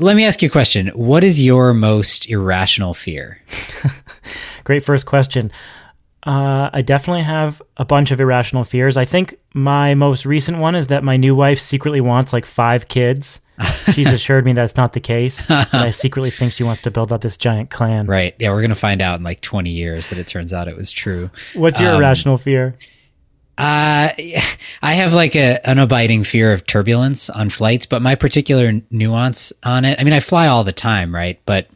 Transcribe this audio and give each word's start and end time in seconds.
Let 0.00 0.16
me 0.16 0.24
ask 0.24 0.40
you 0.40 0.48
a 0.48 0.50
question. 0.50 0.88
What 0.88 1.22
is 1.22 1.40
your 1.40 1.74
most 1.74 2.28
irrational 2.30 2.94
fear? 2.94 3.38
Great 4.64 4.82
first 4.82 5.04
question. 5.04 5.52
Uh, 6.26 6.70
I 6.72 6.80
definitely 6.80 7.22
have 7.22 7.60
a 7.76 7.84
bunch 7.84 8.10
of 8.10 8.18
irrational 8.20 8.64
fears. 8.64 8.96
I 8.96 9.04
think 9.04 9.34
my 9.52 9.94
most 9.94 10.24
recent 10.24 10.56
one 10.58 10.74
is 10.74 10.86
that 10.86 11.04
my 11.04 11.18
new 11.18 11.34
wife 11.34 11.60
secretly 11.60 12.00
wants 12.00 12.32
like 12.32 12.46
five 12.46 12.88
kids. 12.88 13.40
She's 13.92 14.10
assured 14.10 14.46
me 14.46 14.54
that's 14.54 14.74
not 14.76 14.94
the 14.94 15.00
case. 15.00 15.44
But 15.46 15.72
I 15.74 15.90
secretly 15.90 16.30
think 16.30 16.52
she 16.54 16.62
wants 16.64 16.80
to 16.82 16.90
build 16.90 17.12
up 17.12 17.20
this 17.20 17.36
giant 17.36 17.68
clan. 17.68 18.06
Right. 18.06 18.34
Yeah, 18.38 18.50
we're 18.52 18.60
going 18.62 18.70
to 18.70 18.74
find 18.76 19.02
out 19.02 19.18
in 19.18 19.22
like 19.22 19.42
20 19.42 19.68
years 19.68 20.08
that 20.08 20.18
it 20.18 20.26
turns 20.26 20.54
out 20.54 20.66
it 20.66 20.76
was 20.78 20.90
true. 20.90 21.28
What's 21.54 21.78
your 21.78 21.90
Um, 21.92 21.96
irrational 22.00 22.38
fear? 22.38 22.74
Uh, 23.60 24.12
I 24.82 24.94
have 24.94 25.12
like 25.12 25.36
a 25.36 25.60
an 25.68 25.78
abiding 25.78 26.24
fear 26.24 26.52
of 26.52 26.66
turbulence 26.66 27.28
on 27.30 27.50
flights, 27.50 27.86
but 27.86 28.02
my 28.02 28.14
particular 28.14 28.72
nuance 28.90 29.52
on 29.62 29.84
it. 29.84 30.00
I 30.00 30.04
mean, 30.04 30.14
I 30.14 30.20
fly 30.20 30.46
all 30.46 30.64
the 30.64 30.72
time, 30.72 31.14
right? 31.14 31.38
But 31.44 31.68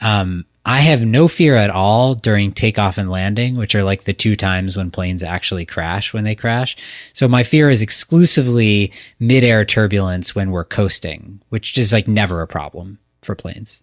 um, 0.00 0.44
I 0.66 0.80
have 0.80 1.06
no 1.06 1.28
fear 1.28 1.56
at 1.56 1.70
all 1.70 2.14
during 2.14 2.52
takeoff 2.52 2.98
and 2.98 3.10
landing, 3.10 3.56
which 3.56 3.74
are 3.74 3.84
like 3.84 4.04
the 4.04 4.12
two 4.12 4.36
times 4.36 4.76
when 4.76 4.90
planes 4.90 5.22
actually 5.22 5.64
crash 5.64 6.12
when 6.12 6.24
they 6.24 6.34
crash. 6.34 6.76
So 7.12 7.28
my 7.28 7.44
fear 7.44 7.70
is 7.70 7.80
exclusively 7.80 8.92
midair 9.18 9.64
turbulence 9.64 10.34
when 10.34 10.50
we're 10.50 10.64
coasting, 10.64 11.40
which 11.48 11.78
is 11.78 11.92
like 11.92 12.08
never 12.08 12.42
a 12.42 12.46
problem 12.46 12.98
for 13.22 13.34
planes. 13.34 13.80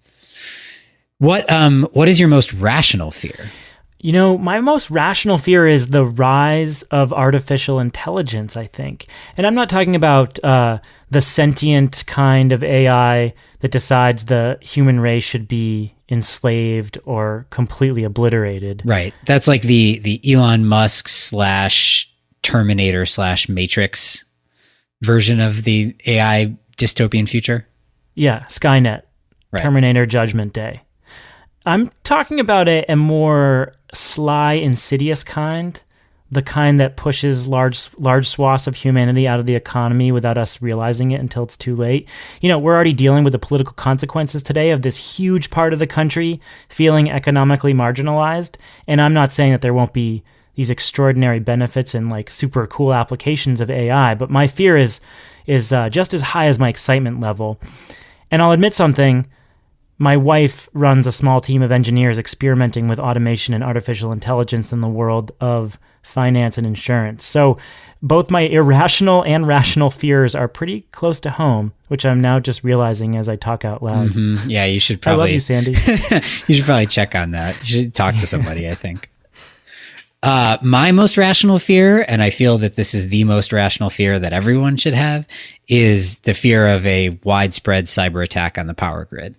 What 1.20 1.50
um 1.52 1.88
what 1.94 2.08
is 2.08 2.20
your 2.20 2.30
most 2.30 2.54
rational 2.54 3.12
fear? 3.12 3.52
You 4.00 4.12
know, 4.12 4.38
my 4.38 4.60
most 4.60 4.92
rational 4.92 5.38
fear 5.38 5.68
is 5.68 5.88
the 5.88 6.06
rise 6.06 6.84
of 6.84 7.12
artificial 7.12 7.80
intelligence, 7.80 8.56
I 8.56 8.68
think. 8.68 9.08
And 9.36 9.48
I'm 9.48 9.56
not 9.56 9.70
talking 9.70 9.96
about 9.96 10.44
uh, 10.44 10.80
the 11.10 11.22
sentient 11.22 12.04
kind 12.06 12.52
of 12.52 12.64
AI 12.64 13.34
that 13.62 13.72
decides 13.72 14.26
the 14.26 14.60
human 14.62 15.00
race 15.00 15.24
should 15.24 15.48
be 15.48 15.96
enslaved 16.10 16.98
or 17.06 17.48
completely 17.50 18.04
obliterated. 18.04 18.84
Right. 18.86 19.14
That's 19.26 19.48
like 19.48 19.64
the 19.64 20.00
the 20.00 20.22
Elon 20.32 20.66
Musk 20.66 21.08
slash 21.08 22.10
Terminator 22.44 23.06
slash 23.06 23.50
Matrix 23.50 24.24
version 25.02 25.40
of 25.40 25.64
the 25.64 25.96
AI 26.06 26.56
dystopian 26.78 27.28
future. 27.28 27.68
Yeah, 28.16 28.46
Skynet, 28.46 29.04
Right. 29.52 29.64
Terminator 29.64 30.06
Judgment 30.06 30.54
Day. 30.54 30.82
I'm 31.66 31.92
talking 32.04 32.40
about 32.40 32.68
a, 32.68 32.86
a 32.90 32.96
more 32.96 33.74
sly, 33.98 34.54
insidious 34.54 35.24
kind, 35.24 35.80
the 36.30 36.42
kind 36.42 36.80
that 36.80 36.98
pushes 36.98 37.48
large 37.48 37.90
large 37.98 38.28
swaths 38.28 38.68
of 38.68 38.76
humanity 38.76 39.28
out 39.28 39.40
of 39.40 39.46
the 39.46 39.56
economy 39.56 40.12
without 40.12 40.38
us 40.38 40.62
realizing 40.62 41.12
it 41.12 41.22
until 41.22 41.44
it's 41.44 41.56
too 41.56 41.76
late. 41.76 42.08
You 42.42 42.50
know, 42.50 42.60
we're 42.60 42.76
already 42.76 42.94
dealing 42.94 43.24
with 43.24 43.34
the 43.34 43.40
political 43.40 43.74
consequences 43.74 44.44
today 44.44 44.72
of 44.72 44.82
this 44.82 44.98
huge 44.98 45.50
part 45.50 45.74
of 45.74 45.80
the 45.80 45.88
country 45.88 46.42
feeling 46.68 47.10
economically 47.10 47.74
marginalized, 47.74 48.56
and 48.88 49.00
I'm 49.00 49.14
not 49.14 49.32
saying 49.32 49.54
that 49.54 49.62
there 49.62 49.74
won't 49.74 49.94
be 49.94 50.24
these 50.56 50.70
extraordinary 50.70 51.40
benefits 51.40 51.94
and 51.94 52.10
like 52.10 52.32
super 52.32 52.68
cool 52.68 52.94
applications 52.94 53.62
of 53.62 53.70
AI, 53.70 54.16
but 54.16 54.30
my 54.30 54.48
fear 54.48 54.76
is 54.76 55.00
is 55.46 55.72
uh, 55.72 55.88
just 55.88 56.14
as 56.14 56.22
high 56.22 56.48
as 56.48 56.60
my 56.60 56.68
excitement 56.68 57.22
level. 57.22 57.58
And 58.30 58.42
I'll 58.42 58.52
admit 58.52 58.74
something. 58.74 59.28
My 60.00 60.16
wife 60.16 60.70
runs 60.74 61.08
a 61.08 61.12
small 61.12 61.42
team 61.42 61.62
of 61.62 61.72
engineers 61.72 62.18
experimenting 62.20 62.88
with 62.88 63.00
automation 63.00 63.54
and 63.54 63.64
artificial 63.64 64.12
intelligence 64.12 64.72
in 64.72 64.82
the 64.82 64.88
world 64.88 65.32
of 65.42 65.80
finance 66.04 66.58
and 66.58 66.68
insurance. 66.68 67.26
So 67.26 67.58
both 68.04 68.30
my 68.30 68.42
irrational 68.42 69.24
and 69.26 69.48
rational 69.48 69.90
fears 69.90 70.36
are 70.36 70.48
pretty 70.48 70.82
close 70.92 71.20
to 71.22 71.32
home, 71.32 71.74
which 71.88 72.06
I'm 72.06 72.22
now 72.22 72.40
just 72.40 72.64
realizing 72.64 73.18
as 73.18 73.28
I 73.28 73.38
talk 73.38 73.66
out 73.66 73.82
loud. 73.82 74.10
Mhm. 74.10 74.42
Yeah, 74.48 74.66
you 74.66 74.80
should 74.80 75.02
probably. 75.02 75.22
I 75.22 75.26
love 75.26 75.34
you, 75.34 75.40
Sandy. 75.40 75.72
you 76.48 76.56
should 76.56 76.66
probably 76.66 76.86
check 76.86 77.16
on 77.16 77.32
that. 77.32 77.58
You 77.62 77.66
should 77.82 77.96
talk 77.96 78.14
to 78.16 78.28
somebody, 78.28 78.70
I 78.70 78.76
think. 78.76 79.10
Uh, 80.24 80.58
my 80.62 80.92
most 80.92 81.18
rational 81.18 81.60
fear, 81.60 82.04
and 82.08 82.22
I 82.22 82.30
feel 82.32 82.58
that 82.60 82.76
this 82.76 82.94
is 82.94 83.08
the 83.10 83.24
most 83.24 83.54
rational 83.54 83.90
fear 83.90 84.20
that 84.20 84.34
everyone 84.34 84.78
should 84.78 84.96
have, 84.96 85.28
is 85.68 86.18
the 86.18 86.34
fear 86.34 86.68
of 86.68 86.86
a 86.86 87.18
widespread 87.24 87.86
cyber 87.86 88.24
attack 88.24 88.58
on 88.58 88.68
the 88.68 88.74
power 88.74 89.06
grid. 89.06 89.36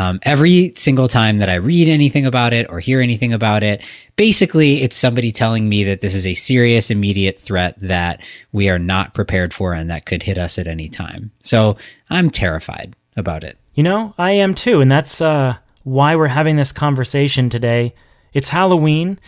Um, 0.00 0.18
every 0.22 0.72
single 0.76 1.08
time 1.08 1.38
that 1.38 1.50
I 1.50 1.56
read 1.56 1.86
anything 1.86 2.24
about 2.24 2.54
it 2.54 2.66
or 2.70 2.80
hear 2.80 3.02
anything 3.02 3.34
about 3.34 3.62
it, 3.62 3.82
basically 4.16 4.80
it's 4.80 4.96
somebody 4.96 5.30
telling 5.30 5.68
me 5.68 5.84
that 5.84 6.00
this 6.00 6.14
is 6.14 6.26
a 6.26 6.32
serious, 6.32 6.90
immediate 6.90 7.38
threat 7.38 7.74
that 7.82 8.22
we 8.50 8.70
are 8.70 8.78
not 8.78 9.12
prepared 9.12 9.52
for 9.52 9.74
and 9.74 9.90
that 9.90 10.06
could 10.06 10.22
hit 10.22 10.38
us 10.38 10.58
at 10.58 10.66
any 10.66 10.88
time. 10.88 11.32
So 11.42 11.76
I'm 12.08 12.30
terrified 12.30 12.96
about 13.14 13.44
it. 13.44 13.58
You 13.74 13.82
know, 13.82 14.14
I 14.16 14.32
am 14.32 14.54
too, 14.54 14.80
and 14.80 14.90
that's 14.90 15.20
uh, 15.20 15.56
why 15.84 16.16
we're 16.16 16.28
having 16.28 16.56
this 16.56 16.72
conversation 16.72 17.50
today. 17.50 17.94
It's 18.32 18.48
Halloween, 18.48 19.18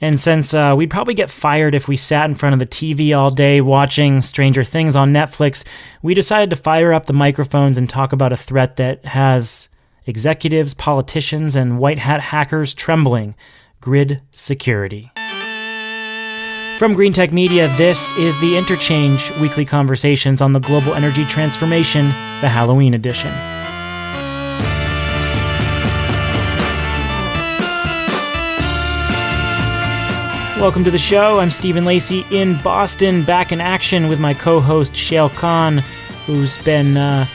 and 0.00 0.20
since 0.20 0.54
uh, 0.54 0.74
we'd 0.76 0.90
probably 0.90 1.14
get 1.14 1.30
fired 1.30 1.74
if 1.74 1.88
we 1.88 1.96
sat 1.96 2.26
in 2.26 2.36
front 2.36 2.52
of 2.52 2.60
the 2.60 2.66
TV 2.66 3.16
all 3.16 3.30
day 3.30 3.60
watching 3.60 4.22
Stranger 4.22 4.62
Things 4.62 4.94
on 4.94 5.12
Netflix, 5.12 5.64
we 6.00 6.14
decided 6.14 6.50
to 6.50 6.56
fire 6.56 6.92
up 6.92 7.06
the 7.06 7.12
microphones 7.12 7.76
and 7.76 7.88
talk 7.88 8.12
about 8.12 8.32
a 8.32 8.36
threat 8.36 8.76
that 8.76 9.04
has 9.04 9.68
executives, 10.06 10.74
politicians, 10.74 11.56
and 11.56 11.78
white 11.78 11.98
hat 11.98 12.20
hackers 12.20 12.74
trembling 12.74 13.34
grid 13.80 14.20
security. 14.30 15.10
From 16.78 16.96
Greentech 16.96 17.32
Media, 17.32 17.72
this 17.76 18.12
is 18.12 18.38
the 18.40 18.56
Interchange 18.56 19.30
weekly 19.40 19.64
conversations 19.64 20.40
on 20.40 20.52
the 20.52 20.58
global 20.58 20.94
energy 20.94 21.24
transformation, 21.26 22.08
the 22.40 22.48
Halloween 22.48 22.94
edition. 22.94 23.32
Welcome 30.60 30.84
to 30.84 30.90
the 30.92 30.98
show. 30.98 31.40
I'm 31.40 31.50
Stephen 31.50 31.84
Lacey 31.84 32.24
in 32.30 32.60
Boston, 32.62 33.24
back 33.24 33.50
in 33.50 33.60
action 33.60 34.08
with 34.08 34.20
my 34.20 34.32
co 34.32 34.60
host 34.60 34.92
Shayle 34.92 35.30
Kann, 35.36 35.78
who's 36.24 36.58
been 36.58 36.96
uh, 36.96 37.26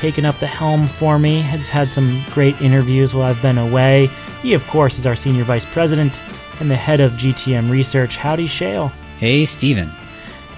taking 0.00 0.24
up 0.24 0.38
the 0.38 0.46
helm 0.46 0.88
for 0.88 1.18
me, 1.18 1.42
has 1.42 1.68
had 1.68 1.90
some 1.90 2.24
great 2.30 2.58
interviews 2.60 3.14
while 3.14 3.28
I've 3.28 3.42
been 3.42 3.58
away. 3.58 4.06
He, 4.42 4.54
of 4.54 4.66
course, 4.66 4.98
is 4.98 5.06
our 5.06 5.14
senior 5.14 5.44
vice 5.44 5.66
president 5.66 6.22
and 6.58 6.70
the 6.70 6.76
head 6.76 7.00
of 7.00 7.12
GTM 7.12 7.70
research. 7.70 8.16
Howdy, 8.16 8.46
Shayle. 8.46 8.90
Hey, 9.18 9.44
Stephen. 9.44 9.92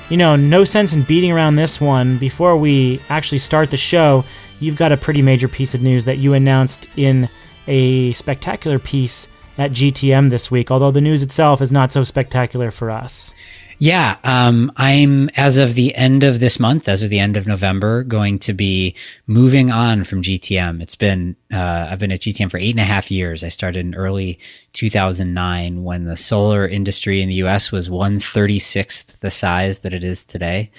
You 0.09 0.17
know, 0.17 0.37
no 0.37 0.63
sense 0.63 0.93
in 0.93 1.03
beating 1.03 1.33
around 1.33 1.57
this 1.57 1.81
one. 1.81 2.19
Before 2.19 2.57
we 2.57 3.03
actually 3.09 3.39
start 3.39 3.71
the 3.71 3.77
show, 3.77 4.25
you've 4.61 4.77
got 4.77 4.93
a 4.93 4.97
pretty 4.97 5.23
major 5.23 5.49
piece 5.49 5.75
of 5.75 5.83
news 5.83 6.05
that 6.05 6.19
you 6.19 6.35
announced 6.35 6.89
in 6.97 7.29
a 7.67 8.13
spectacular 8.13 8.79
piece 8.79 9.27
at 9.59 9.73
GTM 9.73 10.31
this 10.31 10.51
week, 10.51 10.71
although 10.71 10.91
the 10.91 11.01
news 11.01 11.23
itself 11.23 11.61
is 11.61 11.73
not 11.73 11.93
so 11.93 12.05
spectacular 12.05 12.71
for 12.71 12.91
us. 12.91 13.35
Yeah, 13.82 14.15
um, 14.22 14.70
I'm 14.76 15.28
as 15.31 15.59
of 15.59 15.75
the 15.75 15.93
end 15.97 16.22
of 16.22 16.38
this 16.38 16.60
month, 16.60 16.88
as 16.88 17.03
of 17.03 17.10
the 17.10 17.19
end 17.19 17.37
of 17.37 17.48
November, 17.48 18.04
going 18.04 18.38
to 18.38 18.53
be 18.53 18.94
moving 19.26 19.72
on 19.72 20.04
from 20.04 20.22
GTM. 20.22 20.81
It's 20.81 20.94
been 20.94 21.34
uh, 21.53 21.88
I've 21.91 21.98
been 21.98 22.12
at 22.12 22.20
GTM 22.20 22.48
for 22.48 22.59
eight 22.59 22.70
and 22.70 22.78
a 22.78 22.84
half 22.84 23.10
years. 23.10 23.43
I 23.43 23.48
started 23.48 23.81
in 23.81 23.97
early 23.97 24.38
2009 24.75 25.82
when 25.82 26.04
the 26.04 26.16
solar 26.16 26.65
industry 26.65 27.22
in 27.22 27.28
the 27.28 27.34
U.S. 27.47 27.72
was 27.72 27.91
one 27.91 28.20
thirty 28.20 28.60
sixth 28.60 29.19
the 29.19 29.32
size 29.32 29.81
that 29.81 29.93
it 29.93 30.04
is 30.04 30.22
today, 30.22 30.70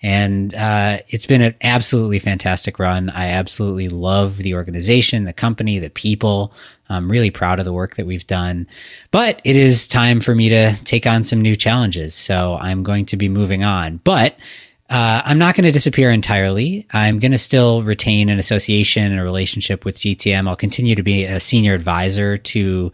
and 0.00 0.54
uh, 0.54 1.00
it's 1.08 1.26
been 1.26 1.42
an 1.42 1.56
absolutely 1.62 2.20
fantastic 2.20 2.78
run. 2.78 3.10
I 3.10 3.26
absolutely 3.26 3.90
love 3.90 4.38
the 4.38 4.54
organization, 4.54 5.24
the 5.24 5.34
company, 5.34 5.78
the 5.78 5.90
people. 5.90 6.54
I'm 6.88 7.10
really 7.10 7.30
proud 7.30 7.58
of 7.58 7.64
the 7.64 7.72
work 7.72 7.96
that 7.96 8.06
we've 8.06 8.26
done, 8.26 8.66
but 9.10 9.40
it 9.44 9.56
is 9.56 9.88
time 9.88 10.20
for 10.20 10.34
me 10.34 10.48
to 10.48 10.76
take 10.84 11.06
on 11.06 11.24
some 11.24 11.40
new 11.40 11.56
challenges. 11.56 12.14
So 12.14 12.56
I'm 12.60 12.82
going 12.82 13.06
to 13.06 13.16
be 13.16 13.28
moving 13.28 13.64
on, 13.64 13.98
but 14.04 14.36
uh, 14.88 15.20
I'm 15.24 15.38
not 15.38 15.56
going 15.56 15.64
to 15.64 15.72
disappear 15.72 16.12
entirely. 16.12 16.86
I'm 16.92 17.18
going 17.18 17.32
to 17.32 17.38
still 17.38 17.82
retain 17.82 18.28
an 18.28 18.38
association 18.38 19.10
and 19.10 19.20
a 19.20 19.24
relationship 19.24 19.84
with 19.84 19.96
GTM. 19.96 20.48
I'll 20.48 20.54
continue 20.54 20.94
to 20.94 21.02
be 21.02 21.24
a 21.24 21.40
senior 21.40 21.74
advisor 21.74 22.38
to 22.38 22.92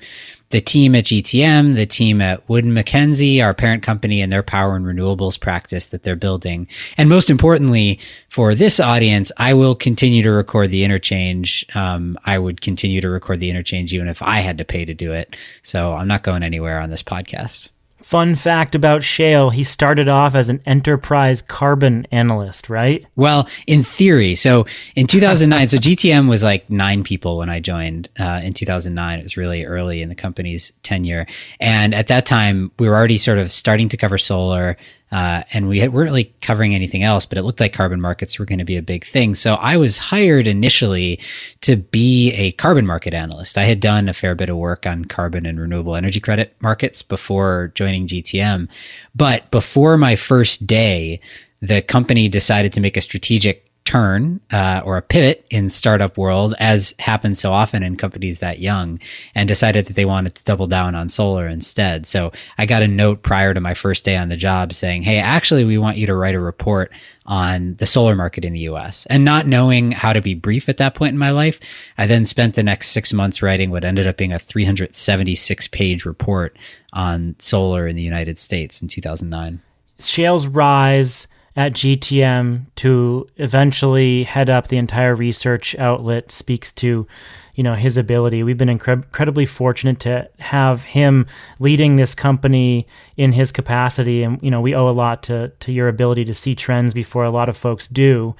the 0.53 0.61
team 0.61 0.95
at 0.95 1.05
GTM, 1.05 1.75
the 1.75 1.87
team 1.87 2.21
at 2.21 2.49
Wood 2.49 2.65
Mackenzie, 2.65 3.43
our 3.43 3.53
parent 3.53 3.83
company, 3.83 4.21
and 4.21 4.33
their 4.33 4.43
power 4.43 4.77
and 4.77 4.87
renewables 4.87 5.41
practice 5.41 5.89
that 5.89 6.05
they're 6.05 6.15
building. 6.15 6.69
And 6.97 7.09
most 7.09 7.29
importantly, 7.29 7.99
for 8.29 8.55
this 8.55 8.79
audience, 8.79 9.33
I 9.39 9.55
will 9.55 9.75
continue 9.75 10.23
to 10.23 10.31
record 10.31 10.71
the 10.71 10.85
interchange. 10.85 11.67
Um, 11.75 12.17
I 12.25 12.39
would 12.39 12.61
continue 12.61 13.01
to 13.01 13.11
record 13.11 13.41
the 13.41 13.51
interchange 13.51 13.93
even 13.93 14.09
if 14.09 14.23
I 14.23 14.39
had 14.39 14.59
to 14.59 14.65
pay 14.65 14.85
to 14.85 14.95
do 14.95 15.13
it. 15.13 15.37
So 15.63 15.95
I'm 15.95 16.09
not 16.09 16.23
going 16.23 16.43
anywhere 16.43 16.81
on 16.81 16.91
this 16.91 17.03
podcast. 17.03 17.72
Fun 18.12 18.35
fact 18.35 18.75
about 18.75 19.00
Shayle, 19.00 19.50
he 19.50 19.64
started 19.64 20.06
off 20.06 20.35
as 20.35 20.50
an 20.50 20.61
enterprise 20.67 21.41
carbon 21.41 22.06
analyst, 22.12 22.69
right? 22.69 23.06
Well, 23.17 23.49
in 23.67 23.82
theory. 23.82 24.35
So 24.35 24.67
in 24.94 25.06
2009, 25.06 25.69
so 25.69 25.79
GTM 25.79 26.29
was 26.29 26.43
like 26.43 26.69
nine 26.69 27.05
people 27.05 27.38
when 27.38 27.49
I 27.49 27.59
joined 27.59 28.11
uh, 28.20 28.43
in 28.44 28.53
2009. 28.53 29.19
It 29.19 29.23
was 29.23 29.38
really 29.38 29.64
early 29.64 30.03
in 30.03 30.11
the 30.11 30.14
company's 30.14 30.73
tenure. 30.82 31.26
And 31.59 31.94
at 31.94 32.09
that 32.09 32.26
time, 32.26 32.70
we 32.79 32.87
were 32.87 32.94
already 32.94 33.17
sort 33.17 33.38
of 33.38 33.50
starting 33.50 33.88
to 33.88 33.97
cover 33.97 34.19
solar. 34.19 34.76
Uh, 35.12 35.43
and 35.53 35.69
we 35.69 35.87
weren't 35.88 36.11
really 36.11 36.32
covering 36.41 36.75
anything 36.75 37.03
else, 37.03 37.26
but 37.26 37.37
it 37.37 37.43
looked 37.43 37.61
like 37.61 37.75
carbon 37.75 38.00
markets 38.00 38.38
were 38.38 38.47
going 38.47 38.59
to 38.59 38.64
be 38.64 38.79
a 38.79 38.82
big 38.82 39.05
thing. 39.05 39.35
So 39.35 39.55
I 39.56 39.76
was 39.76 39.99
hired 39.99 40.47
initially 40.47 41.20
to 41.61 41.76
be 41.76 42.32
a 42.32 42.53
carbon 42.53 42.87
market 42.87 43.12
analyst. 43.12 43.59
I 43.59 43.64
had 43.64 43.79
done 43.79 44.09
a 44.09 44.14
fair 44.14 44.35
bit 44.35 44.49
of 44.49 44.56
work 44.56 44.87
on 44.87 45.05
carbon 45.05 45.44
and 45.44 45.61
renewable 45.61 45.97
energy 45.97 46.19
credit 46.19 46.56
markets 46.61 47.03
before 47.03 47.73
joining 47.75 48.06
GTM. 48.06 48.69
But 49.14 49.50
before 49.50 49.99
my 49.99 50.17
first 50.17 50.67
day, 50.67 51.20
the 51.61 51.82
company 51.82 52.29
decided 52.29 52.73
to 52.73 52.81
make 52.81 52.97
a 52.97 53.00
strategic 53.00 53.62
turn 53.84 54.40
uh, 54.52 54.81
or 54.84 54.96
a 54.96 55.02
pivot 55.02 55.44
in 55.50 55.69
startup 55.69 56.17
world, 56.17 56.55
as 56.58 56.94
happens 56.99 57.40
so 57.40 57.52
often 57.52 57.82
in 57.82 57.96
companies 57.96 58.38
that 58.40 58.58
young, 58.58 59.00
and 59.34 59.49
decided 59.49 59.87
that 59.87 59.94
they 59.94 60.05
wanted 60.05 60.34
to 60.34 60.44
double 60.44 60.67
down 60.67 60.94
on 60.94 61.08
solar 61.08 61.49
instead. 61.49 62.06
So 62.06 62.32
I 62.58 62.67
got 62.67 62.82
a 62.82 62.88
note 62.88 63.23
prior 63.23 63.55
to 63.55 63.61
my 63.61 63.75
first 63.75 64.05
day 64.05 64.17
on 64.17 64.29
the 64.29 64.37
job 64.37 64.73
saying, 64.73 65.02
"Hey, 65.02 65.19
actually, 65.19 65.64
we 65.64 65.79
want 65.79 65.96
you 65.96 66.06
to 66.06 66.14
write 66.14 66.34
a 66.34 66.40
report 66.40 66.93
on 67.26 67.75
the 67.76 67.87
solar 67.87 68.14
market 68.14 68.44
in 68.44 68.52
the 68.52 68.61
U.S." 68.61 69.06
And 69.06 69.25
not 69.25 69.46
knowing 69.46 69.93
how 69.93 70.12
to 70.12 70.23
be 70.23 70.34
brief 70.34 70.69
at 70.69 70.76
that 70.76 70.94
point 70.94 71.12
in 71.12 71.19
my 71.19 71.31
life, 71.31 71.58
I 71.99 72.06
then 72.06 72.25
spent 72.25 72.55
the 72.55 72.62
next 72.62 72.88
six 72.88 73.12
months 73.12 73.43
writing 73.43 73.70
what 73.70 73.84
ended 73.84 74.06
up 74.06 74.17
being 74.17 74.32
a 74.32 74.38
376 74.38 75.69
page 75.69 76.05
report 76.05 76.56
on 76.93 77.34
solar 77.38 77.88
in 77.88 77.96
the 77.96 78.02
United 78.02 78.38
States 78.38 78.81
in 78.81 78.88
2009. 78.88 79.61
Shayle's 79.99 80.46
rise 80.46 81.26
at 81.55 81.73
GTM 81.73 82.67
to 82.77 83.29
eventually 83.37 84.25
head 84.25 84.49
up 84.49 84.69
the 84.69 84.79
entire 84.79 85.15
research 85.15 85.77
outlet 85.79 86.33
speaks 86.33 86.73
to 86.73 87.07
you 87.55 87.63
know 87.63 87.75
his 87.75 87.97
ability. 87.97 88.43
We've 88.43 88.57
been 88.57 88.79
incre- 88.79 89.05
incredibly 89.05 89.47
fortunate 89.47 90.01
to 90.01 90.29
have 90.39 90.85
him 90.85 91.27
leading 91.59 91.97
this 91.97 92.15
company 92.15 92.87
in 93.17 93.33
his 93.33 93.53
capacity, 93.53 94.23
and 94.23 94.43
you 94.43 94.51
know 94.51 94.61
we 94.61 94.75
owe 94.75 94.89
a 94.89 94.91
lot 94.91 95.23
to 95.25 95.49
to 95.61 95.73
your 95.73 95.89
ability 95.89 96.25
to 96.27 96.35
see 96.35 96.55
trends 96.55 96.95
before 96.95 97.25
a 97.25 97.31
lot 97.31 97.49
of 97.49 97.57
folks 97.57 97.87
do. 97.87 98.35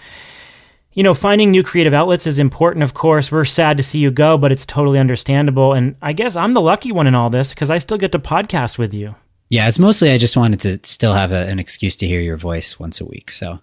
You 0.95 1.03
know, 1.03 1.15
finding 1.15 1.51
new 1.51 1.63
creative 1.63 1.95
outlets 1.95 2.27
is 2.27 2.39
important, 2.39 2.83
of 2.83 2.93
course. 2.93 3.33
We're 3.33 3.47
sad 3.47 3.79
to 3.79 3.83
see 3.83 3.99
you 3.99 4.11
go, 4.11 4.37
but 4.37 4.53
it's 4.53 4.67
totally 4.67 4.99
understandable. 4.99 5.73
And 5.73 5.97
I 6.03 6.13
guess 6.13 6.37
I'm 6.37 6.53
the 6.53 6.61
lucky 6.61 6.93
one 6.93 7.07
in 7.07 7.15
all 7.15 7.31
this 7.31 7.49
because 7.49 7.71
I 7.71 7.79
still 7.79 7.97
get 7.97 8.13
to 8.13 8.19
podcast 8.19 8.77
with 8.77 8.93
you. 8.93 9.15
Yeah, 9.53 9.69
it's 9.69 9.79
mostly 9.79 10.11
I 10.11 10.17
just 10.17 10.35
wanted 10.35 10.61
to 10.61 10.81
still 10.83 11.13
have 11.13 11.31
a, 11.31 11.47
an 11.47 11.59
excuse 11.59 11.95
to 11.97 12.07
hear 12.07 12.23
your 12.23 12.39
voice 12.39 12.81
once 12.81 13.03
a 13.03 13.05
week. 13.05 13.31
So 13.31 13.59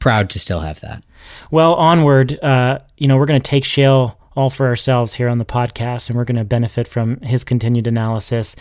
proud 0.00 0.28
to 0.30 0.40
still 0.40 0.58
have 0.58 0.80
that. 0.80 1.04
Well, 1.52 1.74
onward. 1.74 2.36
Uh, 2.42 2.80
you 2.98 3.06
know, 3.06 3.16
we're 3.16 3.26
going 3.26 3.40
to 3.40 3.48
take 3.48 3.62
Shayle 3.62 4.16
all 4.34 4.50
for 4.50 4.66
ourselves 4.66 5.14
here 5.14 5.28
on 5.28 5.38
the 5.38 5.44
podcast, 5.44 6.08
and 6.08 6.18
we're 6.18 6.24
going 6.24 6.34
to 6.34 6.42
benefit 6.42 6.88
from 6.88 7.20
his 7.20 7.44
continued 7.44 7.86
analysis. 7.86 8.56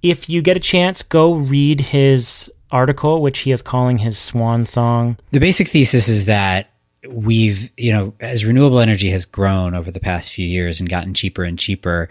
If 0.00 0.30
you 0.30 0.40
get 0.40 0.56
a 0.56 0.60
chance, 0.60 1.02
go 1.02 1.34
read 1.34 1.82
his 1.82 2.50
article, 2.70 3.20
which 3.20 3.40
he 3.40 3.52
is 3.52 3.60
calling 3.60 3.98
his 3.98 4.16
swan 4.16 4.64
song. 4.64 5.18
The 5.32 5.40
basic 5.40 5.68
thesis 5.68 6.08
is 6.08 6.24
that 6.24 6.70
we've, 7.06 7.70
you 7.76 7.92
know, 7.92 8.14
as 8.20 8.46
renewable 8.46 8.80
energy 8.80 9.10
has 9.10 9.26
grown 9.26 9.74
over 9.74 9.90
the 9.90 10.00
past 10.00 10.32
few 10.32 10.46
years 10.46 10.80
and 10.80 10.88
gotten 10.88 11.12
cheaper 11.12 11.44
and 11.44 11.58
cheaper, 11.58 12.08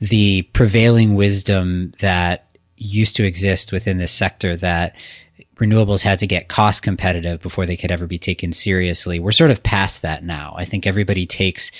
the 0.00 0.42
prevailing 0.52 1.14
wisdom 1.14 1.92
that 2.00 2.47
used 2.78 3.16
to 3.16 3.24
exist 3.24 3.72
within 3.72 3.98
this 3.98 4.12
sector 4.12 4.56
that 4.56 4.96
renewables 5.56 6.02
had 6.02 6.18
to 6.20 6.26
get 6.26 6.48
cost 6.48 6.82
competitive 6.82 7.40
before 7.42 7.66
they 7.66 7.76
could 7.76 7.90
ever 7.90 8.06
be 8.06 8.18
taken 8.18 8.52
seriously. 8.52 9.18
We're 9.18 9.32
sort 9.32 9.50
of 9.50 9.62
past 9.62 10.02
that 10.02 10.24
now. 10.24 10.54
I 10.56 10.64
think 10.64 10.86
everybody 10.86 11.26
takes 11.26 11.70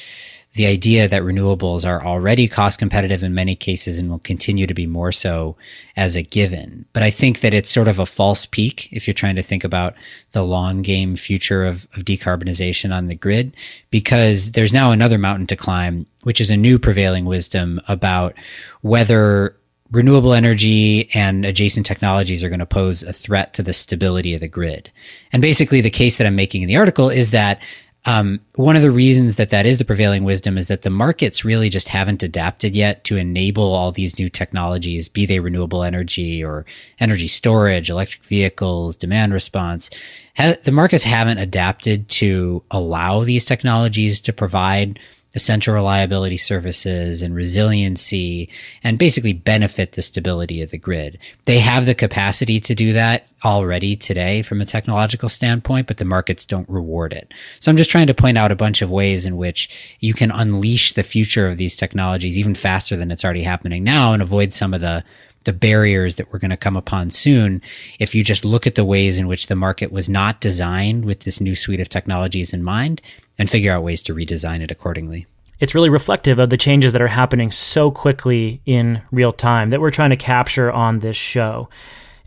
the 0.55 0.67
idea 0.67 1.07
that 1.07 1.23
renewables 1.23 1.87
are 1.87 2.05
already 2.05 2.49
cost 2.49 2.79
competitive 2.79 3.23
in 3.23 3.35
many 3.35 3.55
cases 3.55 3.99
and 3.99 4.11
will 4.11 4.19
continue 4.19 4.67
to 4.67 4.75
be 4.75 4.87
more 4.87 5.13
so 5.13 5.57
as 5.97 6.17
a 6.17 6.23
given. 6.23 6.87
But 6.93 7.03
I 7.03 7.11
think 7.11 7.41
that 7.41 7.55
it's 7.55 7.71
sort 7.71 7.87
of 7.87 7.99
a 7.99 8.07
false 8.07 8.47
peak 8.47 8.89
if 8.91 9.07
you're 9.07 9.15
trying 9.15 9.37
to 9.37 9.43
think 9.43 9.63
about 9.63 9.95
the 10.33 10.43
long 10.43 10.83
game 10.83 11.17
future 11.17 11.67
of, 11.67 11.87
of 11.95 12.05
decarbonization 12.05 12.95
on 12.95 13.09
the 13.09 13.15
grid, 13.15 13.55
because 13.91 14.53
there's 14.53 14.73
now 14.73 14.91
another 14.91 15.19
mountain 15.19 15.47
to 15.49 15.57
climb, 15.57 16.07
which 16.23 16.41
is 16.41 16.51
a 16.51 16.57
new 16.57 16.79
prevailing 16.79 17.27
wisdom 17.27 17.81
about 17.87 18.35
whether 18.81 19.55
renewable 19.91 20.35
energy 20.35 21.09
and 21.15 21.45
adjacent 21.45 21.87
technologies 21.87 22.45
are 22.45 22.49
going 22.49 22.59
to 22.59 22.67
pose 22.67 23.03
a 23.03 23.13
threat 23.13 23.55
to 23.55 23.63
the 23.63 23.73
stability 23.73 24.35
of 24.35 24.41
the 24.41 24.49
grid. 24.49 24.91
And 25.33 25.41
basically, 25.41 25.81
the 25.81 25.91
case 25.91 26.19
that 26.19 26.27
I'm 26.27 26.37
making 26.37 26.63
in 26.63 26.69
the 26.69 26.77
article 26.77 27.11
is 27.11 27.31
that 27.31 27.63
um, 28.05 28.41
one 28.55 28.77
of 28.77 28.83
the 28.83 28.91
reasons 28.91 29.37
that 29.37 29.51
that 29.51 29.67
is 29.67 29.79
the 29.79 29.85
prevailing 29.85 30.25
wisdom 30.25 30.57
is 30.57 30.69
that 30.69 30.83
the 30.83 30.91
markets 30.91 31.45
really 31.45 31.69
just 31.69 31.89
haven't 31.89 32.23
adapted 32.23 32.77
yet 32.77 33.05
to 33.05 33.17
enable 33.17 33.75
all 33.75 33.93
these 33.93 34.19
new 34.19 34.31
technologies, 34.31 35.09
be 35.09 35.27
they 35.27 35.41
renewable 35.41 35.83
energy 35.83 36.43
or 36.43 36.65
energy 37.01 37.29
storage, 37.29 37.91
electric 37.91 38.25
vehicles, 38.25 38.97
demand 38.97 39.33
response. 39.35 39.91
Ha- 40.37 40.57
the 40.65 40.73
markets 40.73 41.05
haven't 41.05 41.39
adapted 41.39 42.09
to 42.09 42.63
allow 42.71 43.25
these 43.25 43.45
technologies 43.45 44.21
to 44.23 44.33
provide 44.33 44.99
essential 45.35 45.75
reliability 45.75 46.37
services 46.37 47.21
and 47.23 47.35
resiliency 47.35 48.49
and 48.83 48.99
basically 48.99 49.33
benefit 49.33 49.93
the 49.93 50.03
stability 50.03 50.63
of 50.63 50.71
the 50.71 50.79
grid. 50.79 51.19
They 51.45 51.59
have 51.59 51.87
the 51.87 51.95
capacity 51.95 52.59
to 52.61 52.75
do 52.75 52.93
that 52.95 53.31
already 53.45 53.95
today 53.95 54.43
from 54.43 54.61
a 54.61 54.67
technological 54.67 55.29
standpoint, 55.29 55.87
but 55.87 55.99
the 55.99 56.05
markets 56.05 56.47
don't 56.47 56.69
reward 56.69 57.13
it. 57.13 57.33
So 57.61 57.71
I'm 57.71 57.77
just 57.77 57.91
trying 57.91 58.07
to 58.07 58.15
point 58.15 58.39
out 58.39 58.51
a 58.51 58.57
bunch 58.57 58.81
of 58.81 58.91
ways 58.91 59.27
in 59.27 59.37
which 59.37 59.97
you 60.01 60.15
can 60.15 60.31
unleash 60.31 60.95
the 60.95 61.03
future 61.03 61.47
of 61.47 61.59
these 61.59 61.77
technologies 61.77 62.39
even 62.39 62.55
faster 62.55 62.97
than 62.97 63.11
it's 63.11 63.25
already 63.25 63.43
happening 63.43 63.85
now 63.85 64.15
and 64.15 64.23
avoid 64.23 64.55
some 64.55 64.73
of 64.73 64.81
the 64.81 65.05
the 65.49 65.53
barriers 65.55 66.17
that 66.17 66.31
we're 66.31 66.39
going 66.39 66.51
to 66.51 66.59
come 66.59 66.77
upon 66.77 67.09
soon 67.09 67.63
if 67.99 68.15
you 68.15 68.23
just 68.23 68.45
look 68.45 68.67
at 68.67 68.75
the 68.75 68.85
ways 68.85 69.17
in 69.17 69.27
which 69.27 69.47
the 69.47 69.57
market 69.57 69.91
was 69.91 70.07
not 70.07 70.43
designed 70.43 71.07
with 71.07 71.21
this 71.21 71.41
new 71.41 71.55
suite 71.55 71.81
of 71.81 71.89
technologies 71.89 72.53
in 72.53 72.63
mind 72.63 73.01
and 73.39 73.49
figure 73.49 73.73
out 73.73 73.83
ways 73.83 74.03
to 74.03 74.15
redesign 74.15 74.61
it 74.61 74.71
accordingly. 74.71 75.27
It's 75.59 75.75
really 75.75 75.89
reflective 75.89 76.39
of 76.39 76.51
the 76.51 76.59
changes 76.59 76.93
that 76.93 77.01
are 77.01 77.09
happening 77.09 77.51
so 77.51 77.91
quickly 77.91 78.61
in 78.67 79.01
real 79.11 79.33
time 79.33 79.71
that 79.71 79.81
we're 79.81 79.91
trying 79.91 80.11
to 80.11 80.17
capture 80.17 80.71
on 80.71 80.99
this 80.99 81.17
show. 81.17 81.71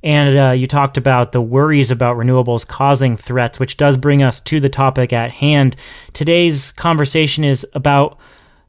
And 0.01 0.35
uh, 0.35 0.51
you 0.53 0.65
talked 0.65 0.97
about 0.97 1.31
the 1.31 1.44
worries 1.44 1.91
about 1.91 2.17
renewables 2.17 2.67
causing 2.67 3.17
threats, 3.17 3.59
which 3.59 3.77
does 3.77 3.97
bring 3.97 4.24
us 4.24 4.39
to 4.39 4.59
the 4.59 4.67
topic 4.67 5.13
at 5.13 5.29
hand. 5.29 5.75
Today's 6.13 6.71
conversation 6.71 7.44
is 7.44 7.67
about 7.74 8.17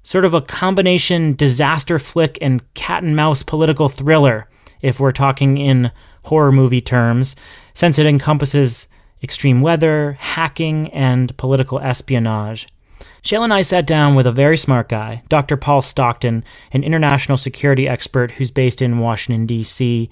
sort 0.03 0.25
of 0.25 0.35
a 0.35 0.41
combination 0.41 1.35
disaster 1.35 1.99
flick 1.99 2.39
and 2.41 2.63
cat 2.75 3.03
and 3.03 3.17
mouse 3.17 3.43
political 3.43 3.89
thriller, 3.89 4.49
if 4.81 4.99
we're 4.99 5.13
talking 5.13 5.59
in 5.59 5.91
horror 6.25 6.53
movie 6.53 6.81
terms, 6.81 7.37
since 7.75 7.99
it 7.99 8.07
encompasses 8.07 8.89
extreme 9.23 9.61
weather, 9.61 10.17
hacking, 10.19 10.89
and 10.93 11.37
political 11.37 11.79
espionage. 11.79 12.67
Shayle 13.23 13.45
and 13.45 13.55
I 13.55 13.63
sat 13.63 13.87
down 13.87 14.15
with 14.15 14.27
a 14.27 14.33
very 14.33 14.57
smart 14.57 14.89
guy, 14.89 15.23
Dr. 15.29 15.57
Paul 15.57 15.81
Stockton, 15.81 16.45
an 16.73 16.83
international 16.83 17.39
security 17.39 17.89
expert 17.89 18.33
who's 18.33 18.51
based 18.51 18.83
in 18.83 18.99
Washington, 18.99 19.47
D.C. 19.47 20.11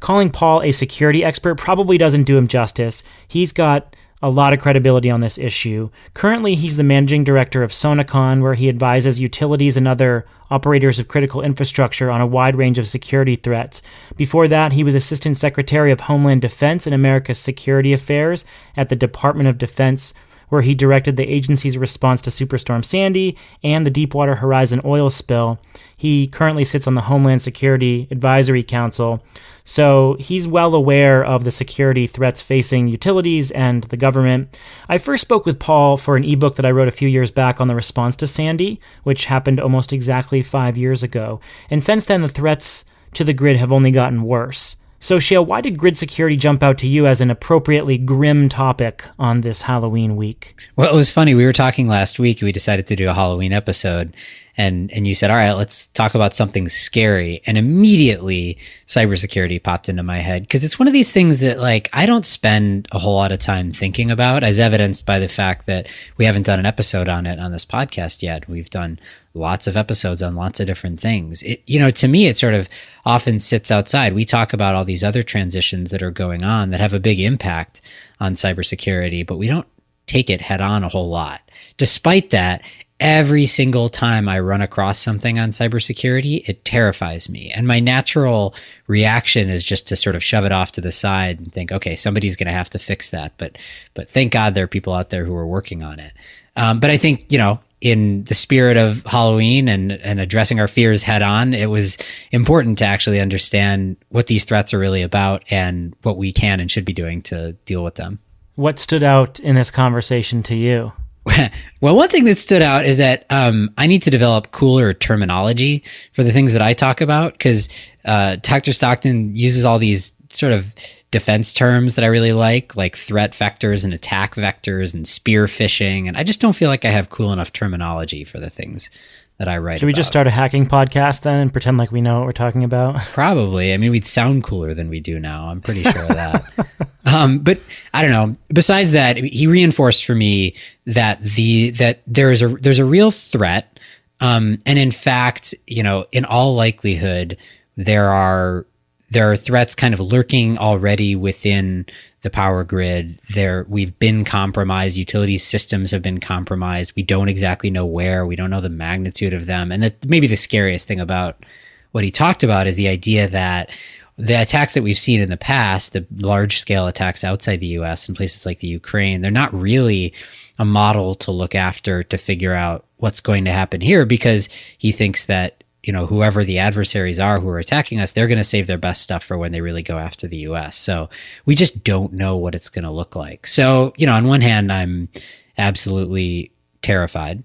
Calling 0.00 0.30
Paul 0.30 0.62
a 0.62 0.72
security 0.72 1.24
expert 1.24 1.56
probably 1.56 1.98
doesn't 1.98 2.24
do 2.24 2.36
him 2.36 2.46
justice. 2.46 3.02
He's 3.26 3.52
got 3.52 3.96
a 4.20 4.30
lot 4.30 4.52
of 4.52 4.60
credibility 4.60 5.10
on 5.10 5.20
this 5.20 5.38
issue. 5.38 5.90
Currently, 6.14 6.56
he's 6.56 6.76
the 6.76 6.82
managing 6.82 7.22
director 7.22 7.62
of 7.62 7.70
Sonecon, 7.70 8.42
where 8.42 8.54
he 8.54 8.68
advises 8.68 9.20
utilities 9.20 9.76
and 9.76 9.86
other 9.86 10.26
operators 10.50 10.98
of 10.98 11.08
critical 11.08 11.42
infrastructure 11.42 12.10
on 12.10 12.20
a 12.20 12.26
wide 12.26 12.56
range 12.56 12.78
of 12.78 12.88
security 12.88 13.36
threats. 13.36 13.80
Before 14.16 14.48
that, 14.48 14.72
he 14.72 14.82
was 14.82 14.94
assistant 14.94 15.36
secretary 15.36 15.92
of 15.92 16.00
Homeland 16.00 16.42
Defense 16.42 16.86
and 16.86 16.94
America's 16.94 17.38
Security 17.38 17.92
Affairs 17.92 18.44
at 18.76 18.88
the 18.88 18.96
Department 18.96 19.48
of 19.48 19.58
Defense, 19.58 20.12
where 20.48 20.62
he 20.62 20.74
directed 20.74 21.16
the 21.16 21.28
agency's 21.28 21.78
response 21.78 22.20
to 22.22 22.30
Superstorm 22.30 22.84
Sandy 22.84 23.36
and 23.62 23.84
the 23.84 23.90
Deepwater 23.90 24.36
Horizon 24.36 24.80
oil 24.84 25.10
spill. 25.10 25.58
He 25.96 26.26
currently 26.26 26.64
sits 26.64 26.86
on 26.86 26.94
the 26.94 27.02
Homeland 27.02 27.42
Security 27.42 28.08
Advisory 28.10 28.62
Council. 28.62 29.22
So 29.64 30.16
he's 30.18 30.48
well 30.48 30.74
aware 30.74 31.22
of 31.24 31.44
the 31.44 31.50
security 31.50 32.06
threats 32.06 32.40
facing 32.40 32.88
utilities 32.88 33.50
and 33.50 33.84
the 33.84 33.96
government. 33.96 34.58
I 34.88 34.96
first 34.96 35.20
spoke 35.20 35.44
with 35.44 35.58
Paul 35.58 35.96
for 35.96 36.16
an 36.16 36.24
ebook 36.24 36.56
that 36.56 36.64
I 36.64 36.70
wrote 36.70 36.88
a 36.88 36.92
few 36.92 37.08
years 37.08 37.30
back 37.30 37.60
on 37.60 37.68
the 37.68 37.74
response 37.74 38.16
to 38.16 38.26
Sandy, 38.26 38.80
which 39.02 39.26
happened 39.26 39.60
almost 39.60 39.92
exactly 39.92 40.42
five 40.42 40.78
years 40.78 41.02
ago. 41.02 41.40
And 41.68 41.84
since 41.84 42.06
then, 42.06 42.22
the 42.22 42.28
threats 42.28 42.84
to 43.14 43.24
the 43.24 43.34
grid 43.34 43.56
have 43.56 43.72
only 43.72 43.90
gotten 43.90 44.22
worse. 44.22 44.76
So, 45.00 45.18
Shayle, 45.18 45.46
why 45.46 45.60
did 45.60 45.78
grid 45.78 45.96
security 45.96 46.36
jump 46.36 46.62
out 46.62 46.76
to 46.78 46.88
you 46.88 47.06
as 47.06 47.20
an 47.20 47.30
appropriately 47.30 47.98
grim 47.98 48.48
topic 48.48 49.04
on 49.18 49.42
this 49.42 49.62
Halloween 49.62 50.16
week? 50.16 50.68
Well, 50.74 50.92
it 50.92 50.96
was 50.96 51.08
funny. 51.08 51.34
We 51.34 51.44
were 51.44 51.52
talking 51.52 51.86
last 51.86 52.18
week. 52.18 52.42
We 52.42 52.50
decided 52.50 52.88
to 52.88 52.96
do 52.96 53.08
a 53.08 53.14
Halloween 53.14 53.52
episode. 53.52 54.14
And 54.58 54.92
and 54.92 55.06
you 55.06 55.14
said, 55.14 55.30
"All 55.30 55.36
right, 55.36 55.52
let's 55.52 55.86
talk 55.88 56.14
about 56.14 56.34
something 56.34 56.68
scary." 56.68 57.40
And 57.46 57.56
immediately, 57.56 58.58
cybersecurity 58.86 59.62
popped 59.62 59.88
into 59.88 60.02
my 60.02 60.18
head 60.18 60.42
because 60.42 60.64
it's 60.64 60.78
one 60.78 60.88
of 60.88 60.92
these 60.92 61.12
things 61.12 61.38
that 61.40 61.58
like 61.60 61.88
I 61.92 62.04
don't 62.04 62.26
spend 62.26 62.88
a 62.90 62.98
whole 62.98 63.14
lot 63.14 63.32
of 63.32 63.38
time 63.38 63.70
thinking 63.70 64.10
about, 64.10 64.42
as 64.42 64.58
evidenced 64.58 65.06
by 65.06 65.20
the 65.20 65.28
fact 65.28 65.66
that 65.66 65.86
we 66.16 66.24
haven't 66.24 66.46
done 66.46 66.58
an 66.58 66.66
episode 66.66 67.08
on 67.08 67.24
it 67.24 67.38
on 67.38 67.52
this 67.52 67.64
podcast 67.64 68.20
yet. 68.20 68.48
We've 68.48 68.68
done 68.68 68.98
lots 69.32 69.68
of 69.68 69.76
episodes 69.76 70.22
on 70.22 70.34
lots 70.34 70.58
of 70.58 70.66
different 70.66 70.98
things. 70.98 71.42
It, 71.42 71.62
you 71.66 71.78
know, 71.78 71.92
to 71.92 72.08
me, 72.08 72.26
it 72.26 72.36
sort 72.36 72.54
of 72.54 72.68
often 73.06 73.38
sits 73.38 73.70
outside. 73.70 74.12
We 74.12 74.24
talk 74.24 74.52
about 74.52 74.74
all 74.74 74.84
these 74.84 75.04
other 75.04 75.22
transitions 75.22 75.92
that 75.92 76.02
are 76.02 76.10
going 76.10 76.42
on 76.42 76.70
that 76.70 76.80
have 76.80 76.92
a 76.92 77.00
big 77.00 77.20
impact 77.20 77.80
on 78.18 78.34
cybersecurity, 78.34 79.24
but 79.24 79.36
we 79.36 79.46
don't 79.46 79.68
take 80.08 80.30
it 80.30 80.40
head 80.40 80.60
on 80.60 80.82
a 80.82 80.88
whole 80.88 81.08
lot. 81.08 81.42
Despite 81.76 82.30
that, 82.30 82.62
every 83.00 83.46
single 83.46 83.88
time 83.88 84.28
I 84.28 84.40
run 84.40 84.60
across 84.60 84.98
something 84.98 85.38
on 85.38 85.50
cybersecurity, 85.50 86.48
it 86.48 86.64
terrifies 86.64 87.28
me. 87.28 87.50
And 87.50 87.66
my 87.66 87.80
natural 87.80 88.54
reaction 88.86 89.48
is 89.48 89.64
just 89.64 89.86
to 89.88 89.96
sort 89.96 90.16
of 90.16 90.22
shove 90.22 90.44
it 90.44 90.52
off 90.52 90.72
to 90.72 90.80
the 90.80 90.92
side 90.92 91.38
and 91.38 91.52
think, 91.52 91.70
okay, 91.70 91.94
somebody's 91.94 92.36
going 92.36 92.48
to 92.48 92.52
have 92.52 92.70
to 92.70 92.78
fix 92.78 93.10
that. 93.10 93.34
But, 93.38 93.58
but 93.94 94.10
thank 94.10 94.32
God 94.32 94.54
there 94.54 94.64
are 94.64 94.68
people 94.68 94.92
out 94.92 95.10
there 95.10 95.24
who 95.24 95.34
are 95.34 95.46
working 95.46 95.82
on 95.82 96.00
it. 96.00 96.12
Um, 96.56 96.80
but 96.80 96.90
I 96.90 96.96
think, 96.96 97.30
you 97.30 97.38
know, 97.38 97.60
in 97.80 98.24
the 98.24 98.34
spirit 98.34 98.76
of 98.76 99.04
Halloween 99.04 99.68
and, 99.68 99.92
and 99.92 100.18
addressing 100.18 100.58
our 100.58 100.66
fears 100.66 101.02
head 101.02 101.22
on, 101.22 101.54
it 101.54 101.70
was 101.70 101.96
important 102.32 102.78
to 102.78 102.84
actually 102.84 103.20
understand 103.20 103.96
what 104.08 104.26
these 104.26 104.44
threats 104.44 104.74
are 104.74 104.78
really 104.78 105.02
about 105.02 105.44
and 105.52 105.94
what 106.02 106.16
we 106.16 106.32
can 106.32 106.58
and 106.58 106.68
should 106.68 106.84
be 106.84 106.92
doing 106.92 107.22
to 107.22 107.52
deal 107.64 107.84
with 107.84 107.94
them. 107.94 108.18
What 108.56 108.80
stood 108.80 109.04
out 109.04 109.38
in 109.38 109.54
this 109.54 109.70
conversation 109.70 110.42
to 110.44 110.56
you? 110.56 110.92
well, 111.80 111.96
one 111.96 112.08
thing 112.08 112.24
that 112.24 112.38
stood 112.38 112.62
out 112.62 112.86
is 112.86 112.96
that 112.96 113.26
um, 113.30 113.72
I 113.78 113.86
need 113.86 114.02
to 114.02 114.10
develop 114.10 114.50
cooler 114.50 114.92
terminology 114.92 115.82
for 116.12 116.22
the 116.22 116.32
things 116.32 116.52
that 116.52 116.62
I 116.62 116.74
talk 116.74 117.00
about 117.00 117.32
because 117.32 117.68
uh, 118.04 118.36
Dr. 118.36 118.72
Stockton 118.72 119.34
uses 119.34 119.64
all 119.64 119.78
these 119.78 120.12
sort 120.30 120.52
of 120.52 120.74
defense 121.10 121.54
terms 121.54 121.94
that 121.94 122.04
I 122.04 122.08
really 122.08 122.32
like, 122.32 122.76
like 122.76 122.96
threat 122.96 123.32
vectors 123.32 123.84
and 123.84 123.94
attack 123.94 124.34
vectors 124.34 124.92
and 124.92 125.08
spear 125.08 125.46
phishing. 125.46 126.06
And 126.06 126.16
I 126.16 126.22
just 126.22 126.40
don't 126.40 126.54
feel 126.54 126.68
like 126.68 126.84
I 126.84 126.90
have 126.90 127.10
cool 127.10 127.32
enough 127.32 127.52
terminology 127.52 128.24
for 128.24 128.38
the 128.38 128.50
things 128.50 128.90
that 129.38 129.48
I 129.48 129.58
write. 129.58 129.78
Should 129.78 129.86
we 129.86 129.92
about. 129.92 129.96
just 129.96 130.08
start 130.08 130.26
a 130.26 130.30
hacking 130.30 130.66
podcast 130.66 131.20
then 131.22 131.38
and 131.38 131.52
pretend 131.52 131.78
like 131.78 131.92
we 131.92 132.00
know 132.00 132.18
what 132.18 132.26
we're 132.26 132.32
talking 132.32 132.64
about? 132.64 133.00
Probably. 133.12 133.72
I 133.72 133.76
mean, 133.76 133.92
we'd 133.92 134.06
sound 134.06 134.42
cooler 134.42 134.74
than 134.74 134.88
we 134.88 135.00
do 135.00 135.18
now. 135.20 135.48
I'm 135.48 135.60
pretty 135.60 135.84
sure 135.84 136.02
of 136.02 136.08
that. 136.08 136.44
um, 137.06 137.38
but 137.38 137.60
I 137.94 138.02
don't 138.02 138.10
know. 138.10 138.36
Besides 138.48 138.92
that, 138.92 139.16
he 139.16 139.46
reinforced 139.46 140.04
for 140.04 140.14
me 140.14 140.54
that 140.86 141.22
the 141.22 141.70
that 141.70 142.02
there's 142.06 142.42
a 142.42 142.48
there's 142.48 142.80
a 142.80 142.84
real 142.84 143.12
threat, 143.12 143.78
um, 144.20 144.58
and 144.66 144.78
in 144.78 144.90
fact, 144.90 145.54
you 145.66 145.84
know, 145.84 146.06
in 146.10 146.24
all 146.24 146.54
likelihood, 146.54 147.36
there 147.76 148.10
are 148.10 148.66
there 149.10 149.30
are 149.30 149.36
threats 149.36 149.74
kind 149.74 149.94
of 149.94 150.00
lurking 150.00 150.58
already 150.58 151.16
within 151.16 151.86
the 152.22 152.30
power 152.30 152.64
grid. 152.64 153.20
There, 153.32 153.64
we've 153.68 153.98
been 153.98 154.24
compromised. 154.24 154.96
Utility 154.96 155.38
systems 155.38 155.90
have 155.92 156.02
been 156.02 156.20
compromised. 156.20 156.92
We 156.94 157.02
don't 157.02 157.28
exactly 157.28 157.70
know 157.70 157.86
where. 157.86 158.26
We 158.26 158.36
don't 158.36 158.50
know 158.50 158.60
the 158.60 158.68
magnitude 158.68 159.32
of 159.32 159.46
them. 159.46 159.72
And 159.72 159.82
that 159.82 160.08
maybe 160.08 160.26
the 160.26 160.36
scariest 160.36 160.86
thing 160.86 161.00
about 161.00 161.44
what 161.92 162.04
he 162.04 162.10
talked 162.10 162.42
about 162.42 162.66
is 162.66 162.76
the 162.76 162.88
idea 162.88 163.28
that 163.28 163.70
the 164.18 164.42
attacks 164.42 164.74
that 164.74 164.82
we've 164.82 164.98
seen 164.98 165.20
in 165.20 165.30
the 165.30 165.36
past, 165.36 165.92
the 165.92 166.04
large 166.16 166.58
scale 166.58 166.86
attacks 166.86 167.22
outside 167.22 167.60
the 167.60 167.66
US 167.78 168.08
in 168.08 168.14
places 168.14 168.44
like 168.44 168.58
the 168.58 168.66
Ukraine, 168.66 169.20
they're 169.20 169.30
not 169.30 169.54
really 169.54 170.12
a 170.58 170.64
model 170.64 171.14
to 171.14 171.30
look 171.30 171.54
after 171.54 172.02
to 172.02 172.18
figure 172.18 172.52
out 172.52 172.84
what's 172.96 173.20
going 173.20 173.44
to 173.44 173.52
happen 173.52 173.80
here 173.80 174.04
because 174.04 174.48
he 174.76 174.90
thinks 174.90 175.26
that 175.26 175.62
you 175.82 175.92
know 175.92 176.06
whoever 176.06 176.44
the 176.44 176.58
adversaries 176.58 177.20
are 177.20 177.40
who 177.40 177.48
are 177.48 177.58
attacking 177.58 178.00
us 178.00 178.12
they're 178.12 178.26
going 178.26 178.38
to 178.38 178.44
save 178.44 178.66
their 178.66 178.78
best 178.78 179.02
stuff 179.02 179.22
for 179.22 179.38
when 179.38 179.52
they 179.52 179.60
really 179.60 179.82
go 179.82 179.98
after 179.98 180.26
the 180.26 180.38
US 180.38 180.76
so 180.76 181.08
we 181.46 181.54
just 181.54 181.84
don't 181.84 182.12
know 182.12 182.36
what 182.36 182.54
it's 182.54 182.68
going 182.68 182.84
to 182.84 182.90
look 182.90 183.14
like. 183.14 183.46
So 183.46 183.92
you 183.96 184.06
know 184.06 184.14
on 184.14 184.26
one 184.26 184.40
hand 184.40 184.72
I'm 184.72 185.08
absolutely 185.56 186.52
terrified 186.82 187.42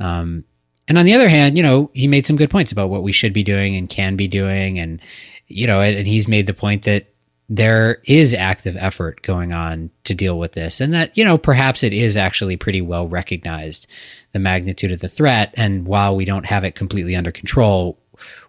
um, 0.00 0.44
and 0.88 0.98
on 0.98 1.06
the 1.06 1.14
other 1.14 1.28
hand 1.28 1.56
you 1.56 1.62
know 1.62 1.90
he 1.92 2.06
made 2.06 2.26
some 2.26 2.36
good 2.36 2.50
points 2.50 2.72
about 2.72 2.90
what 2.90 3.02
we 3.02 3.12
should 3.12 3.32
be 3.32 3.42
doing 3.42 3.76
and 3.76 3.88
can 3.88 4.16
be 4.16 4.28
doing 4.28 4.78
and 4.78 5.00
you 5.48 5.66
know 5.66 5.80
and 5.80 6.06
he's 6.06 6.28
made 6.28 6.46
the 6.46 6.54
point 6.54 6.82
that 6.84 7.12
there 7.48 8.00
is 8.04 8.32
active 8.32 8.76
effort 8.78 9.20
going 9.22 9.52
on 9.52 9.90
to 10.04 10.14
deal 10.14 10.38
with 10.38 10.52
this 10.52 10.80
and 10.80 10.94
that 10.94 11.16
you 11.16 11.24
know 11.24 11.36
perhaps 11.36 11.82
it 11.82 11.92
is 11.92 12.16
actually 12.16 12.56
pretty 12.56 12.80
well 12.80 13.06
recognized 13.06 13.86
the 14.32 14.38
magnitude 14.38 14.92
of 14.92 15.00
the 15.00 15.08
threat. 15.08 15.52
And 15.56 15.86
while 15.86 16.16
we 16.16 16.24
don't 16.24 16.46
have 16.46 16.64
it 16.64 16.74
completely 16.74 17.14
under 17.14 17.32
control 17.32 17.98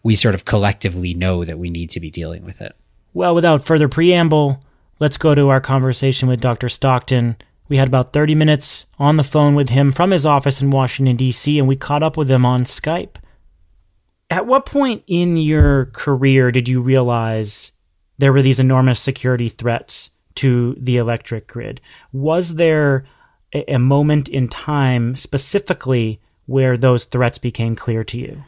we 0.01 0.15
sort 0.15 0.35
of 0.35 0.45
collectively 0.45 1.13
know 1.13 1.45
that 1.45 1.59
we 1.59 1.69
need 1.69 1.89
to 1.91 1.99
be 1.99 2.11
dealing 2.11 2.43
with 2.43 2.61
it. 2.61 2.75
Well 3.13 3.35
without 3.35 3.63
further 3.63 3.87
preamble 3.87 4.63
let's 4.99 5.17
go 5.17 5.35
to 5.35 5.49
our 5.49 5.61
conversation 5.61 6.27
with 6.27 6.41
dr 6.41 6.67
stockton. 6.69 7.35
We 7.69 7.77
had 7.77 7.87
about 7.87 8.13
30 8.13 8.35
minutes 8.35 8.85
on 8.99 9.17
the 9.17 9.23
phone 9.23 9.55
with 9.55 9.69
him 9.69 9.91
from 9.91 10.11
his 10.11 10.25
office 10.25 10.61
in 10.61 10.71
washington 10.71 11.15
d.c 11.15 11.59
and 11.59 11.67
we 11.67 11.75
caught 11.75 12.03
up 12.03 12.17
with 12.17 12.29
him 12.29 12.45
on 12.45 12.63
skype. 12.63 13.15
At 14.29 14.47
what 14.47 14.65
point 14.65 15.03
in 15.07 15.37
your 15.37 15.85
career 15.87 16.51
did 16.51 16.67
you 16.67 16.81
realize 16.81 17.71
there 18.17 18.33
were 18.33 18.41
these 18.41 18.59
enormous 18.59 18.99
security 18.99 19.49
threats 19.49 20.09
to 20.35 20.75
the 20.79 20.97
electric 20.97 21.47
grid. 21.47 21.79
Was 22.11 22.55
there 22.55 23.05
a, 23.53 23.79
moment 23.79 24.27
in 24.27 24.47
time 24.47 25.15
specifically 25.15 26.19
where 26.45 26.77
those 26.77 27.05
threats 27.05 27.37
became 27.37 27.75
clear 27.75 28.03
to 28.03 28.17
you? 28.17 28.43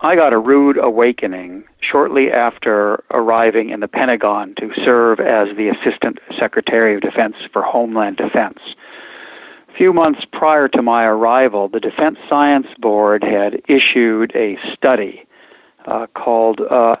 I 0.00 0.14
got 0.14 0.32
a 0.32 0.38
rude 0.38 0.78
awakening 0.78 1.64
shortly 1.80 2.30
after 2.30 3.02
arriving 3.10 3.70
in 3.70 3.80
the 3.80 3.88
Pentagon 3.88 4.54
to 4.56 4.72
serve 4.84 5.18
as 5.18 5.56
the 5.56 5.68
Assistant 5.68 6.20
Secretary 6.38 6.94
of 6.94 7.00
Defense 7.00 7.36
for 7.52 7.62
Homeland 7.62 8.16
Defense. 8.16 8.60
A 9.68 9.72
few 9.72 9.92
months 9.92 10.24
prior 10.24 10.68
to 10.68 10.82
my 10.82 11.04
arrival, 11.04 11.68
the 11.68 11.80
Defense 11.80 12.18
Science 12.28 12.68
Board 12.78 13.24
had 13.24 13.60
issued 13.66 14.34
a 14.36 14.56
study 14.72 15.26
uh, 15.86 16.06
called 16.14 16.60
uh, 16.60 16.96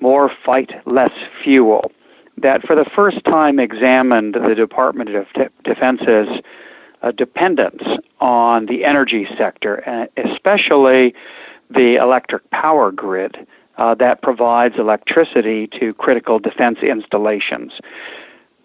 more 0.00 0.30
fight, 0.44 0.72
less 0.86 1.12
fuel, 1.42 1.90
that 2.36 2.66
for 2.66 2.74
the 2.74 2.84
first 2.84 3.24
time 3.24 3.58
examined 3.58 4.34
the 4.34 4.54
Department 4.54 5.14
of 5.14 5.26
Defense's 5.62 6.42
uh, 7.02 7.10
dependence 7.10 7.82
on 8.20 8.66
the 8.66 8.84
energy 8.84 9.26
sector, 9.36 9.76
and 9.76 10.08
especially 10.16 11.14
the 11.70 11.96
electric 11.96 12.48
power 12.50 12.90
grid 12.90 13.46
uh, 13.78 13.94
that 13.94 14.22
provides 14.22 14.76
electricity 14.78 15.66
to 15.66 15.92
critical 15.94 16.38
defense 16.38 16.78
installations. 16.82 17.80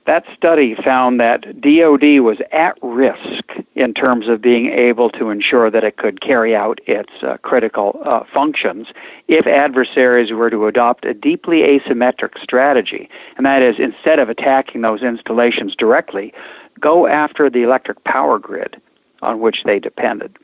That 0.06 0.26
study 0.38 0.74
found 0.74 1.20
that 1.20 1.60
DoD 1.60 2.22
was 2.22 2.38
at 2.54 2.78
risk 2.82 3.44
in 3.76 3.94
terms 3.94 4.30
of 4.30 4.42
being 4.42 4.68
able 4.68 5.10
to 5.10 5.30
ensure 5.32 5.70
that 5.70 5.84
it 5.84 5.98
could 5.98 6.22
carry 6.22 6.56
out 6.56 6.80
its 6.86 7.12
uh, 7.22 7.36
critical 7.42 8.00
uh, 8.06 8.24
functions 8.24 8.88
if 9.28 9.46
adversaries 9.46 10.32
were 10.32 10.50
to 10.50 10.68
adopt 10.68 11.04
a 11.04 11.14
deeply 11.14 11.60
asymmetric 11.64 12.42
strategy. 12.42 13.10
And 13.36 13.46
that 13.46 13.62
is, 13.62 13.80
instead 13.80 14.20
of 14.20 14.30
attacking 14.30 14.80
those 14.80 15.04
installations 15.04 15.76
directly, 15.76 16.34
go 16.80 17.08
after 17.08 17.50
the 17.50 17.64
electric 17.64 18.04
power 18.04 18.40
grid 18.40 18.82
on 19.22 19.40
which 19.40 19.64
they 19.64 19.80
depended. 19.80 20.36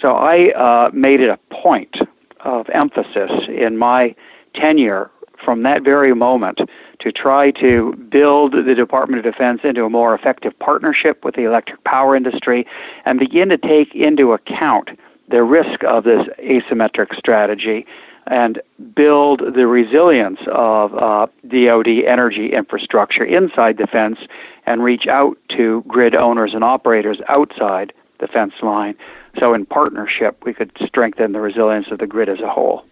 So 0.00 0.14
I 0.14 0.50
uh, 0.50 0.90
made 0.92 1.20
it 1.20 1.30
a 1.30 1.38
point 1.50 1.98
of 2.40 2.68
emphasis 2.70 3.48
in 3.48 3.76
my 3.76 4.14
tenure 4.52 5.10
from 5.36 5.62
that 5.62 5.82
very 5.82 6.14
moment 6.14 6.62
to 6.98 7.12
try 7.12 7.50
to 7.52 7.92
build 8.08 8.52
the 8.52 8.74
Department 8.74 9.24
of 9.24 9.32
Defense 9.32 9.60
into 9.64 9.84
a 9.84 9.90
more 9.90 10.14
effective 10.14 10.58
partnership 10.58 11.24
with 11.24 11.34
the 11.34 11.44
electric 11.44 11.82
power 11.84 12.16
industry 12.16 12.66
and 13.04 13.18
begin 13.18 13.48
to 13.50 13.58
take 13.58 13.94
into 13.94 14.32
account 14.32 14.90
the 15.28 15.42
risk 15.42 15.84
of 15.84 16.04
this 16.04 16.26
asymmetric 16.38 17.14
strategy 17.14 17.86
and 18.26 18.60
build 18.94 19.54
the 19.54 19.66
resilience 19.66 20.40
of 20.48 20.94
uh, 20.94 21.26
DoD 21.46 21.88
energy 21.88 22.52
infrastructure 22.52 23.24
inside 23.24 23.78
the 23.78 23.86
fence 23.86 24.18
and 24.66 24.82
reach 24.82 25.06
out 25.06 25.38
to 25.48 25.84
grid 25.86 26.14
owners 26.14 26.54
and 26.54 26.64
operators 26.64 27.18
outside 27.28 27.92
the 28.18 28.26
fence 28.26 28.54
line. 28.62 28.96
So, 29.38 29.54
in 29.54 29.66
partnership, 29.66 30.44
we 30.44 30.54
could 30.54 30.72
strengthen 30.84 31.32
the 31.32 31.40
resilience 31.40 31.88
of 31.90 31.98
the 31.98 32.06
grid 32.06 32.28
as 32.28 32.40
a 32.40 32.48
whole. 32.48 32.84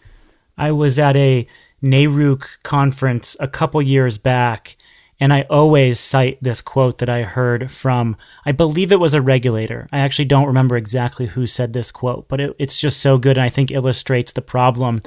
I 0.56 0.72
was 0.72 0.98
at 0.98 1.16
a 1.16 1.46
NARUC 1.82 2.44
conference 2.62 3.36
a 3.40 3.48
couple 3.48 3.80
years 3.82 4.18
back, 4.18 4.76
and 5.20 5.32
I 5.32 5.42
always 5.42 6.00
cite 6.00 6.38
this 6.42 6.60
quote 6.60 6.98
that 6.98 7.08
I 7.08 7.22
heard 7.22 7.70
from, 7.70 8.16
I 8.44 8.52
believe 8.52 8.90
it 8.90 9.00
was 9.00 9.14
a 9.14 9.22
regulator. 9.22 9.88
I 9.92 10.00
actually 10.00 10.24
don't 10.26 10.46
remember 10.46 10.76
exactly 10.76 11.26
who 11.26 11.46
said 11.46 11.72
this 11.72 11.92
quote, 11.92 12.28
but 12.28 12.40
it, 12.40 12.56
it's 12.58 12.78
just 12.80 13.00
so 13.00 13.18
good 13.18 13.36
and 13.36 13.44
I 13.44 13.48
think 13.48 13.70
illustrates 13.70 14.32
the 14.32 14.42
problem. 14.42 15.02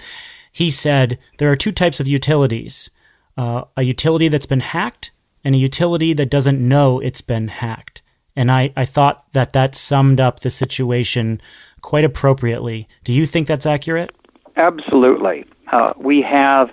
He 0.52 0.72
said, 0.72 1.20
There 1.38 1.52
are 1.52 1.56
two 1.56 1.72
types 1.72 2.00
of 2.00 2.08
utilities 2.08 2.90
uh, 3.38 3.64
a 3.76 3.84
utility 3.84 4.28
that's 4.28 4.46
been 4.46 4.60
hacked 4.60 5.12
and 5.44 5.56
a 5.56 5.60
utility 5.60 6.14
that 6.14 6.30
doesn't 6.30 6.60
know 6.60 7.00
it's 7.00 7.22
been 7.22 7.48
hacked. 7.48 8.02
And 8.36 8.52
I, 8.52 8.74
I 8.76 8.86
thought 8.86 9.32
that 9.34 9.54
that 9.54 9.76
summed 9.76 10.20
up 10.20 10.40
the 10.40 10.50
situation 10.50 11.42
quite 11.82 12.04
appropriately. 12.04 12.88
Do 13.04 13.14
you 13.14 13.26
think 13.26 13.48
that's 13.48 13.66
accurate? 13.66 14.12
Absolutely. 14.56 15.46
Uh, 15.72 15.94
we 15.98 16.22
have 16.22 16.72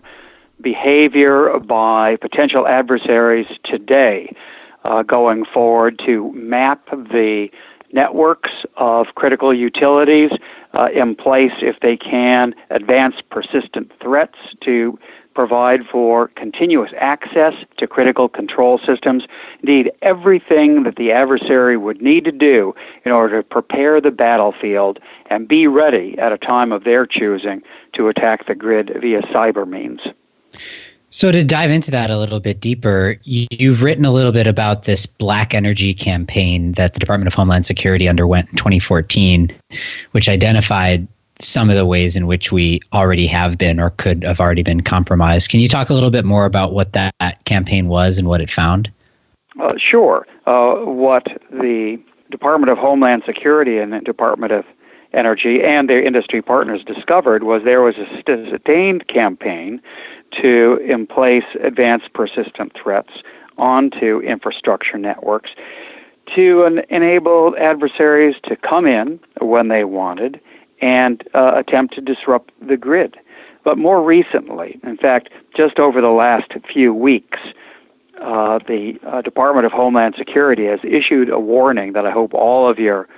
behavior 0.61 1.59
by 1.61 2.17
potential 2.17 2.67
adversaries 2.67 3.47
today 3.63 4.35
uh, 4.85 5.03
going 5.03 5.45
forward 5.45 5.99
to 6.01 6.33
map 6.33 6.89
the 6.91 7.51
networks 7.93 8.65
of 8.77 9.15
critical 9.15 9.55
utilities 9.55 10.33
uh, 10.75 10.89
in 10.93 11.15
place 11.15 11.53
if 11.61 11.81
they 11.81 11.97
can, 11.97 12.55
advance 12.71 13.21
persistent 13.31 13.93
threats 14.01 14.39
to 14.61 14.99
provide 15.33 15.85
for 15.87 16.29
continuous 16.29 16.93
access 16.97 17.55
to 17.77 17.87
critical 17.87 18.29
control 18.29 18.79
systems. 18.79 19.27
Indeed, 19.61 19.93
everything 20.01 20.85
that 20.85 20.97
the 20.97 21.13
adversary 21.13 21.77
would 21.77 22.01
need 22.01 22.25
to 22.25 22.33
do 22.33 22.75
in 23.05 23.13
order 23.13 23.43
to 23.43 23.49
prepare 23.49 24.01
the 24.01 24.13
battlefield 24.13 25.01
and 25.27 25.49
be 25.49 25.67
ready 25.67 26.17
at 26.19 26.33
a 26.33 26.39
time 26.39 26.73
of 26.73 26.85
their 26.85 27.05
choosing 27.05 27.63
to 27.93 28.09
attack 28.09 28.47
the 28.47 28.55
grid 28.55 28.97
via 29.01 29.23
cyber 29.23 29.67
means. 29.67 30.01
So, 31.11 31.31
to 31.31 31.45
dive 31.45 31.71
into 31.71 31.93
that 31.93 32.11
a 32.11 32.19
little 32.19 32.41
bit 32.41 32.59
deeper, 32.61 33.17
you've 33.23 33.85
written 33.85 34.05
a 34.05 34.11
little 34.11 34.33
bit 34.33 34.49
about 34.49 34.83
this 34.83 35.07
BlackEnergy 35.07 35.97
campaign 35.97 36.73
that 36.73 36.95
the 36.95 36.99
Department 36.99 37.29
of 37.29 37.35
Homeland 37.35 37.67
Security 37.67 38.09
underwent 38.09 38.51
in 38.51 38.57
2014, 38.57 39.55
which 40.11 40.29
identified 40.29 41.07
some 41.39 41.71
of 41.71 41.77
the 41.77 41.87
ways 41.87 42.17
in 42.17 42.27
which 42.27 42.53
we 42.53 42.81
already 42.93 43.27
have 43.27 43.59
been 43.59 43.81
or 43.81 43.91
could 43.91 44.25
have 44.25 44.41
already 44.41 44.63
been 44.63 44.81
compromised. 44.81 45.51
Can 45.51 45.61
you 45.61 45.69
talk 45.69 45.89
a 45.89 45.95
little 45.95 46.11
bit 46.11 46.25
more 46.25 46.47
about 46.47 46.73
what 46.73 46.93
that 46.95 47.45
campaign 47.45 47.89
was 47.89 48.19
and 48.19 48.27
what 48.27 48.41
it 48.41 48.51
found? 48.51 48.91
Uh, 49.61 49.77
sure. 49.77 50.27
Uh, 50.47 50.75
what 50.77 51.27
the 51.51 51.99
Department 52.31 52.71
of 52.71 52.79
Homeland 52.79 53.23
Security 53.25 53.79
and 53.79 53.93
the 53.93 54.01
Department 54.01 54.53
of 54.53 54.65
Energy 55.13 55.63
and 55.63 55.89
their 55.89 56.03
industry 56.03 56.43
partners 56.43 56.83
discovered 56.83 57.45
was 57.45 57.63
there 57.63 57.83
was 57.83 57.97
a 57.99 58.07
sustained 58.51 59.07
campaign 59.07 59.81
to 60.43 60.76
in 60.85 61.07
place 61.07 61.45
advanced 61.61 62.12
persistent 62.12 62.73
threats 62.75 63.23
onto 63.59 64.21
infrastructure 64.21 64.99
networks 64.99 65.53
to 66.35 66.64
en- 66.64 66.85
enable 66.91 67.55
adversaries 67.59 68.37
to 68.43 68.57
come 68.57 68.87
in 68.87 69.21
when 69.41 69.69
they 69.69 69.85
wanted 69.85 70.41
and 70.81 71.26
uh, 71.35 71.53
attempt 71.55 71.95
to 71.95 72.00
disrupt 72.00 72.53
the 72.67 72.76
grid. 72.76 73.17
But 73.62 73.79
more 73.79 74.03
recently, 74.03 74.79
in 74.83 74.97
fact, 74.97 75.31
just 75.55 75.79
over 75.79 76.00
the 76.00 76.11
last 76.11 76.53
few 76.71 76.93
weeks, 76.93 77.38
uh, 78.21 78.59
the 78.67 78.99
uh, 79.05 79.23
Department 79.23 79.67
of 79.67 79.73
Homeland 79.73 80.14
Security 80.17 80.67
has 80.67 80.81
issued 80.83 81.31
a 81.31 81.41
warning 81.41 81.93
that 81.95 82.07
I 82.07 82.11
hope 82.11 82.35
all 82.35 82.69
of 82.69 82.79
your 82.79 83.09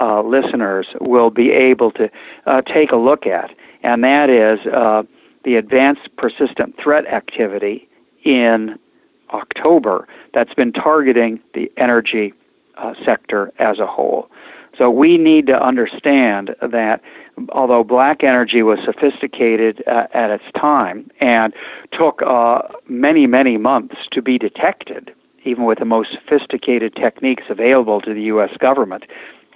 uh, 0.00 0.22
listeners 0.22 0.86
will 1.00 1.30
be 1.30 1.50
able 1.50 1.90
to 1.92 2.10
uh, 2.46 2.62
take 2.62 2.92
a 2.92 2.96
look 2.96 3.26
at, 3.26 3.54
and 3.82 4.02
that 4.02 4.30
is 4.30 4.58
uh, 4.66 5.04
the 5.44 5.56
advanced 5.56 6.14
persistent 6.16 6.76
threat 6.76 7.06
activity 7.06 7.88
in 8.24 8.78
October 9.30 10.06
that's 10.32 10.54
been 10.54 10.72
targeting 10.72 11.40
the 11.54 11.70
energy 11.76 12.32
uh, 12.76 12.94
sector 13.04 13.52
as 13.58 13.78
a 13.78 13.86
whole. 13.86 14.30
So 14.76 14.90
we 14.90 15.18
need 15.18 15.46
to 15.48 15.62
understand 15.62 16.54
that 16.62 17.02
although 17.50 17.84
BlackEnergy 17.84 18.64
was 18.64 18.78
sophisticated 18.84 19.82
uh, 19.86 20.06
at 20.12 20.30
its 20.30 20.44
time 20.54 21.10
and 21.20 21.52
took 21.90 22.22
uh, 22.22 22.62
many, 22.88 23.26
many 23.26 23.58
months 23.58 24.06
to 24.10 24.22
be 24.22 24.38
detected, 24.38 25.12
even 25.44 25.64
with 25.64 25.78
the 25.78 25.84
most 25.84 26.12
sophisticated 26.12 26.96
techniques 26.96 27.44
available 27.48 28.00
to 28.00 28.14
the 28.14 28.22
U.S. 28.22 28.56
government, 28.58 29.04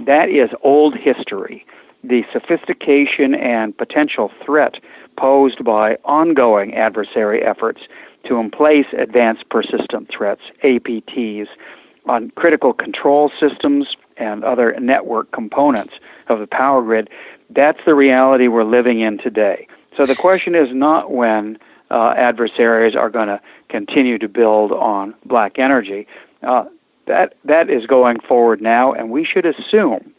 that 0.01 0.29
is 0.29 0.51
old 0.63 0.95
history. 0.97 1.65
The 2.05 2.25
sophistication 2.33 3.35
and 3.35 3.77
potential 3.77 4.31
threat 4.45 4.79
posed 5.17 5.65
by 5.65 5.97
ongoing 6.05 6.75
adversary 6.75 7.43
efforts 7.43 7.83
to 8.25 8.39
emplace 8.39 8.87
advanced 8.93 9.49
persistent 9.49 10.09
threats, 10.09 10.43
APTs, 10.63 11.49
on 12.07 12.31
critical 12.31 12.73
control 12.73 13.31
systems 13.39 13.97
and 14.17 14.45
other 14.45 14.79
network 14.81 15.31
components 15.33 15.95
of 16.29 16.39
the 16.39 16.47
power 16.47 16.83
grid, 16.83 17.11
that's 17.51 17.85
the 17.85 17.95
reality 17.95 18.49
we're 18.49 18.65
living 18.65 19.01
in 19.01 19.19
today. 19.19 19.67
So 19.97 20.05
the 20.05 20.15
question 20.15 20.55
is 20.55 20.73
not 20.73 21.13
when 21.13 21.59
uh, 21.91 22.15
adversaries 22.17 22.95
are 22.95 23.11
going 23.11 23.29
to 23.29 23.41
continue 23.69 24.19
to 24.19 24.29
build 24.29 24.73
on 24.73 25.15
BlackEnergy. 25.27 26.07
Uh, 26.43 26.67
that 27.07 27.37
that 27.45 27.71
is 27.71 27.87
going 27.87 28.19
forward 28.21 28.61
now, 28.61 28.93
and 28.93 29.11
we 29.11 29.25
should 29.25 29.47
assume 29.47 30.13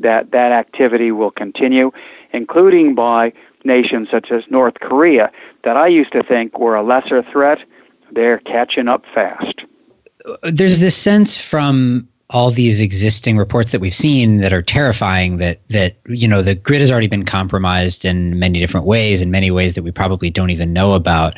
that 0.00 0.32
that 0.32 0.50
activity 0.50 1.12
will 1.12 1.30
continue, 1.30 1.92
including 2.32 2.94
by 2.94 3.32
nations 3.64 4.08
such 4.10 4.30
as 4.30 4.44
North 4.50 4.74
Korea 4.80 5.30
that 5.64 5.76
I 5.76 5.86
used 5.86 6.12
to 6.12 6.22
think 6.22 6.58
were 6.58 6.74
a 6.74 6.82
lesser 6.82 7.22
threat, 7.22 7.58
they're 8.10 8.38
catching 8.38 8.88
up 8.88 9.04
fast. 9.14 9.64
There's 10.42 10.80
this 10.80 10.96
sense 10.96 11.38
from 11.38 12.08
all 12.32 12.50
these 12.50 12.80
existing 12.80 13.36
reports 13.36 13.72
that 13.72 13.80
we've 13.80 13.94
seen 13.94 14.38
that 14.38 14.52
are 14.52 14.62
terrifying 14.62 15.36
that 15.36 15.60
that 15.68 15.96
you 16.06 16.26
know 16.26 16.40
the 16.40 16.54
grid 16.54 16.80
has 16.80 16.90
already 16.90 17.06
been 17.06 17.24
compromised 17.24 18.04
in 18.04 18.38
many 18.38 18.58
different 18.58 18.86
ways 18.86 19.20
in 19.20 19.30
many 19.30 19.50
ways 19.50 19.74
that 19.74 19.82
we 19.82 19.90
probably 19.90 20.30
don't 20.30 20.50
even 20.50 20.72
know 20.72 20.94
about 20.94 21.34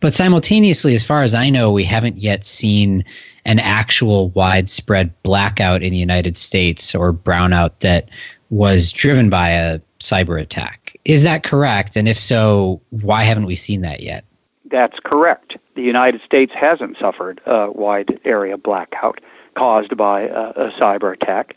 but 0.00 0.14
simultaneously 0.14 0.94
as 0.94 1.04
far 1.04 1.22
as 1.22 1.34
i 1.34 1.50
know 1.50 1.70
we 1.70 1.84
haven't 1.84 2.16
yet 2.16 2.46
seen 2.46 3.04
an 3.44 3.58
actual 3.58 4.30
widespread 4.30 5.12
blackout 5.22 5.82
in 5.82 5.92
the 5.92 5.98
united 5.98 6.38
states 6.38 6.94
or 6.94 7.12
brownout 7.12 7.72
that 7.80 8.08
was 8.50 8.90
driven 8.90 9.28
by 9.28 9.50
a 9.50 9.78
cyber 10.00 10.40
attack. 10.40 10.96
Is 11.04 11.22
that 11.22 11.42
correct? 11.42 11.96
And 11.96 12.08
if 12.08 12.18
so, 12.18 12.80
why 12.90 13.24
haven't 13.24 13.46
we 13.46 13.56
seen 13.56 13.80
that 13.82 14.00
yet? 14.00 14.24
That's 14.66 15.00
correct. 15.00 15.56
The 15.74 15.82
United 15.82 16.20
States 16.22 16.52
hasn't 16.54 16.98
suffered 16.98 17.40
a 17.46 17.70
wide 17.70 18.20
area 18.24 18.56
blackout 18.56 19.20
caused 19.54 19.96
by 19.96 20.22
a, 20.22 20.50
a 20.50 20.70
cyber 20.72 21.12
attack. 21.12 21.56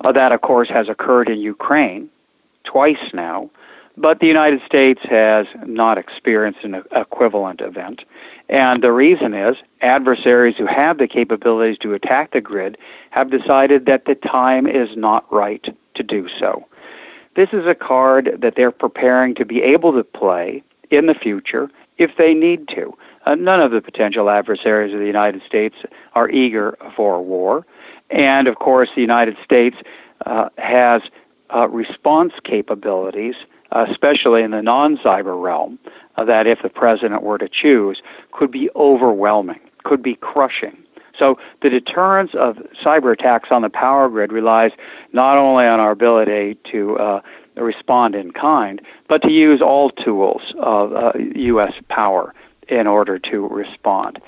Uh, 0.00 0.12
that, 0.12 0.32
of 0.32 0.40
course, 0.40 0.68
has 0.68 0.88
occurred 0.88 1.28
in 1.28 1.38
Ukraine 1.38 2.08
twice 2.64 3.12
now, 3.12 3.50
but 3.96 4.20
the 4.20 4.26
United 4.26 4.62
States 4.62 5.02
has 5.04 5.46
not 5.66 5.98
experienced 5.98 6.64
an 6.64 6.82
equivalent 6.92 7.60
event. 7.60 8.04
And 8.48 8.82
the 8.82 8.92
reason 8.92 9.34
is 9.34 9.56
adversaries 9.80 10.56
who 10.56 10.66
have 10.66 10.98
the 10.98 11.08
capabilities 11.08 11.78
to 11.78 11.94
attack 11.94 12.32
the 12.32 12.40
grid 12.40 12.78
have 13.10 13.30
decided 13.30 13.86
that 13.86 14.06
the 14.06 14.14
time 14.14 14.66
is 14.66 14.96
not 14.96 15.30
right 15.32 15.74
to 15.94 16.02
do 16.02 16.28
so. 16.28 16.66
This 17.34 17.48
is 17.52 17.66
a 17.66 17.74
card 17.74 18.36
that 18.40 18.56
they're 18.56 18.70
preparing 18.70 19.34
to 19.36 19.44
be 19.44 19.62
able 19.62 19.92
to 19.94 20.04
play 20.04 20.62
in 20.90 21.06
the 21.06 21.14
future 21.14 21.70
if 21.96 22.16
they 22.16 22.34
need 22.34 22.68
to. 22.68 22.96
Uh, 23.24 23.34
none 23.36 23.60
of 23.60 23.70
the 23.70 23.80
potential 23.80 24.28
adversaries 24.28 24.92
of 24.92 25.00
the 25.00 25.06
United 25.06 25.42
States 25.42 25.76
are 26.14 26.28
eager 26.28 26.76
for 26.94 27.22
war. 27.22 27.64
And 28.10 28.48
of 28.48 28.56
course, 28.56 28.90
the 28.94 29.00
United 29.00 29.36
States 29.42 29.76
uh, 30.26 30.50
has 30.58 31.02
uh, 31.54 31.68
response 31.68 32.34
capabilities, 32.44 33.36
especially 33.70 34.42
in 34.42 34.50
the 34.50 34.62
non 34.62 34.98
cyber 34.98 35.40
realm, 35.40 35.78
uh, 36.16 36.24
that 36.24 36.46
if 36.46 36.60
the 36.62 36.68
president 36.68 37.22
were 37.22 37.38
to 37.38 37.48
choose, 37.48 38.02
could 38.32 38.50
be 38.50 38.68
overwhelming, 38.76 39.60
could 39.84 40.02
be 40.02 40.16
crushing. 40.16 40.76
So 41.18 41.38
the 41.60 41.70
deterrence 41.70 42.34
of 42.34 42.56
cyber 42.82 43.12
attacks 43.12 43.50
on 43.50 43.62
the 43.62 43.70
power 43.70 44.08
grid 44.08 44.32
relies 44.32 44.72
not 45.12 45.36
only 45.36 45.66
on 45.66 45.80
our 45.80 45.90
ability 45.90 46.56
to 46.70 46.98
uh, 46.98 47.20
respond 47.56 48.14
in 48.14 48.32
kind, 48.32 48.80
but 49.08 49.22
to 49.22 49.30
use 49.30 49.60
all 49.60 49.90
tools 49.90 50.54
of 50.58 50.94
uh, 50.94 51.12
U.S. 51.18 51.74
power 51.88 52.34
in 52.68 52.86
order 52.86 53.18
to 53.18 53.46
respond. 53.48 54.20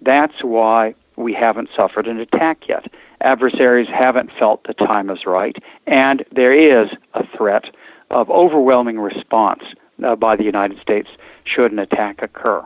That's 0.00 0.42
why 0.42 0.94
we 1.16 1.32
haven't 1.32 1.70
suffered 1.74 2.08
an 2.08 2.18
attack 2.18 2.68
yet. 2.68 2.92
Adversaries 3.20 3.88
haven't 3.88 4.32
felt 4.32 4.64
the 4.64 4.74
time 4.74 5.08
is 5.08 5.24
right, 5.24 5.56
and 5.86 6.24
there 6.32 6.52
is 6.52 6.90
a 7.14 7.26
threat 7.26 7.74
of 8.10 8.28
overwhelming 8.30 8.98
response 8.98 9.62
uh, 10.02 10.16
by 10.16 10.36
the 10.36 10.44
United 10.44 10.80
States 10.80 11.08
should 11.44 11.72
an 11.72 11.78
attack 11.78 12.20
occur 12.20 12.64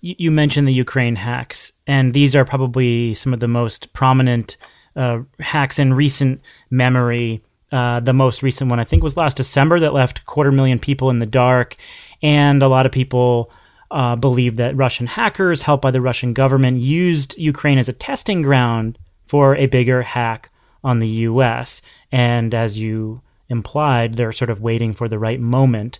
you 0.00 0.30
mentioned 0.30 0.68
the 0.68 0.72
Ukraine 0.72 1.16
hacks, 1.16 1.72
and 1.86 2.14
these 2.14 2.36
are 2.36 2.44
probably 2.44 3.14
some 3.14 3.34
of 3.34 3.40
the 3.40 3.48
most 3.48 3.92
prominent 3.92 4.56
uh, 4.94 5.20
hacks 5.40 5.78
in 5.78 5.94
recent 5.94 6.40
memory. 6.70 7.42
Uh, 7.70 8.00
the 8.00 8.12
most 8.12 8.42
recent 8.42 8.70
one, 8.70 8.80
I 8.80 8.84
think, 8.84 9.02
was 9.02 9.16
last 9.16 9.36
December 9.36 9.80
that 9.80 9.92
left 9.92 10.24
quarter 10.26 10.52
million 10.52 10.78
people 10.78 11.10
in 11.10 11.18
the 11.18 11.26
dark, 11.26 11.76
and 12.22 12.62
a 12.62 12.68
lot 12.68 12.86
of 12.86 12.92
people 12.92 13.50
uh, 13.90 14.16
believe 14.16 14.56
that 14.56 14.76
Russian 14.76 15.06
hackers, 15.06 15.62
helped 15.62 15.82
by 15.82 15.90
the 15.90 16.00
Russian 16.00 16.32
government, 16.32 16.78
used 16.78 17.36
Ukraine 17.38 17.78
as 17.78 17.88
a 17.88 17.92
testing 17.92 18.42
ground 18.42 18.98
for 19.26 19.56
a 19.56 19.66
bigger 19.66 20.02
hack 20.02 20.50
on 20.84 20.98
the 21.00 21.08
U.S. 21.08 21.82
And 22.12 22.54
as 22.54 22.78
you 22.78 23.20
implied, 23.48 24.16
they're 24.16 24.32
sort 24.32 24.50
of 24.50 24.60
waiting 24.60 24.92
for 24.92 25.08
the 25.08 25.18
right 25.18 25.40
moment. 25.40 25.98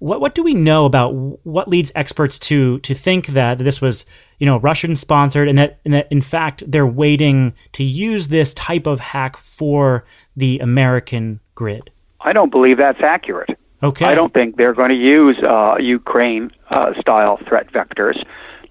What 0.00 0.20
what 0.20 0.34
do 0.34 0.42
we 0.42 0.54
know 0.54 0.84
about 0.84 1.14
what 1.46 1.68
leads 1.68 1.92
experts 1.94 2.38
to 2.40 2.80
to 2.80 2.94
think 2.94 3.28
that 3.28 3.58
this 3.58 3.80
was 3.80 4.04
you 4.38 4.46
know 4.46 4.58
Russian 4.58 4.96
sponsored 4.96 5.48
and 5.48 5.56
that 5.58 5.78
and 5.84 5.94
that 5.94 6.08
in 6.10 6.20
fact 6.20 6.64
they're 6.66 6.86
waiting 6.86 7.54
to 7.72 7.84
use 7.84 8.28
this 8.28 8.52
type 8.54 8.86
of 8.86 8.98
hack 9.00 9.36
for 9.38 10.04
the 10.36 10.58
American 10.58 11.40
grid? 11.54 11.90
I 12.20 12.32
don't 12.32 12.50
believe 12.50 12.78
that's 12.78 13.00
accurate. 13.00 13.56
Okay. 13.82 14.04
I 14.04 14.14
don't 14.14 14.32
think 14.34 14.56
they're 14.56 14.74
going 14.74 14.90
to 14.90 14.94
use 14.94 15.38
uh, 15.38 15.76
Ukraine 15.80 16.50
uh, 16.68 16.98
style 17.00 17.38
threat 17.38 17.72
vectors 17.72 18.22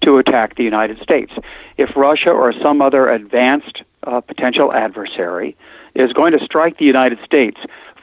to 0.02 0.18
attack 0.18 0.56
the 0.56 0.64
United 0.64 1.00
States. 1.00 1.32
If 1.76 1.96
Russia 1.96 2.30
or 2.30 2.52
some 2.52 2.80
other 2.80 3.08
advanced 3.08 3.82
uh, 4.04 4.20
potential 4.20 4.72
adversary 4.72 5.56
is 5.94 6.12
going 6.12 6.32
to 6.32 6.42
strike 6.44 6.78
the 6.78 6.84
United 6.84 7.18
States, 7.24 7.60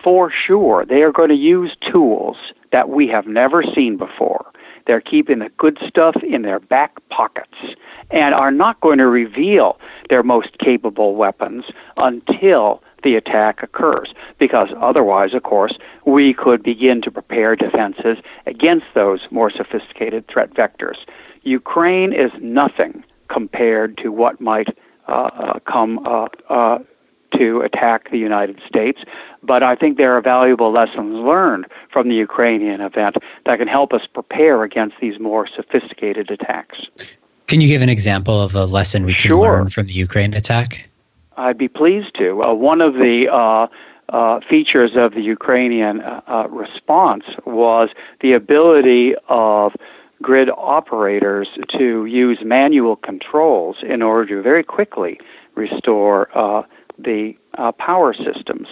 for 0.08 0.32
sure 0.32 0.86
they 0.86 1.04
are 1.04 1.12
going 1.12 1.28
to 1.28 1.36
use 1.36 1.76
tools 1.82 2.38
that 2.72 2.88
we 2.88 3.10
have 3.10 3.28
never 3.28 3.62
seen 3.62 3.98
before. 3.98 4.50
They're 4.86 5.02
keeping 5.02 5.40
the 5.40 5.50
good 5.58 5.78
stuff 5.86 6.16
in 6.24 6.44
their 6.44 6.62
back 6.62 6.98
pockets 7.10 7.76
and 8.10 8.34
are 8.34 8.50
not 8.50 8.80
going 8.80 9.00
to 9.00 9.08
reveal 9.08 9.78
their 10.08 10.24
most 10.24 10.60
capable 10.60 11.16
weapons 11.16 11.66
until 11.98 12.82
the 13.04 13.18
attack 13.18 13.62
occurs. 13.62 14.14
Because 14.38 14.70
otherwise, 14.78 15.34
of 15.34 15.44
course, 15.44 15.78
we 16.06 16.34
could 16.34 16.64
begin 16.64 17.02
to 17.02 17.12
prepare 17.12 17.58
defenses 17.58 18.18
against 18.46 18.86
those 18.94 19.28
more 19.30 19.50
sophisticated 19.50 20.26
threat 20.30 20.54
vectors. 20.54 21.00
Ukraine 21.44 22.14
is 22.14 22.32
nothing 22.40 23.04
compared 23.28 23.98
to 23.98 24.14
what 24.14 24.40
might 24.40 24.70
uh, 25.10 25.12
uh 25.12 25.60
come 25.60 26.00
uh, 26.06 26.30
uh, 26.48 26.80
to 27.32 27.62
attack 27.62 28.10
the 28.12 28.18
United 28.18 28.62
States. 28.68 29.02
But 29.44 29.64
I 29.64 29.76
think 29.76 29.98
there 29.98 30.14
are 30.14 30.22
valuable 30.22 30.72
lessons 30.72 31.16
learned 31.16 31.68
from 31.90 32.10
the 32.10 32.16
Ukrainian 32.16 32.82
event 32.82 33.18
that 33.46 33.58
can 33.60 33.68
help 33.68 33.94
us 33.94 34.06
prepare 34.08 34.64
against 34.64 34.98
these 35.00 35.20
more 35.20 35.48
sophisticated 35.48 36.32
attacks. 36.32 36.88
Can 37.48 37.62
you 37.62 37.68
give 37.68 37.82
an 37.82 37.90
example 37.90 38.42
of 38.42 38.56
a 38.56 38.66
lesson 38.66 39.06
we 39.06 39.14
can 39.14 39.30
sure. 39.30 39.42
learn 39.42 39.70
from 39.70 39.88
the 39.88 39.94
Ukraine 39.94 40.34
attack? 40.34 40.90
I'd 41.38 41.58
be 41.58 41.68
pleased 41.68 42.16
to. 42.16 42.44
Uh, 42.44 42.54
one 42.54 42.82
of 42.82 42.96
the 42.96 43.30
uh, 43.30 43.68
uh, 44.10 44.40
features 44.42 44.96
of 44.96 45.14
the 45.14 45.22
Ukrainian 45.22 46.02
uh, 46.02 46.22
uh, 46.28 46.48
response 46.50 47.26
was 47.46 47.90
the 48.22 48.34
ability 48.34 49.16
of 49.30 49.76
grid 50.22 50.50
operators 50.50 51.50
to 51.68 52.06
use 52.06 52.42
manual 52.42 52.96
controls 52.96 53.84
in 53.84 54.02
order 54.02 54.26
to 54.26 54.42
very 54.42 54.64
quickly 54.64 55.20
restore 55.56 56.30
uh, 57.00 57.04
the 57.04 57.36
power 57.78 58.14
systems. 58.14 58.68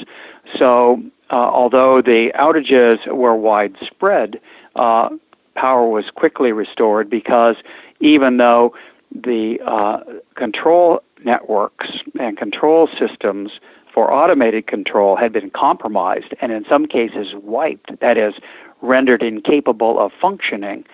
So, 0.55 1.01
uh, 1.31 1.35
although 1.35 2.01
the 2.01 2.31
outages 2.35 3.05
were 3.07 3.35
widespread, 3.35 4.39
uh, 4.75 5.09
power 5.55 5.87
was 5.87 6.11
quickly 6.11 6.51
restored 6.51 7.09
because 7.09 7.55
even 7.99 8.37
though 8.37 8.75
the 9.13 9.59
uh, 9.61 10.03
control 10.35 11.01
networks 11.23 11.91
and 12.19 12.37
control 12.37 12.87
systems 12.87 13.59
for 13.91 14.13
automated 14.13 14.67
control 14.67 15.15
had 15.15 15.31
been 15.31 15.49
compromised 15.49 16.33
and 16.41 16.51
in 16.51 16.65
some 16.65 16.85
cases 16.85 17.33
wiped, 17.35 17.99
that 18.01 18.17
is, 18.17 18.35
rendered 18.81 19.23
incapable 19.23 19.97
of 19.97 20.11
functioning, 20.13 20.85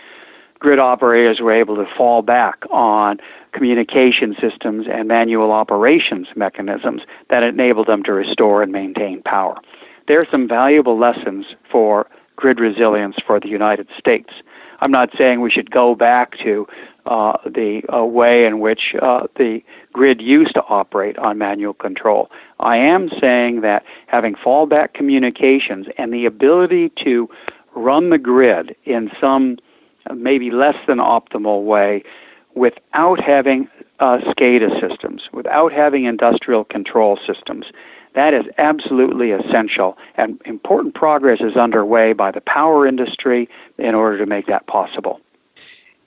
grid 0.61 0.79
operators 0.79 1.41
were 1.41 1.51
able 1.51 1.75
to 1.75 1.87
fall 1.97 2.21
back 2.21 2.63
on 2.69 3.19
communication 3.51 4.35
systems 4.39 4.87
and 4.87 5.07
manual 5.07 5.51
operations 5.51 6.27
mechanisms 6.35 7.01
that 7.29 7.43
enabled 7.43 7.87
them 7.87 8.03
to 8.03 8.13
restore 8.13 8.61
and 8.61 8.71
maintain 8.71 9.21
power. 9.23 9.59
There 10.07 10.19
are 10.19 10.27
some 10.29 10.47
valuable 10.47 10.97
lessons 10.97 11.47
for 11.69 12.07
grid 12.35 12.59
resilience 12.59 13.17
for 13.25 13.39
the 13.39 13.49
United 13.49 13.87
States. 13.97 14.31
I'm 14.79 14.91
not 14.91 15.09
saying 15.17 15.41
we 15.41 15.49
should 15.49 15.71
go 15.71 15.95
back 15.95 16.37
to 16.39 16.67
uh, 17.07 17.37
the 17.45 17.83
uh, 17.91 18.05
way 18.05 18.45
in 18.45 18.59
which 18.59 18.95
uh, 19.01 19.27
the 19.35 19.63
grid 19.93 20.21
used 20.21 20.53
to 20.53 20.63
operate 20.63 21.17
on 21.17 21.39
manual 21.39 21.73
control. 21.73 22.29
I 22.59 22.77
am 22.77 23.09
saying 23.19 23.61
that 23.61 23.83
having 24.05 24.35
fallback 24.35 24.93
communications 24.93 25.87
and 25.97 26.13
the 26.13 26.27
ability 26.27 26.89
to 26.89 27.29
run 27.73 28.11
the 28.11 28.19
grid 28.19 28.75
in 28.85 29.11
some 29.19 29.57
maybe 30.15 30.51
less 30.51 30.75
than 30.87 30.97
optimal 30.97 31.63
way 31.63 32.03
without 32.53 33.21
having 33.21 33.67
uh, 33.99 34.17
SCADA 34.19 34.79
systems, 34.79 35.29
without 35.31 35.71
having 35.71 36.05
industrial 36.05 36.63
control 36.63 37.17
systems, 37.25 37.67
that 38.13 38.33
is 38.33 38.45
absolutely 38.57 39.31
essential, 39.31 39.97
and 40.15 40.41
important 40.45 40.95
progress 40.95 41.39
is 41.39 41.55
underway 41.55 42.13
by 42.13 42.31
the 42.31 42.41
power 42.41 42.85
industry 42.85 43.47
in 43.77 43.95
order 43.95 44.17
to 44.17 44.25
make 44.25 44.47
that 44.47 44.67
possible. 44.67 45.21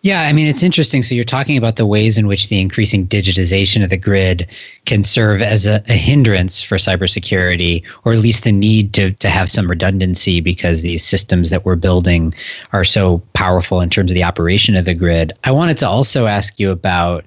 Yeah, 0.04 0.20
I 0.20 0.34
mean, 0.34 0.46
it's 0.46 0.62
interesting. 0.62 1.02
So 1.02 1.14
you're 1.14 1.24
talking 1.24 1.56
about 1.56 1.76
the 1.76 1.86
ways 1.86 2.18
in 2.18 2.26
which 2.26 2.48
the 2.48 2.60
increasing 2.60 3.06
digitization 3.06 3.82
of 3.82 3.88
the 3.88 3.96
grid 3.96 4.46
can 4.84 5.02
serve 5.02 5.40
as 5.40 5.66
a, 5.66 5.82
a, 5.88 5.94
hindrance 5.94 6.60
for 6.60 6.76
cybersecurity, 6.76 7.82
or 8.04 8.12
at 8.12 8.18
least 8.18 8.44
the 8.44 8.52
need 8.52 8.92
to, 8.92 9.12
to 9.12 9.30
have 9.30 9.48
some 9.48 9.66
redundancy 9.66 10.42
because 10.42 10.82
these 10.82 11.02
systems 11.02 11.48
that 11.48 11.64
we're 11.64 11.74
building 11.74 12.34
are 12.74 12.84
so 12.84 13.22
powerful 13.32 13.80
in 13.80 13.88
terms 13.88 14.10
of 14.10 14.14
the 14.14 14.22
operation 14.22 14.76
of 14.76 14.84
the 14.84 14.92
grid. 14.92 15.32
I 15.44 15.52
wanted 15.52 15.78
to 15.78 15.88
also 15.88 16.26
ask 16.26 16.60
you 16.60 16.70
about 16.70 17.24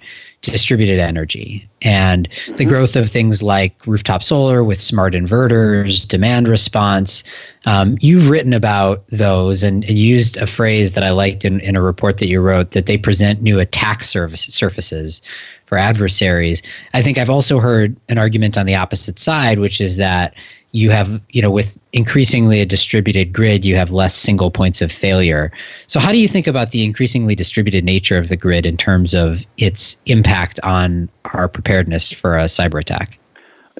distributed 0.51 0.99
energy 0.99 1.67
and 1.81 2.27
the 2.27 2.53
mm-hmm. 2.53 2.69
growth 2.69 2.95
of 2.95 3.10
things 3.10 3.43
like 3.43 3.86
rooftop 3.86 4.23
solar 4.23 4.63
with 4.63 4.79
smart 4.79 5.13
inverters, 5.13 6.07
demand 6.07 6.47
response. 6.47 7.23
Um, 7.65 7.97
you've 8.01 8.29
written 8.29 8.53
about 8.53 9.05
those 9.07 9.63
and, 9.63 9.83
and, 9.86 9.97
used 9.97 10.38
a 10.38 10.47
phrase 10.47 10.93
that 10.93 11.03
I 11.03 11.12
liked 11.12 11.43
in, 11.43 11.60
in 11.60 11.75
a 11.75 11.81
report 11.81 12.17
that 12.17 12.27
you 12.27 12.39
wrote 12.39 12.71
that 12.71 12.86
they 12.86 12.97
present 12.97 13.41
new 13.41 13.60
attack 13.60 14.03
service, 14.03 14.41
surfaces 14.41 15.21
for 15.65 15.77
adversaries. 15.77 16.62
I 16.93 17.01
think 17.01 17.17
I've 17.17 17.29
also 17.29 17.60
heard 17.60 17.95
an 18.10 18.17
argument 18.17 18.57
on 18.57 18.65
the 18.65 18.75
opposite 18.75 19.19
side, 19.19 19.60
which 19.60 19.81
is 19.81 19.97
that 19.97 20.33
you 20.71 20.89
have, 20.91 21.21
you 21.30 21.41
know, 21.41 21.51
with 21.51 21.80
increasingly 21.93 22.62
a 22.62 22.65
distributed 22.65 23.34
grid, 23.34 23.65
you 23.65 23.75
have 23.75 23.91
less 23.91 24.15
single 24.15 24.51
points 24.51 24.82
of 24.82 24.91
failure. 24.91 25.51
So, 25.88 25.99
how 25.99 26.12
do 26.12 26.17
you 26.17 26.27
think 26.27 26.47
about 26.47 26.71
the 26.71 26.84
increasingly 26.84 27.36
distributed 27.36 27.84
nature 27.84 28.17
of 28.17 28.30
the 28.30 28.38
grid 28.38 28.65
in 28.65 28.77
terms 28.77 29.13
of 29.13 29.45
its 29.58 29.97
impact 30.06 30.60
on 30.63 31.10
our 31.34 31.47
preparedness 31.47 32.12
for 32.12 32.38
a 32.38 32.45
cyber 32.45 32.80
attack? 32.80 33.19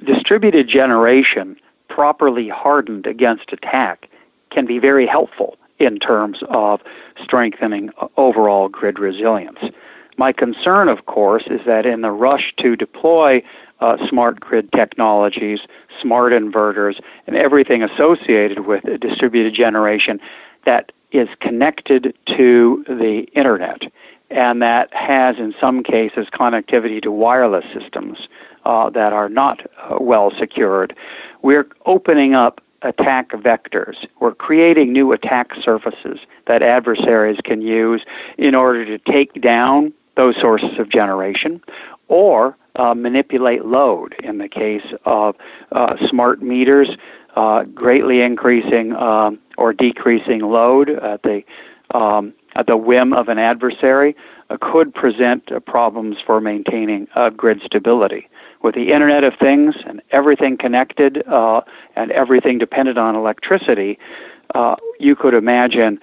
Distributed 0.04 0.68
generation, 0.68 1.58
properly 1.88 2.48
hardened 2.48 3.08
against 3.08 3.52
attack, 3.52 4.10
can 4.50 4.66
be 4.66 4.80
very 4.80 5.06
helpful 5.06 5.58
in 5.80 6.00
terms 6.00 6.44
of 6.50 6.82
strengthening 7.22 7.92
overall 8.16 8.70
grid 8.70 8.98
resilience. 8.98 9.60
My 10.18 10.32
concern, 10.32 10.90
of 10.90 11.06
course, 11.06 11.44
is 11.48 11.62
that 11.66 11.86
in 11.86 12.02
the 12.02 12.12
rush 12.12 12.54
to 12.58 12.76
deploy 12.76 13.44
uh, 13.80 14.08
smart 14.08 14.40
grid 14.40 14.72
technologies, 14.72 15.62
smart 16.00 16.34
inverters, 16.34 17.00
and 17.26 17.36
everything 17.36 17.84
associated 17.84 18.62
with 18.62 18.84
distributed 19.00 19.54
generation 19.54 20.20
that 20.66 20.92
is 21.12 21.30
connected 21.40 22.14
to 22.26 22.84
the 22.88 23.22
internet 23.34 23.92
and 24.30 24.62
that 24.62 24.94
has, 24.94 25.38
in 25.38 25.56
some 25.60 25.84
cases, 25.84 26.28
connectivity 26.28 27.02
to 27.02 27.12
wireless 27.12 27.66
systems 27.74 28.28
uh, 28.66 28.90
that 28.90 29.14
are 29.14 29.30
not 29.30 29.66
uh, 29.78 29.98
well 30.02 30.32
secured. 30.32 30.96
We're 31.42 31.68
opening 31.86 32.36
up 32.36 32.62
attack 32.82 33.30
vectors. 33.30 34.06
We're 34.20 34.36
creating 34.36 34.92
new 34.92 35.12
attack 35.14 35.56
surfaces 35.56 36.20
that 36.46 36.62
adversaries 36.62 37.40
can 37.44 37.62
use 37.62 38.06
in 38.38 38.54
order 38.54 38.86
to 38.86 38.98
take 39.00 39.42
down 39.42 39.94
those 40.16 40.36
sources 40.36 40.78
of 40.78 40.90
generation 40.90 41.62
or 42.08 42.58
uh, 42.76 42.94
manipulate 42.94 43.66
load 43.66 44.16
in 44.24 44.38
the 44.38 44.48
case 44.48 44.94
of 45.06 45.36
uh, 45.72 45.98
smart 46.08 46.42
meters, 46.42 46.96
uh, 47.36 47.64
greatly 47.64 48.22
increasing 48.22 48.94
um, 48.96 49.40
or 49.58 49.74
decreasing 49.74 50.42
load 50.42 50.90
at 50.90 51.24
the 51.24 51.44
um, 51.92 52.34
at 52.56 52.68
the 52.68 52.76
whim 52.76 53.14
of 53.14 53.30
an 53.30 53.38
adversary 53.38 54.16
uh, 54.50 54.58
could 54.60 54.94
present 54.94 55.52
uh, 55.52 55.60
problems 55.60 56.20
for 56.20 56.42
maintaining 56.42 57.08
uh, 57.16 57.30
grid 57.30 57.62
stability. 57.62 58.28
With 58.62 58.76
the 58.76 58.92
Internet 58.92 59.24
of 59.24 59.36
Things 59.36 59.76
and 59.86 60.02
everything 60.12 60.58
connected 60.58 61.24
and 61.28 62.12
everything 62.12 62.58
dependent 62.58 62.98
on 62.98 63.16
electricity, 63.16 64.00
you 65.00 65.16
could 65.16 65.36
imagine 65.36 66.00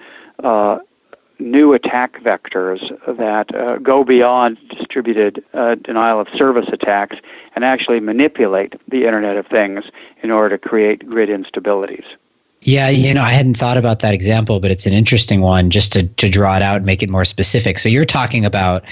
new 1.39 1.73
attack 1.73 2.21
vectors 2.21 2.89
that 3.17 3.53
uh, 3.53 3.77
go 3.77 4.03
beyond 4.03 4.57
distributed 4.69 5.43
uh, 5.53 5.75
denial 5.75 6.19
of 6.19 6.27
service 6.29 6.69
attacks 6.71 7.17
and 7.55 7.63
actually 7.63 7.99
manipulate 7.99 8.75
the 8.89 9.05
Internet 9.05 9.37
of 9.37 9.47
Things 9.47 9.85
in 10.21 10.31
order 10.31 10.57
to 10.57 10.67
create 10.67 11.07
grid 11.07 11.29
instabilities. 11.29 12.05
Yeah, 12.65 12.89
you 12.89 13.13
know, 13.13 13.21
I 13.21 13.31
hadn't 13.31 13.57
thought 13.57 13.77
about 13.77 13.99
that 13.99 14.15
example, 14.15 14.59
but 14.59 14.71
it's 14.71 14.87
an 14.87 14.93
interesting 14.93 15.41
one 15.41 15.69
just 15.69 15.93
to, 15.93 16.07
to 16.07 16.27
draw 16.27 16.55
it 16.55 16.63
out 16.63 16.77
and 16.77 16.85
make 16.85 17.03
it 17.03 17.09
more 17.11 17.23
specific. 17.23 17.77
So 17.77 17.89
you're 17.89 18.05
talking 18.05 18.43
about 18.43 18.83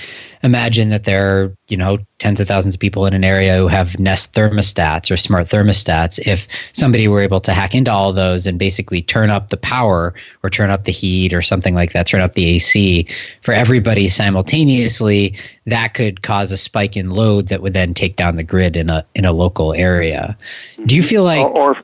imagine 0.44 0.90
that 0.90 1.06
there 1.06 1.26
are, 1.26 1.58
you 1.70 1.78
know, 1.78 1.98
tens 2.20 2.40
of 2.40 2.48
thousands 2.48 2.76
of 2.76 2.80
people 2.80 3.08
in 3.08 3.16
an 3.16 3.24
area 3.24 3.58
who 3.58 3.68
have 3.68 3.98
Nest 3.98 4.34
thermostats 4.34 5.10
or 5.10 5.18
smart 5.18 5.48
thermostats. 5.48 6.20
If 6.28 6.48
somebody 6.74 7.08
were 7.08 7.22
able 7.22 7.40
to 7.42 7.52
hack 7.52 7.74
into 7.74 7.92
all 7.92 8.12
of 8.12 8.16
those 8.16 8.46
and 8.46 8.60
basically 8.60 9.02
turn 9.02 9.32
up 9.32 9.50
the 9.50 9.58
power 9.58 10.14
or 10.44 10.52
turn 10.52 10.70
up 10.70 10.84
the 10.84 10.92
heat 10.92 11.34
or 11.34 11.42
something 11.42 11.74
like 11.74 11.94
that, 11.94 12.06
turn 12.06 12.22
up 12.22 12.34
the 12.34 12.46
AC 12.46 13.08
for 13.42 13.56
everybody 13.56 14.08
simultaneously, 14.08 15.36
that 15.66 15.96
could 15.96 16.22
cause 16.22 16.52
a 16.52 16.58
spike 16.58 16.96
in 16.96 17.10
load 17.10 17.48
that 17.48 17.64
would 17.64 17.74
then 17.74 17.96
take 17.96 18.18
down 18.18 18.36
the 18.36 18.44
grid 18.44 18.78
in 18.78 18.92
a 18.92 19.04
in 19.16 19.26
a 19.26 19.32
local 19.32 19.74
area. 19.74 20.38
Do 20.86 20.96
you 20.96 21.02
mm-hmm. 21.02 21.10
feel 21.10 21.24
like 21.24 21.48
or, 21.48 21.76
or 21.76 21.84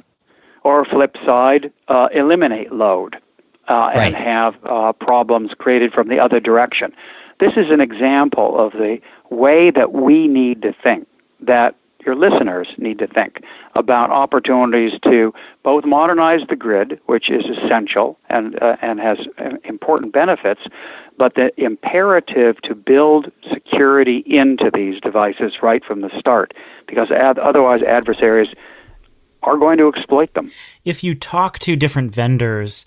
or 0.64 0.86
flip 0.86 1.18
side, 1.26 1.72
uh, 1.88 2.10
eliminate 2.12 2.72
load 2.72 3.18
uh, 3.68 3.92
and 3.94 4.14
Right. 4.14 4.16
have 4.16 4.56
uh, 4.64 4.94
problems 4.94 5.54
created 5.54 5.94
from 5.94 6.08
the 6.08 6.20
other 6.20 6.40
direction. 6.40 6.94
This 7.40 7.54
is 7.56 7.70
an 7.70 7.80
example 7.82 8.60
of 8.60 8.74
the 8.74 9.00
way 9.30 9.70
that 9.72 9.94
we 9.94 10.28
need 10.28 10.62
to 10.64 10.74
think, 10.74 11.08
that 11.40 11.76
your 12.06 12.16
listeners 12.16 12.68
need 12.78 12.98
to 13.00 13.08
think 13.08 13.44
about 13.76 14.10
opportunities 14.10 15.00
to 15.02 15.34
both 15.64 15.86
modernize 15.86 16.42
the 16.48 16.56
grid, 16.56 17.00
which 17.06 17.30
is 17.30 17.46
essential 17.46 18.18
and, 18.30 18.62
uh, 18.62 18.78
and 18.82 19.00
has 19.00 19.20
uh, 19.38 19.52
important 19.66 20.12
benefits, 20.14 20.62
but 21.18 21.36
the 21.36 21.52
imperative 21.62 22.60
to 22.62 22.74
build 22.74 23.32
security 23.52 24.18
into 24.26 24.72
these 24.72 25.00
devices 25.02 25.62
right 25.62 25.84
from 25.84 26.02
the 26.02 26.10
start, 26.18 26.54
because 26.88 27.12
ad- 27.12 27.38
otherwise 27.40 27.82
adversaries 27.84 28.50
are 29.44 29.58
going 29.58 29.78
to 29.78 29.88
exploit 29.88 30.34
them. 30.34 30.52
if 30.86 31.04
you 31.04 31.16
talk 31.16 31.60
to 31.60 31.76
different 31.76 32.14
vendors, 32.14 32.86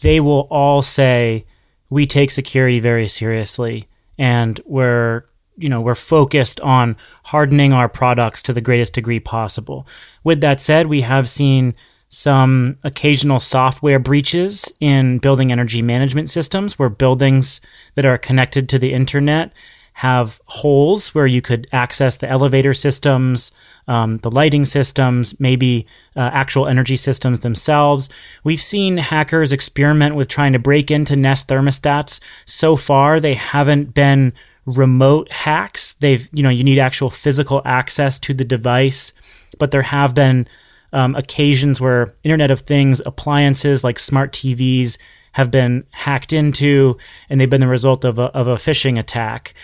they 0.00 0.20
will 0.20 0.46
all 0.50 0.82
say 0.82 1.44
we 1.90 2.06
take 2.06 2.30
security 2.30 2.80
very 2.80 3.06
seriously 3.06 3.86
and 4.18 4.60
we're 4.64 5.24
you 5.56 5.68
know 5.68 5.80
we're 5.80 5.94
focused 5.94 6.58
on 6.60 6.96
hardening 7.24 7.72
our 7.72 7.88
products 7.88 8.42
to 8.42 8.52
the 8.52 8.60
greatest 8.60 8.92
degree 8.94 9.20
possible. 9.20 9.86
With 10.24 10.40
that 10.40 10.60
said, 10.60 10.86
we 10.86 11.02
have 11.02 11.28
seen 11.28 11.74
some 12.08 12.78
occasional 12.84 13.40
software 13.40 13.98
breaches 13.98 14.72
in 14.80 15.18
building 15.18 15.50
energy 15.50 15.82
management 15.82 16.30
systems 16.30 16.78
where 16.78 16.88
buildings 16.88 17.60
that 17.96 18.04
are 18.04 18.18
connected 18.18 18.68
to 18.68 18.78
the 18.78 18.92
internet 18.92 19.52
have 19.94 20.40
holes 20.46 21.14
where 21.14 21.26
you 21.26 21.40
could 21.40 21.68
access 21.72 22.16
the 22.16 22.28
elevator 22.28 22.74
systems, 22.74 23.52
um, 23.86 24.18
the 24.18 24.30
lighting 24.30 24.64
systems, 24.64 25.38
maybe 25.38 25.86
uh, 26.16 26.30
actual 26.32 26.66
energy 26.66 26.96
systems 26.96 27.40
themselves. 27.40 28.08
We've 28.42 28.60
seen 28.60 28.96
hackers 28.96 29.52
experiment 29.52 30.16
with 30.16 30.26
trying 30.26 30.52
to 30.52 30.58
break 30.58 30.90
into 30.90 31.14
Nest 31.14 31.46
thermostats. 31.46 32.18
So 32.44 32.74
far, 32.74 33.20
they 33.20 33.34
haven't 33.34 33.94
been 33.94 34.32
remote 34.66 35.30
hacks. 35.30 35.92
They've, 36.00 36.28
you 36.32 36.42
know, 36.42 36.50
you 36.50 36.64
need 36.64 36.80
actual 36.80 37.08
physical 37.08 37.62
access 37.64 38.18
to 38.20 38.34
the 38.34 38.44
device, 38.44 39.12
but 39.58 39.70
there 39.70 39.82
have 39.82 40.12
been 40.12 40.48
um, 40.92 41.14
occasions 41.14 41.80
where 41.80 42.14
Internet 42.24 42.50
of 42.50 42.60
Things 42.60 43.00
appliances 43.06 43.84
like 43.84 44.00
smart 44.00 44.32
TVs 44.32 44.98
have 45.32 45.52
been 45.52 45.84
hacked 45.90 46.32
into, 46.32 46.96
and 47.28 47.40
they've 47.40 47.50
been 47.50 47.60
the 47.60 47.68
result 47.68 48.04
of 48.04 48.18
a, 48.18 48.24
of 48.26 48.48
a 48.48 48.54
phishing 48.54 48.98
attack. 48.98 49.54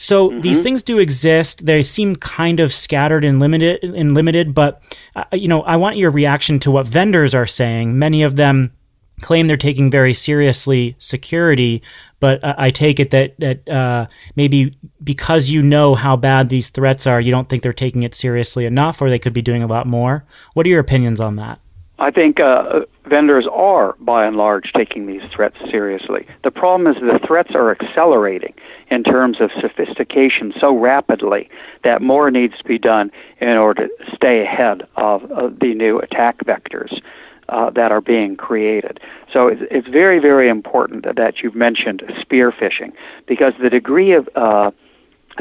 So 0.00 0.30
these 0.40 0.60
things 0.60 0.82
do 0.82 0.98
exist. 0.98 1.66
They 1.66 1.82
seem 1.82 2.16
kind 2.16 2.58
of 2.58 2.72
scattered 2.72 3.22
and 3.22 3.38
limited 3.38 3.84
and 3.84 4.14
limited, 4.14 4.54
but 4.54 4.82
uh, 5.14 5.24
you 5.32 5.46
know, 5.46 5.60
I 5.60 5.76
want 5.76 5.98
your 5.98 6.10
reaction 6.10 6.58
to 6.60 6.70
what 6.70 6.86
vendors 6.86 7.34
are 7.34 7.46
saying. 7.46 7.98
Many 7.98 8.22
of 8.22 8.36
them 8.36 8.72
claim 9.20 9.46
they're 9.46 9.58
taking 9.58 9.90
very 9.90 10.14
seriously 10.14 10.96
security, 10.98 11.82
but 12.18 12.42
uh, 12.42 12.54
I 12.56 12.70
take 12.70 12.98
it 12.98 13.10
that 13.10 13.38
that 13.40 13.68
uh, 13.68 14.06
maybe 14.36 14.74
because 15.04 15.50
you 15.50 15.60
know 15.60 15.94
how 15.94 16.16
bad 16.16 16.48
these 16.48 16.70
threats 16.70 17.06
are, 17.06 17.20
you 17.20 17.30
don't 17.30 17.50
think 17.50 17.62
they're 17.62 17.74
taking 17.74 18.02
it 18.02 18.14
seriously 18.14 18.64
enough, 18.64 19.02
or 19.02 19.10
they 19.10 19.18
could 19.18 19.34
be 19.34 19.42
doing 19.42 19.62
a 19.62 19.66
lot 19.66 19.86
more. 19.86 20.24
What 20.54 20.64
are 20.64 20.70
your 20.70 20.80
opinions 20.80 21.20
on 21.20 21.36
that? 21.36 21.60
I 22.00 22.10
think 22.10 22.40
uh, 22.40 22.86
vendors 23.04 23.46
are, 23.46 23.94
by 24.00 24.24
and 24.24 24.36
large, 24.36 24.72
taking 24.72 25.04
these 25.06 25.22
threats 25.30 25.58
seriously. 25.70 26.26
The 26.42 26.50
problem 26.50 26.86
is 26.86 27.00
the 27.00 27.18
threats 27.18 27.54
are 27.54 27.70
accelerating 27.70 28.54
in 28.88 29.04
terms 29.04 29.38
of 29.38 29.52
sophistication 29.60 30.54
so 30.58 30.74
rapidly 30.74 31.50
that 31.82 32.00
more 32.00 32.30
needs 32.30 32.56
to 32.56 32.64
be 32.64 32.78
done 32.78 33.12
in 33.38 33.58
order 33.58 33.88
to 33.88 34.14
stay 34.14 34.40
ahead 34.40 34.88
of, 34.96 35.30
of 35.30 35.58
the 35.60 35.74
new 35.74 35.98
attack 35.98 36.38
vectors. 36.44 37.00
Uh, 37.48 37.68
that 37.68 37.90
are 37.90 38.00
being 38.00 38.36
created. 38.36 39.00
So 39.32 39.48
it's, 39.48 39.60
it's 39.72 39.88
very, 39.88 40.20
very 40.20 40.48
important 40.48 41.16
that 41.16 41.42
you've 41.42 41.56
mentioned 41.56 42.00
spear 42.20 42.52
phishing 42.52 42.92
because 43.26 43.54
the 43.58 43.68
degree 43.68 44.12
of 44.12 44.28
uh, 44.36 44.70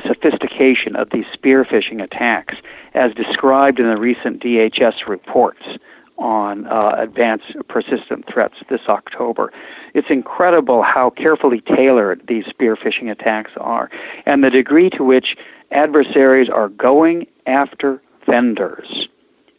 sophistication 0.03 0.95
of 0.95 1.11
these 1.11 1.27
spear 1.31 1.63
phishing 1.63 2.01
attacks, 2.01 2.55
as 2.95 3.13
described 3.13 3.79
in 3.79 3.85
the 3.85 3.95
recent 3.95 4.41
DHS 4.41 5.07
reports 5.07 5.77
on 6.19 6.67
uh, 6.67 6.95
advanced 6.97 7.55
persistent 7.67 8.27
threats 8.27 8.57
this 8.69 8.81
October. 8.87 9.51
It's 9.93 10.09
incredible 10.09 10.83
how 10.83 11.09
carefully 11.09 11.61
tailored 11.61 12.27
these 12.27 12.45
spear 12.45 12.75
phishing 12.75 13.09
attacks 13.09 13.51
are, 13.57 13.89
and 14.25 14.43
the 14.43 14.49
degree 14.49 14.89
to 14.91 15.03
which 15.03 15.37
adversaries 15.71 16.49
are 16.49 16.69
going 16.69 17.27
after 17.45 18.01
vendors 18.25 19.07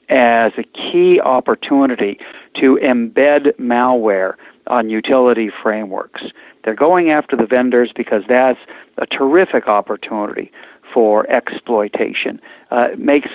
as 0.09 0.53
a 0.59 0.65
key 0.65 1.21
opportunity 1.21 2.19
to 2.55 2.77
embed 2.77 3.55
malware 3.57 4.35
on 4.67 4.91
utility 4.91 5.51
frameworks. 5.51 6.25
They're 6.63 6.75
going 6.75 7.11
after 7.11 7.37
the 7.37 7.47
vendors 7.47 7.93
because 7.93 8.25
that's 8.29 8.61
a 8.99 9.07
terrific 9.07 9.67
opportunity 9.67 10.53
for 10.93 11.29
exploitation. 11.31 12.41
Uh, 12.71 12.89
it 12.93 12.99
makes 12.99 13.29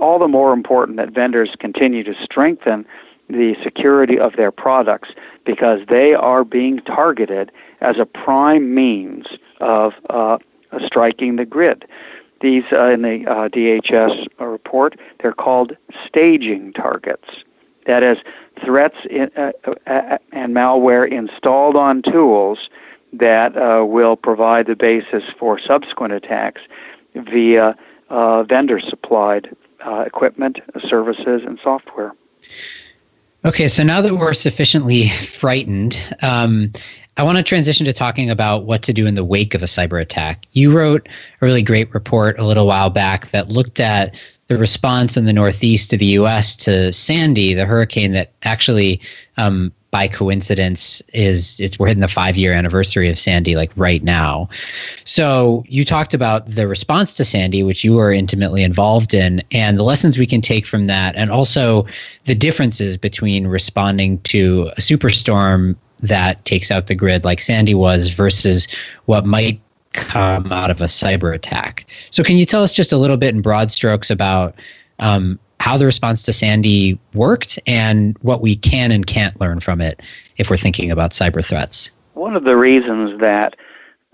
all 0.00 0.18
the 0.18 0.28
more 0.28 0.52
important 0.52 0.96
that 0.96 1.10
vendors 1.10 1.54
continue 1.58 2.02
to 2.04 2.14
strengthen 2.22 2.86
the 3.28 3.56
security 3.62 4.18
of 4.18 4.36
their 4.36 4.52
products 4.52 5.10
because 5.44 5.80
they 5.88 6.14
are 6.14 6.44
being 6.44 6.78
targeted 6.80 7.50
as 7.80 7.98
a 7.98 8.06
prime 8.06 8.74
means 8.74 9.26
of 9.60 9.94
uh, 10.10 10.38
striking 10.84 11.36
the 11.36 11.44
grid. 11.44 11.86
These 12.40 12.64
uh, 12.72 12.90
in 12.90 13.02
the 13.02 13.26
uh, 13.26 13.48
DHS 13.48 14.28
report, 14.38 14.98
they're 15.18 15.32
called 15.32 15.76
staging 16.06 16.72
targets. 16.72 17.28
That 17.86 18.02
is, 18.02 18.18
threats 18.64 18.96
in, 19.08 19.30
uh, 19.36 19.52
uh, 19.86 20.18
and 20.32 20.54
malware 20.54 21.08
installed 21.10 21.76
on 21.76 22.02
tools 22.02 22.68
that 23.12 23.56
uh, 23.56 23.84
will 23.84 24.16
provide 24.16 24.66
the 24.66 24.76
basis 24.76 25.24
for 25.38 25.58
subsequent 25.58 26.12
attacks 26.12 26.62
via 27.14 27.76
uh, 28.08 28.42
vendor 28.42 28.80
supplied 28.80 29.54
uh, 29.84 30.00
equipment, 30.00 30.60
services, 30.84 31.42
and 31.44 31.58
software. 31.62 32.12
Okay, 33.44 33.68
so 33.68 33.84
now 33.84 34.00
that 34.00 34.14
we're 34.14 34.32
sufficiently 34.32 35.08
frightened, 35.08 36.14
um, 36.22 36.72
I 37.16 37.22
want 37.22 37.38
to 37.38 37.42
transition 37.42 37.86
to 37.86 37.92
talking 37.92 38.28
about 38.28 38.64
what 38.64 38.82
to 38.82 38.92
do 38.92 39.06
in 39.06 39.14
the 39.14 39.24
wake 39.24 39.54
of 39.54 39.62
a 39.62 39.66
cyber 39.66 40.00
attack. 40.00 40.46
You 40.52 40.76
wrote 40.76 41.08
a 41.40 41.44
really 41.44 41.62
great 41.62 41.92
report 41.94 42.38
a 42.38 42.44
little 42.44 42.66
while 42.66 42.90
back 42.90 43.30
that 43.30 43.48
looked 43.48 43.80
at 43.80 44.20
the 44.48 44.58
response 44.58 45.16
in 45.16 45.24
the 45.24 45.32
Northeast 45.32 45.92
of 45.92 45.98
the 45.98 46.06
U.S. 46.06 46.54
to 46.56 46.92
Sandy, 46.92 47.54
the 47.54 47.64
hurricane 47.64 48.12
that 48.12 48.32
actually, 48.42 49.00
um, 49.36 49.72
by 49.96 50.06
coincidence, 50.06 51.00
is 51.14 51.58
it's 51.58 51.78
we're 51.78 51.86
hitting 51.86 52.02
the 52.02 52.06
five 52.06 52.36
year 52.36 52.52
anniversary 52.52 53.08
of 53.08 53.18
Sandy, 53.18 53.56
like 53.56 53.72
right 53.76 54.04
now. 54.04 54.46
So 55.04 55.64
you 55.68 55.86
talked 55.86 56.12
about 56.12 56.46
the 56.46 56.68
response 56.68 57.14
to 57.14 57.24
Sandy, 57.24 57.62
which 57.62 57.82
you 57.82 57.94
were 57.94 58.12
intimately 58.12 58.62
involved 58.62 59.14
in, 59.14 59.42
and 59.52 59.78
the 59.78 59.84
lessons 59.84 60.18
we 60.18 60.26
can 60.26 60.42
take 60.42 60.66
from 60.66 60.86
that, 60.88 61.16
and 61.16 61.30
also 61.30 61.86
the 62.26 62.34
differences 62.34 62.98
between 62.98 63.46
responding 63.46 64.18
to 64.24 64.70
a 64.76 64.82
superstorm 64.82 65.74
that 66.00 66.44
takes 66.44 66.70
out 66.70 66.88
the 66.88 66.94
grid 66.94 67.24
like 67.24 67.40
Sandy 67.40 67.74
was 67.74 68.10
versus 68.10 68.68
what 69.06 69.24
might 69.24 69.58
come 69.94 70.52
out 70.52 70.70
of 70.70 70.82
a 70.82 70.88
cyber 70.88 71.34
attack. 71.34 71.86
So, 72.10 72.22
can 72.22 72.36
you 72.36 72.44
tell 72.44 72.62
us 72.62 72.70
just 72.70 72.92
a 72.92 72.98
little 72.98 73.16
bit 73.16 73.34
in 73.34 73.40
broad 73.40 73.70
strokes 73.70 74.10
about 74.10 74.56
um, 74.98 75.38
how 75.66 75.76
the 75.76 75.84
response 75.84 76.22
to 76.22 76.32
Sandy 76.32 76.96
worked 77.12 77.58
and 77.66 78.16
what 78.22 78.40
we 78.40 78.54
can 78.54 78.92
and 78.92 79.04
can't 79.04 79.40
learn 79.40 79.58
from 79.58 79.80
it 79.80 80.00
if 80.36 80.48
we're 80.48 80.56
thinking 80.56 80.92
about 80.92 81.10
cyber 81.10 81.44
threats? 81.44 81.90
One 82.14 82.36
of 82.36 82.44
the 82.44 82.56
reasons 82.56 83.18
that 83.18 83.56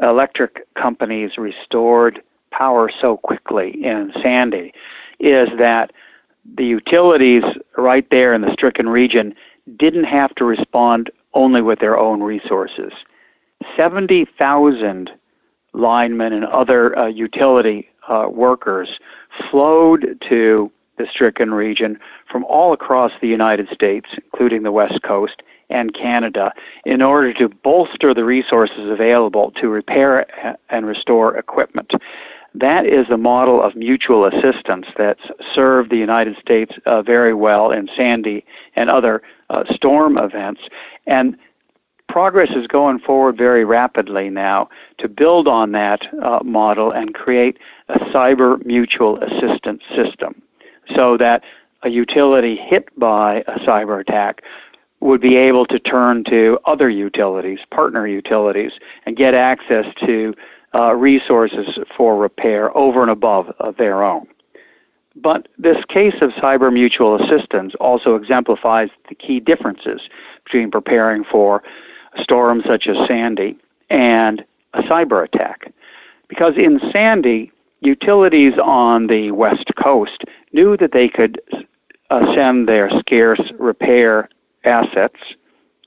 electric 0.01 0.67
companies 0.77 1.37
restored 1.37 2.23
power 2.53 2.89
so 2.89 3.19
quickly 3.19 3.85
in 3.85 4.15
Sandy 4.23 4.73
is 5.21 5.51
that 5.59 5.93
the 6.55 6.65
utilities 6.65 7.45
right 7.77 8.09
there 8.09 8.33
in 8.33 8.41
the 8.41 8.53
stricken 8.55 8.89
region 8.89 9.35
didn't 9.77 10.05
have 10.05 10.35
to 10.37 10.47
respond 10.47 11.11
only 11.35 11.61
with 11.61 11.81
their 11.81 11.99
own 11.99 12.23
resources. 12.23 12.95
70,000 13.77 15.11
linemen 15.75 16.33
and 16.33 16.47
other 16.47 16.99
uh, 16.99 17.09
utility 17.09 17.91
uh, 18.09 18.27
workers 18.31 18.99
flowed 19.51 20.19
to 20.31 20.73
the 21.03 21.11
stricken 21.11 21.53
region 21.53 21.99
from 22.31 22.45
all 22.45 22.73
across 22.73 23.13
the 23.21 23.29
United 23.29 23.69
States, 23.69 24.09
including 24.17 24.63
the 24.63 24.73
West 24.73 25.03
Coast 25.03 25.43
and 25.69 25.93
Canada, 25.93 26.53
in 26.85 27.03
order 27.03 27.33
to 27.35 27.49
bolster 27.49 28.15
the 28.15 28.25
resources 28.25 28.89
available 28.89 29.51
to 29.53 29.69
repair 29.69 30.27
and 30.71 30.87
restore 30.87 31.37
equipment. 31.37 31.93
That 32.55 32.87
is 32.87 33.09
the 33.09 33.17
model 33.17 33.63
of 33.63 33.75
mutual 33.75 34.27
assistance 34.27 34.87
that's 34.97 35.23
served 35.53 35.91
the 35.91 35.97
United 35.97 36.37
States 36.37 36.73
uh, 36.85 37.03
very 37.03 37.35
well 37.35 37.73
in 37.73 37.89
Sandy 37.97 38.45
and 38.77 38.91
other 38.91 39.23
uh, 39.51 39.65
storm 39.73 40.19
events. 40.19 40.61
And 41.07 41.37
progress 42.09 42.51
is 42.55 42.67
going 42.67 42.99
forward 42.99 43.39
very 43.39 43.65
rapidly 43.65 44.29
now 44.29 44.69
to 44.99 45.09
build 45.09 45.49
on 45.49 45.73
that 45.73 46.07
uh, 46.23 46.41
model 46.45 46.93
and 46.93 47.15
create 47.15 47.59
a 47.89 47.99
cyber 48.13 48.65
mutual 48.67 49.19
assistance 49.23 49.83
system 49.97 50.43
so 50.95 51.17
that 51.17 51.43
a 51.83 51.89
utility 51.89 52.57
hit 52.57 52.89
by 52.99 53.45
a 53.47 53.59
cyber 53.61 54.01
attack 54.01 54.43
would 55.01 55.21
be 55.21 55.37
able 55.37 55.67
to 55.67 55.79
turn 55.81 56.23
to 56.25 56.59
other 56.65 56.89
utilities, 56.89 57.59
partner 57.71 58.07
utilities, 58.07 58.73
and 59.05 59.17
get 59.17 59.35
access 59.35 59.87
to 60.07 60.35
uh, 60.75 60.95
resources 60.95 61.79
for 61.97 62.17
repair 62.17 62.75
over 62.77 63.03
and 63.03 63.11
above 63.11 63.53
uh, 63.59 63.73
their 63.73 64.03
own. 64.03 64.27
But 65.17 65.49
this 65.59 65.85
case 65.87 66.15
of 66.23 66.31
cyber 66.33 66.73
mutual 66.73 67.21
assistance 67.23 67.75
also 67.75 68.15
exemplifies 68.15 68.91
the 69.09 69.15
key 69.15 69.41
differences 69.41 70.01
between 70.45 70.71
preparing 70.71 71.25
for 71.25 71.63
storms 72.17 72.65
such 72.65 72.87
as 72.87 72.97
Sandy 73.07 73.59
and 73.91 74.45
a 74.73 74.83
cyber 74.83 75.23
attack. 75.25 75.73
Because 76.29 76.57
in 76.57 76.81
Sandy, 76.93 77.53
utilities 77.81 78.57
on 78.59 79.09
the 79.09 79.33
West 79.33 79.75
Coast 79.77 80.25
knew 80.53 80.77
that 80.77 80.93
they 80.93 81.09
could 81.09 81.41
uh, 82.11 82.35
send 82.35 82.69
their 82.69 82.91
scarce 82.91 83.41
repair 83.59 84.29
assets, 84.65 85.19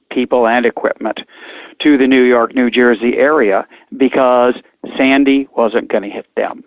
people, 0.10 0.48
and 0.48 0.66
equipment 0.66 1.22
to 1.80 1.98
the 1.98 2.08
New 2.08 2.24
York, 2.24 2.56
New 2.56 2.70
Jersey 2.70 3.18
area 3.18 3.68
because 3.96 4.56
Sandy 4.98 5.48
wasn't 5.56 5.90
going 5.90 6.04
to 6.04 6.10
hit 6.10 6.28
them. 6.36 6.64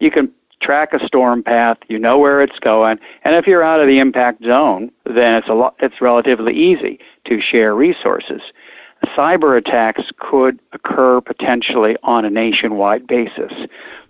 You 0.00 0.10
can 0.10 0.32
track 0.60 0.92
a 0.92 1.06
storm 1.06 1.42
path, 1.42 1.78
you 1.88 1.98
know 1.98 2.18
where 2.18 2.40
it's 2.40 2.58
going, 2.58 2.98
and 3.24 3.36
if 3.36 3.46
you're 3.46 3.62
out 3.62 3.80
of 3.80 3.86
the 3.86 3.98
impact 3.98 4.42
zone, 4.44 4.90
then 5.04 5.36
it's 5.36 5.48
a 5.48 5.54
lot, 5.54 5.76
it's 5.80 6.00
relatively 6.00 6.54
easy 6.54 6.98
to 7.26 7.40
share 7.40 7.74
resources. 7.74 8.40
Cyber 9.16 9.56
attacks 9.56 10.10
could 10.18 10.58
occur 10.72 11.20
potentially 11.20 11.96
on 12.02 12.24
a 12.24 12.30
nationwide 12.30 13.06
basis. 13.06 13.52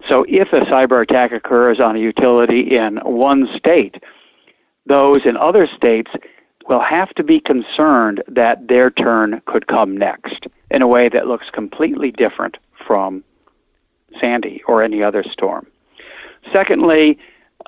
So 0.09 0.24
if 0.28 0.52
a 0.52 0.61
cyber 0.61 1.02
attack 1.02 1.32
occurs 1.32 1.80
on 1.80 1.96
a 1.96 1.98
utility 1.98 2.76
in 2.76 2.96
one 2.98 3.48
state, 3.56 4.02
those 4.87 5.26
in 5.26 5.37
other 5.37 5.66
states 5.66 6.11
will 6.68 6.80
have 6.80 7.11
to 7.14 7.22
be 7.22 7.40
concerned 7.40 8.22
that 8.28 8.68
their 8.68 8.90
turn 8.90 9.40
could 9.46 9.66
come 9.66 9.96
next 9.96 10.46
in 10.70 10.82
a 10.82 10.87
way 10.87 11.09
that 11.09 11.26
looks 11.26 11.50
completely 11.50 12.11
different 12.11 12.56
from 12.87 13.22
Sandy 14.20 14.62
or 14.66 14.82
any 14.82 15.02
other 15.02 15.22
storm. 15.24 15.66
Secondly, 16.52 17.18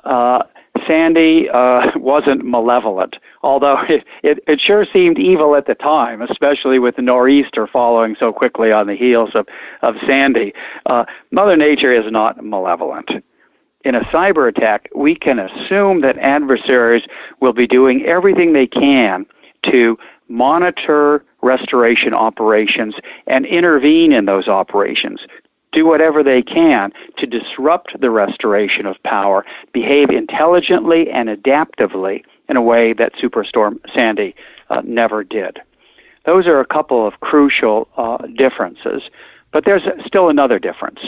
uh, 0.03 0.43
Sandy 0.89 1.47
uh, 1.47 1.91
wasn't 1.95 2.43
malevolent, 2.43 3.17
although 3.43 3.79
it, 3.89 4.03
it, 4.23 4.43
it, 4.47 4.59
sure 4.59 4.85
seemed 4.85 5.19
evil 5.19 5.55
at 5.55 5.67
the 5.67 5.75
time, 5.75 6.21
especially 6.23 6.79
with 6.79 6.95
the 6.95 7.03
nor'easter 7.03 7.67
following 7.67 8.15
so 8.19 8.33
quickly 8.33 8.71
on 8.71 8.87
the 8.87 8.95
heels 8.95 9.29
of, 9.35 9.47
of 9.83 9.95
Sandy. 10.07 10.53
Uh, 10.87 11.05
Mother 11.29 11.55
Nature 11.55 11.93
is 11.93 12.11
not 12.11 12.43
malevolent. 12.43 13.23
In 13.85 13.95
a 13.95 14.01
cyber 14.05 14.49
attack, 14.49 14.89
we 14.95 15.15
can 15.15 15.37
assume 15.37 16.01
that 16.01 16.17
adversaries 16.17 17.03
will 17.39 17.53
be 17.53 17.67
doing 17.67 18.03
everything 18.05 18.51
they 18.51 18.67
can 18.67 19.25
to 19.61 19.97
monitor 20.27 21.23
restoration 21.41 22.13
operations 22.13 22.95
and 23.27 23.45
intervene 23.45 24.11
in 24.11 24.25
those 24.25 24.47
operations 24.47 25.21
do 25.71 25.85
whatever 25.85 26.23
they 26.23 26.41
can 26.41 26.91
to 27.17 27.27
disrupt 27.27 27.99
the 27.99 28.09
restoration 28.09 28.85
of 28.85 29.01
power, 29.03 29.45
behave 29.71 30.09
intelligently 30.09 31.09
and 31.09 31.29
adaptively 31.29 32.23
in 32.47 32.57
a 32.57 32.61
way 32.61 32.93
that 32.93 33.13
Superstorm 33.13 33.79
Sandy 33.93 34.35
uh, 34.69 34.81
never 34.83 35.23
did. 35.23 35.61
Those 36.25 36.47
are 36.47 36.59
a 36.59 36.65
couple 36.65 37.05
of 37.05 37.19
crucial 37.19 37.87
uh, 37.97 38.17
differences, 38.35 39.03
but 39.51 39.65
there's 39.65 39.83
still 40.05 40.29
another 40.29 40.59
difference. 40.59 40.99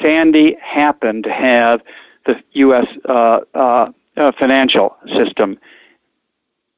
Sandy 0.00 0.56
happened 0.62 1.24
to 1.24 1.32
have 1.32 1.82
the 2.26 2.42
U.S. 2.52 2.86
Uh, 3.04 3.40
uh, 3.54 3.92
uh, 4.16 4.32
financial 4.32 4.96
system 5.12 5.58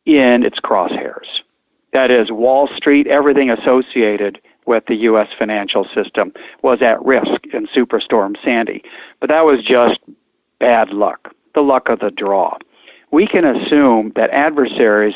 in 0.05 0.42
its 0.42 0.61
crosshairs. 0.61 1.42
That 1.92 2.11
is, 2.11 2.33
Wall 2.33 2.68
Street, 2.68 3.07
everything 3.07 3.51
associated 3.51 4.40
with 4.66 4.87
the 4.87 4.94
U.S. 4.96 5.29
financial 5.38 5.87
system 5.94 6.33
was 6.62 6.83
at 6.83 7.05
risk 7.05 7.46
in 7.53 7.66
Superstorm 7.68 8.37
Sandy. 8.42 8.83
But 9.20 9.29
that 9.29 9.44
was 9.44 9.62
just 9.62 10.01
bad 10.59 10.90
luck, 10.90 11.35
the 11.55 11.62
luck 11.62 11.88
of 11.88 12.01
the 12.01 12.11
draw. 12.11 12.57
We 13.11 13.27
can 13.27 13.44
assume 13.44 14.12
that 14.14 14.31
adversaries, 14.31 15.14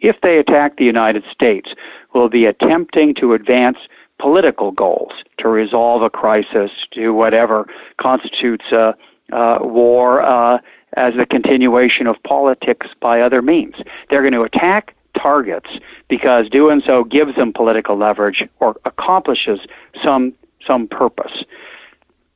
if 0.00 0.20
they 0.20 0.38
attack 0.38 0.76
the 0.76 0.84
United 0.84 1.24
States, 1.30 1.74
will 2.12 2.28
be 2.28 2.46
attempting 2.46 3.14
to 3.14 3.34
advance 3.34 3.78
political 4.18 4.70
goals 4.72 5.12
to 5.38 5.48
resolve 5.48 6.02
a 6.02 6.10
crisis, 6.10 6.70
to 6.92 7.14
whatever 7.14 7.66
constitutes 7.96 8.70
a, 8.72 8.94
a 9.32 9.66
war 9.66 10.22
uh, 10.22 10.58
as 10.94 11.16
a 11.16 11.24
continuation 11.24 12.06
of 12.06 12.22
politics 12.22 12.88
by 13.00 13.20
other 13.20 13.42
means. 13.42 13.76
They're 14.08 14.22
going 14.22 14.34
to 14.34 14.42
attack 14.42 14.94
targets 15.20 15.70
because 16.08 16.48
doing 16.48 16.82
so 16.84 17.04
gives 17.04 17.34
them 17.36 17.52
political 17.52 17.96
leverage 17.96 18.48
or 18.60 18.76
accomplishes 18.84 19.60
some 20.02 20.32
some 20.66 20.86
purpose. 20.86 21.44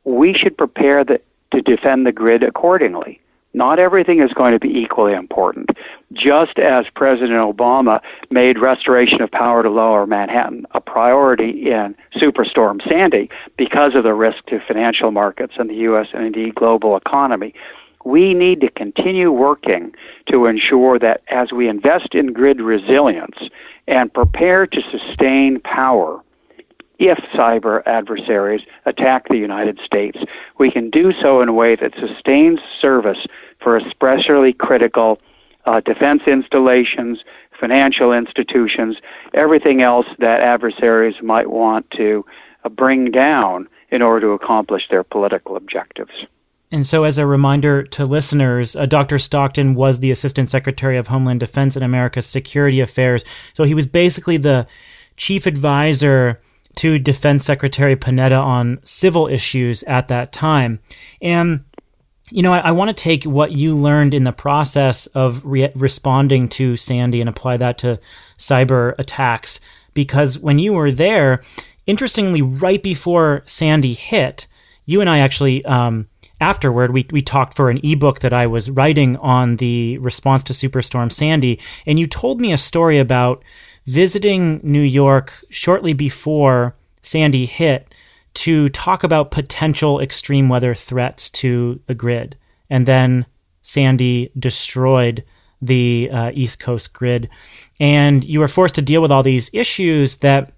We 0.05 0.35
should 0.35 0.57
prepare 0.57 1.05
the, 1.05 1.21
to 1.51 1.63
defend 1.63 2.07
the 2.07 2.13
grid 2.13 2.43
accordingly. 2.43 3.21
Not 3.55 3.79
everything 3.79 4.21
is 4.21 4.33
going 4.33 4.53
to 4.53 4.59
be 4.59 4.79
equally 4.79 5.13
important. 5.13 5.71
Just 6.13 6.59
as 6.59 6.87
President 6.91 7.39
Obama 7.39 8.01
made 8.29 8.59
restoration 8.59 9.23
of 9.23 9.31
power 9.31 9.63
to 9.63 9.71
lower 9.71 10.07
Manhattan 10.07 10.67
a 10.73 10.81
priority 10.81 11.71
in 11.71 11.95
Superstorm 12.17 12.83
Sandy 12.87 13.31
because 13.57 13.95
of 13.95 14.03
the 14.03 14.13
risk 14.13 14.45
to 14.47 14.59
financial 14.59 15.13
markets 15.13 15.55
and 15.57 15.71
the 15.71 15.75
U.S. 15.89 16.09
and 16.13 16.27
indeed 16.27 16.57
global 16.57 16.97
economy, 16.97 17.55
we 18.05 18.35
need 18.35 18.61
to 18.61 18.71
continue 18.71 19.33
working 19.33 19.95
to 20.27 20.47
ensure 20.47 20.99
that 20.99 21.23
as 21.29 21.53
we 21.53 21.69
invest 21.69 22.15
in 22.15 22.33
grid 22.33 22.61
resilience 22.61 23.39
and 23.87 24.13
prepare 24.13 24.67
to 24.67 24.83
sustain 24.91 25.61
power 25.61 26.23
if 26.99 27.19
cyber 27.35 27.83
adversaries 27.87 28.63
attack 28.87 29.29
the 29.29 29.37
United 29.37 29.81
States, 29.81 30.19
we 30.59 30.71
can 30.71 30.91
do 30.91 31.13
so 31.13 31.41
in 31.41 31.49
a 31.49 31.53
way 31.53 31.75
that 31.75 31.93
sustains 31.99 32.61
service 32.81 33.27
for 33.59 33.77
especially 33.77 34.53
critical 34.53 35.21
uh, 35.67 35.81
defense 35.81 36.23
installations, 36.27 37.25
financial 37.59 38.13
institutions, 38.13 38.97
everything 39.33 39.83
else 39.83 40.07
that 40.19 40.41
adversaries 40.41 41.17
might 41.23 41.51
want 41.51 41.91
to 41.91 42.25
uh, 42.65 42.69
bring 42.69 43.11
down 43.11 43.69
in 43.91 44.03
order 44.03 44.27
to 44.27 44.33
accomplish 44.33 44.89
their 44.89 45.03
political 45.03 45.57
objectives. 45.57 46.27
And 46.75 46.85
so, 46.85 47.05
as 47.05 47.19
a 47.19 47.27
reminder 47.27 47.85
to 47.85 48.05
listeners, 48.05 48.75
uh, 48.75 48.85
Dr. 48.85 49.17
Stockton 49.17 49.77
was 49.77 50.01
the 50.01 50.11
Assistant 50.11 50.51
Secretary 50.51 50.99
of 50.99 51.07
Homeland 51.07 51.39
Defense 51.39 51.77
and 51.77 51.85
America's 51.85 52.27
Security 52.27 52.81
Affairs. 52.81 53.25
So, 53.53 53.63
he 53.63 53.75
was 53.75 53.87
basically 53.87 54.39
the 54.39 54.67
chief 55.17 55.47
advisor 55.47 56.43
to 56.75 56.99
Defense 56.99 57.45
Secretary 57.45 57.95
Panetta 57.95 58.43
on 58.43 58.81
civil 58.83 59.29
issues 59.29 59.85
at 59.85 60.09
that 60.09 60.33
time. 60.33 60.81
And, 61.23 61.63
you 62.33 62.43
know, 62.43 62.53
I, 62.53 62.59
I 62.59 62.71
want 62.73 62.89
to 62.89 63.03
take 63.03 63.23
what 63.23 63.53
you 63.53 63.77
learned 63.77 64.13
in 64.13 64.25
the 64.25 64.33
process 64.33 65.07
of 65.07 65.45
re- 65.45 65.71
responding 65.77 66.49
to 66.49 66.77
Sandy 66.77 67.21
and 67.21 67.31
apply 67.31 67.57
that 67.59 67.79
to 67.79 68.01
cyber 68.37 68.97
attacks. 68.99 69.61
Because 69.93 70.41
when 70.41 70.59
you 70.59 70.73
were 70.73 70.91
there, 70.91 71.41
interestingly, 71.87 72.43
right 72.43 72.83
before 72.83 73.45
Sandy 73.47 73.95
hit, 73.95 74.49
you 74.87 75.01
and 75.01 75.09
I 75.09 75.21
actually. 75.21 75.65
Um, 75.67 76.09
afterward, 76.45 76.93
we, 76.93 77.07
we 77.11 77.23
talked 77.23 77.55
for 77.55 77.71
an 77.71 77.81
ebook 77.83 78.21
that 78.21 78.35
I 78.35 78.47
was 78.47 78.71
writing 78.71 79.17
on 79.17 79.57
the 79.57 79.97
response 79.99 80.45
to 80.45 80.53
Superstorm 80.53 81.11
Sandy. 81.11 81.59
And 81.87 81.99
you 81.99 82.07
told 82.07 82.41
me 82.41 82.53
a 82.53 82.59
story 82.59 82.99
about 82.99 83.43
visiting 83.87 84.61
New 84.63 84.83
York 84.83 85.43
shortly 85.49 85.95
before 85.95 86.77
Sandy 87.01 87.47
hit 87.47 87.95
to 88.35 88.69
talk 88.69 89.05
about 89.05 89.31
potential 89.31 90.01
extreme 90.01 90.49
weather 90.49 90.75
threats 90.75 91.31
to 91.31 91.81
the 91.87 91.95
grid. 91.95 92.37
And 92.69 92.85
then 92.85 93.25
Sandy 93.63 94.31
destroyed 94.39 95.25
the 95.63 96.11
uh, 96.13 96.31
East 96.35 96.61
Coast 96.61 96.93
grid. 96.93 97.31
And 97.81 98.23
you 98.23 98.41
were 98.41 98.49
forced 98.49 98.75
to 98.75 98.83
deal 98.83 99.01
with 99.01 99.11
all 99.11 99.23
these 99.23 99.49
issues 99.55 100.17
that 100.17 100.53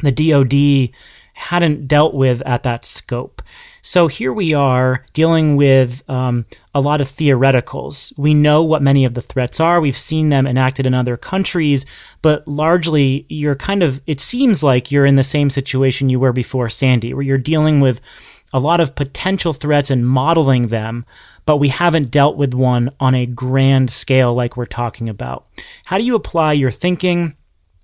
the 0.00 0.10
DoD 0.10 0.92
hadn't 1.34 1.86
dealt 1.86 2.14
with 2.14 2.42
at 2.42 2.64
that 2.64 2.84
scope. 2.84 3.42
So 3.82 4.08
here 4.08 4.32
we 4.32 4.52
are 4.52 5.04
dealing 5.12 5.56
with 5.56 6.08
um, 6.08 6.44
a 6.74 6.80
lot 6.80 7.00
of 7.00 7.08
theoreticals. 7.08 8.12
We 8.18 8.34
know 8.34 8.62
what 8.62 8.82
many 8.82 9.04
of 9.04 9.14
the 9.14 9.22
threats 9.22 9.60
are. 9.60 9.80
We've 9.80 9.96
seen 9.96 10.28
them 10.28 10.46
enacted 10.46 10.86
in 10.86 10.94
other 10.94 11.16
countries, 11.16 11.86
but 12.22 12.46
largely 12.46 13.26
you're 13.28 13.54
kind 13.54 13.82
of, 13.82 14.02
it 14.06 14.20
seems 14.20 14.62
like 14.62 14.92
you're 14.92 15.06
in 15.06 15.16
the 15.16 15.24
same 15.24 15.50
situation 15.50 16.10
you 16.10 16.20
were 16.20 16.32
before 16.32 16.68
Sandy, 16.68 17.14
where 17.14 17.22
you're 17.22 17.38
dealing 17.38 17.80
with 17.80 18.00
a 18.52 18.60
lot 18.60 18.80
of 18.80 18.94
potential 18.94 19.52
threats 19.52 19.90
and 19.90 20.06
modeling 20.06 20.68
them, 20.68 21.06
but 21.46 21.56
we 21.56 21.68
haven't 21.68 22.10
dealt 22.10 22.36
with 22.36 22.52
one 22.52 22.90
on 23.00 23.14
a 23.14 23.26
grand 23.26 23.90
scale 23.90 24.34
like 24.34 24.56
we're 24.56 24.66
talking 24.66 25.08
about. 25.08 25.46
How 25.86 25.98
do 25.98 26.04
you 26.04 26.14
apply 26.14 26.52
your 26.52 26.70
thinking 26.70 27.36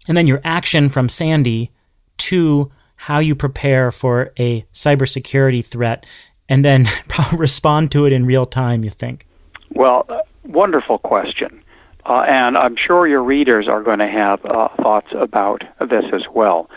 and 0.08 0.16
then 0.16 0.26
your 0.26 0.40
action 0.44 0.88
from 0.88 1.08
Sandy 1.08 1.70
to 2.18 2.70
how 2.96 3.18
you 3.18 3.34
prepare 3.34 3.92
for 3.92 4.32
a 4.38 4.64
cybersecurity 4.72 5.64
threat 5.64 6.06
and 6.48 6.64
then 6.64 6.88
respond 7.32 7.92
to 7.92 8.06
it 8.06 8.12
in 8.12 8.26
real 8.26 8.46
time, 8.46 8.84
you 8.84 8.90
think? 8.90 9.26
Well, 9.70 10.06
wonderful 10.44 10.98
question. 10.98 11.62
Uh, 12.04 12.24
and 12.28 12.56
I'm 12.56 12.76
sure 12.76 13.06
your 13.06 13.22
readers 13.22 13.66
are 13.66 13.82
going 13.82 13.98
to 13.98 14.06
have 14.06 14.44
uh, 14.44 14.68
thoughts 14.80 15.08
about 15.12 15.64
this 15.80 16.04
as 16.12 16.28
well. 16.28 16.70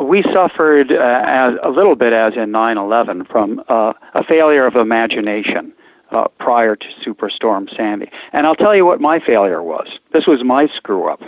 We 0.00 0.22
suffered 0.24 0.92
uh, 0.92 1.22
as, 1.24 1.54
a 1.62 1.70
little 1.70 1.94
bit, 1.94 2.12
as 2.12 2.34
in 2.34 2.50
9 2.50 2.76
11, 2.76 3.24
from 3.26 3.62
uh, 3.68 3.92
a 4.14 4.24
failure 4.24 4.66
of 4.66 4.74
imagination 4.74 5.72
uh, 6.10 6.26
prior 6.38 6.74
to 6.74 6.88
Superstorm 6.88 7.74
Sandy. 7.74 8.10
And 8.32 8.46
I'll 8.46 8.56
tell 8.56 8.74
you 8.74 8.84
what 8.84 9.00
my 9.00 9.20
failure 9.20 9.62
was. 9.62 9.98
This 10.12 10.26
was 10.26 10.42
my 10.42 10.66
screw 10.66 11.08
up. 11.08 11.22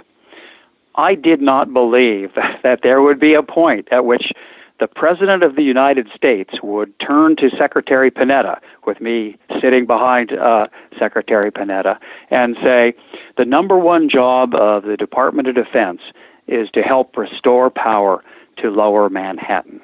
I 0.99 1.15
did 1.15 1.41
not 1.41 1.73
believe 1.73 2.35
that 2.63 2.83
there 2.83 3.01
would 3.01 3.19
be 3.19 3.33
a 3.33 3.43
point 3.43 3.89
at 3.91 4.05
which 4.05 4.33
the 4.79 4.89
President 4.89 5.43
of 5.43 5.57
the 5.57 5.63
United 5.63 6.09
States 6.15 6.63
would 6.63 6.97
turn 6.99 7.35
to 7.37 7.51
Secretary 7.51 8.11
Panetta, 8.11 8.61
with 8.85 9.01
me 9.01 9.37
sitting 9.61 9.87
behind 9.87 10.33
uh, 10.33 10.69
Secretary 10.99 11.51
Panetta, 11.51 11.99
and 12.31 12.57
say, 12.63 12.95
the 13.37 13.45
number 13.45 13.77
one 13.79 14.09
job 14.09 14.55
of 14.55 14.85
the 14.85 14.97
Department 14.97 15.49
of 15.49 15.55
Defense 15.55 16.01
is 16.47 16.71
to 16.71 16.83
help 16.83 17.17
restore 17.17 17.71
power 17.71 18.23
to 18.57 18.71
lower 18.71 19.09
Manhattan. 19.09 19.81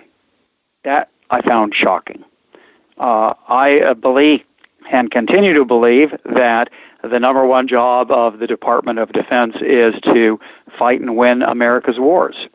That 0.85 1.11
I 1.31 1.43
found 1.43 1.75
shocking. 1.75 2.25
Uh, 2.99 3.35
I 3.49 3.81
uh, 3.81 3.95
believe 3.95 4.45
and 4.91 5.11
continue 5.11 5.55
to 5.55 5.65
believe 5.65 6.15
that 6.25 6.71
the 7.03 7.21
number 7.21 7.45
one 7.47 7.69
job 7.69 8.11
of 8.11 8.39
the 8.39 8.47
Department 8.47 8.99
of 8.99 9.13
Defense 9.13 9.57
is 9.61 9.95
to 10.03 10.41
fight 10.79 11.01
and 11.01 11.17
win 11.17 11.43
America's 11.43 11.99
wars. 11.99 12.49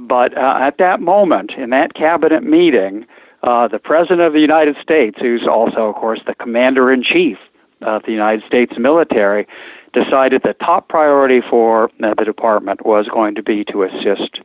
But 0.00 0.36
uh, 0.36 0.58
at 0.60 0.78
that 0.78 1.00
moment, 1.00 1.52
in 1.52 1.70
that 1.70 1.94
cabinet 1.94 2.44
meeting, 2.44 3.06
uh, 3.42 3.68
the 3.68 3.78
President 3.78 4.20
of 4.20 4.32
the 4.32 4.40
United 4.40 4.76
States, 4.76 5.18
who's 5.20 5.46
also, 5.46 5.88
of 5.88 5.96
course, 5.96 6.20
the 6.26 6.34
Commander 6.34 6.92
in 6.92 7.02
Chief 7.02 7.38
of 7.80 8.04
the 8.04 8.12
United 8.12 8.44
States 8.46 8.78
military, 8.78 9.46
decided 9.92 10.42
the 10.42 10.54
top 10.54 10.88
priority 10.88 11.40
for 11.40 11.90
uh, 12.02 12.14
the 12.14 12.24
department 12.24 12.86
was 12.86 13.08
going 13.08 13.34
to 13.34 13.42
be 13.42 13.64
to 13.64 13.82
assist 13.82 14.40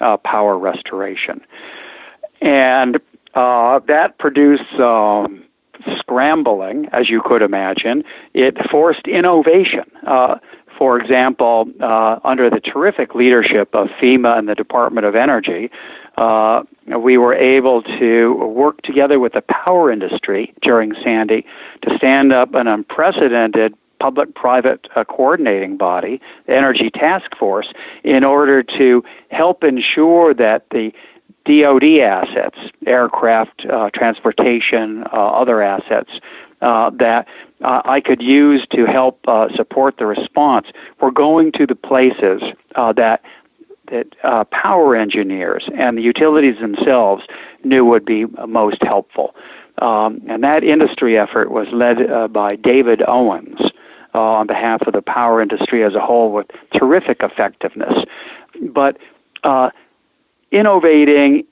uh, 0.00 0.16
power 0.18 0.58
restoration. 0.58 1.40
And 2.40 3.00
uh, 3.34 3.78
that 3.86 4.18
produced 4.18 4.74
um, 4.74 5.44
scrambling, 5.98 6.88
as 6.92 7.08
you 7.08 7.22
could 7.22 7.42
imagine. 7.42 8.04
It 8.34 8.58
forced 8.70 9.06
innovation. 9.06 9.84
For 10.80 10.98
example, 10.98 11.68
uh, 11.78 12.20
under 12.24 12.48
the 12.48 12.58
terrific 12.58 13.14
leadership 13.14 13.74
of 13.74 13.88
FEMA 14.00 14.38
and 14.38 14.48
the 14.48 14.54
Department 14.54 15.04
of 15.04 15.14
Energy, 15.14 15.70
uh, 16.16 16.62
we 16.86 17.18
were 17.18 17.34
able 17.34 17.82
to 17.82 18.32
work 18.32 18.80
together 18.80 19.20
with 19.20 19.34
the 19.34 19.42
power 19.42 19.92
industry 19.92 20.54
during 20.62 20.94
Sandy 21.02 21.44
to 21.82 21.94
stand 21.98 22.32
up 22.32 22.54
an 22.54 22.66
unprecedented 22.66 23.74
public 23.98 24.34
private 24.34 24.88
uh, 24.96 25.04
coordinating 25.04 25.76
body, 25.76 26.18
the 26.46 26.56
Energy 26.56 26.88
Task 26.88 27.36
Force, 27.36 27.70
in 28.02 28.24
order 28.24 28.62
to 28.62 29.04
help 29.30 29.62
ensure 29.62 30.32
that 30.32 30.70
the 30.70 30.94
DoD 31.44 31.98
assets, 32.00 32.56
aircraft, 32.86 33.66
uh, 33.66 33.90
transportation, 33.90 35.02
uh, 35.02 35.08
other 35.10 35.60
assets, 35.60 36.20
uh, 36.62 36.88
that 36.88 37.28
uh, 37.62 37.82
I 37.84 38.00
could 38.00 38.22
use 38.22 38.66
to 38.68 38.86
help 38.86 39.20
uh, 39.28 39.54
support 39.54 39.98
the 39.98 40.06
response. 40.06 40.68
We're 41.00 41.10
going 41.10 41.52
to 41.52 41.66
the 41.66 41.74
places 41.74 42.42
uh, 42.74 42.92
that 42.94 43.22
that 43.88 44.06
uh, 44.22 44.44
power 44.44 44.94
engineers 44.94 45.68
and 45.74 45.98
the 45.98 46.02
utilities 46.02 46.60
themselves 46.60 47.24
knew 47.64 47.84
would 47.84 48.04
be 48.04 48.24
most 48.46 48.80
helpful. 48.84 49.34
Um, 49.78 50.22
and 50.28 50.44
that 50.44 50.62
industry 50.62 51.18
effort 51.18 51.50
was 51.50 51.66
led 51.72 52.08
uh, 52.08 52.28
by 52.28 52.50
David 52.50 53.02
Owens 53.08 53.60
on 54.14 54.46
behalf 54.46 54.82
of 54.82 54.92
the 54.92 55.02
power 55.02 55.42
industry 55.42 55.82
as 55.82 55.96
a 55.96 56.00
whole 56.00 56.30
with 56.30 56.46
terrific 56.72 57.20
effectiveness. 57.24 58.04
But 58.60 58.98
innovating 60.52 61.44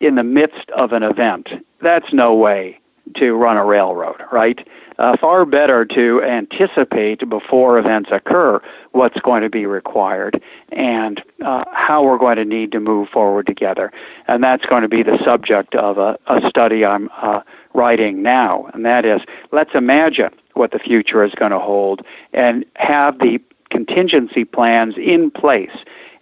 in 0.00 0.16
the 0.16 0.24
midst 0.24 0.68
of 0.70 0.92
an 0.92 1.02
event, 1.02 1.48
that's 1.80 2.12
no 2.12 2.34
way 2.34 2.78
to 3.14 3.34
run 3.34 3.56
a 3.56 3.64
railroad, 3.64 4.20
right? 4.32 4.66
Uh, 4.98 5.16
far 5.16 5.44
better 5.44 5.84
to 5.84 6.22
anticipate 6.22 7.28
before 7.28 7.78
events 7.78 8.08
occur 8.10 8.60
what's 8.92 9.20
going 9.20 9.42
to 9.42 9.50
be 9.50 9.66
required 9.66 10.42
and 10.72 11.22
uh, 11.44 11.64
how 11.72 12.02
we're 12.02 12.18
going 12.18 12.36
to 12.36 12.44
need 12.44 12.72
to 12.72 12.80
move 12.80 13.08
forward 13.08 13.46
together. 13.46 13.92
And 14.26 14.42
that's 14.42 14.64
going 14.64 14.82
to 14.82 14.88
be 14.88 15.02
the 15.02 15.18
subject 15.22 15.74
of 15.74 15.98
a, 15.98 16.18
a 16.26 16.48
study 16.48 16.84
I'm 16.84 17.10
uh, 17.20 17.42
writing 17.74 18.22
now. 18.22 18.70
And 18.72 18.86
that 18.86 19.04
is 19.04 19.20
let's 19.52 19.74
imagine 19.74 20.30
what 20.54 20.70
the 20.70 20.78
future 20.78 21.22
is 21.22 21.32
going 21.34 21.52
to 21.52 21.58
hold 21.58 22.02
and 22.32 22.64
have 22.76 23.18
the 23.18 23.40
contingency 23.68 24.44
plans 24.44 24.94
in 24.96 25.30
place 25.30 25.76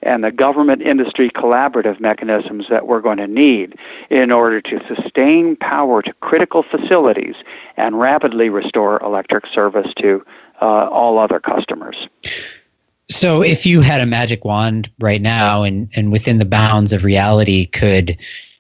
and 0.05 0.23
the 0.23 0.31
government 0.31 0.83
industry 0.83 1.31
collaborative 1.31 1.99
mechanisms 1.99 2.67
that 2.69 2.87
we're 2.87 3.01
going 3.01 3.19
to 3.19 3.27
need 3.27 3.77
in 4.11 4.31
order 4.31 4.61
to 4.61 4.81
sustain 4.87 5.57
power 5.57 6.03
to 6.03 6.13
critical 6.15 6.63
facilities 6.63 7.35
and 7.77 7.99
rapidly 7.99 8.49
restore 8.49 9.03
electric 9.03 9.47
service 9.47 9.93
to 9.95 10.25
uh, 10.61 10.89
all 10.89 11.19
other 11.19 11.41
customers. 11.41 12.09
So, 13.11 13.43
if 13.43 13.67
you 13.67 13.81
had 13.83 14.01
a 14.01 14.07
magic 14.07 14.45
wand 14.45 14.91
right 14.99 15.21
now 15.21 15.63
and, 15.63 15.91
and 15.95 16.11
within 16.11 16.39
the 16.39 16.47
bounds 16.47 16.93
of 16.93 17.05
reality 17.05 17.67
could 17.67 18.17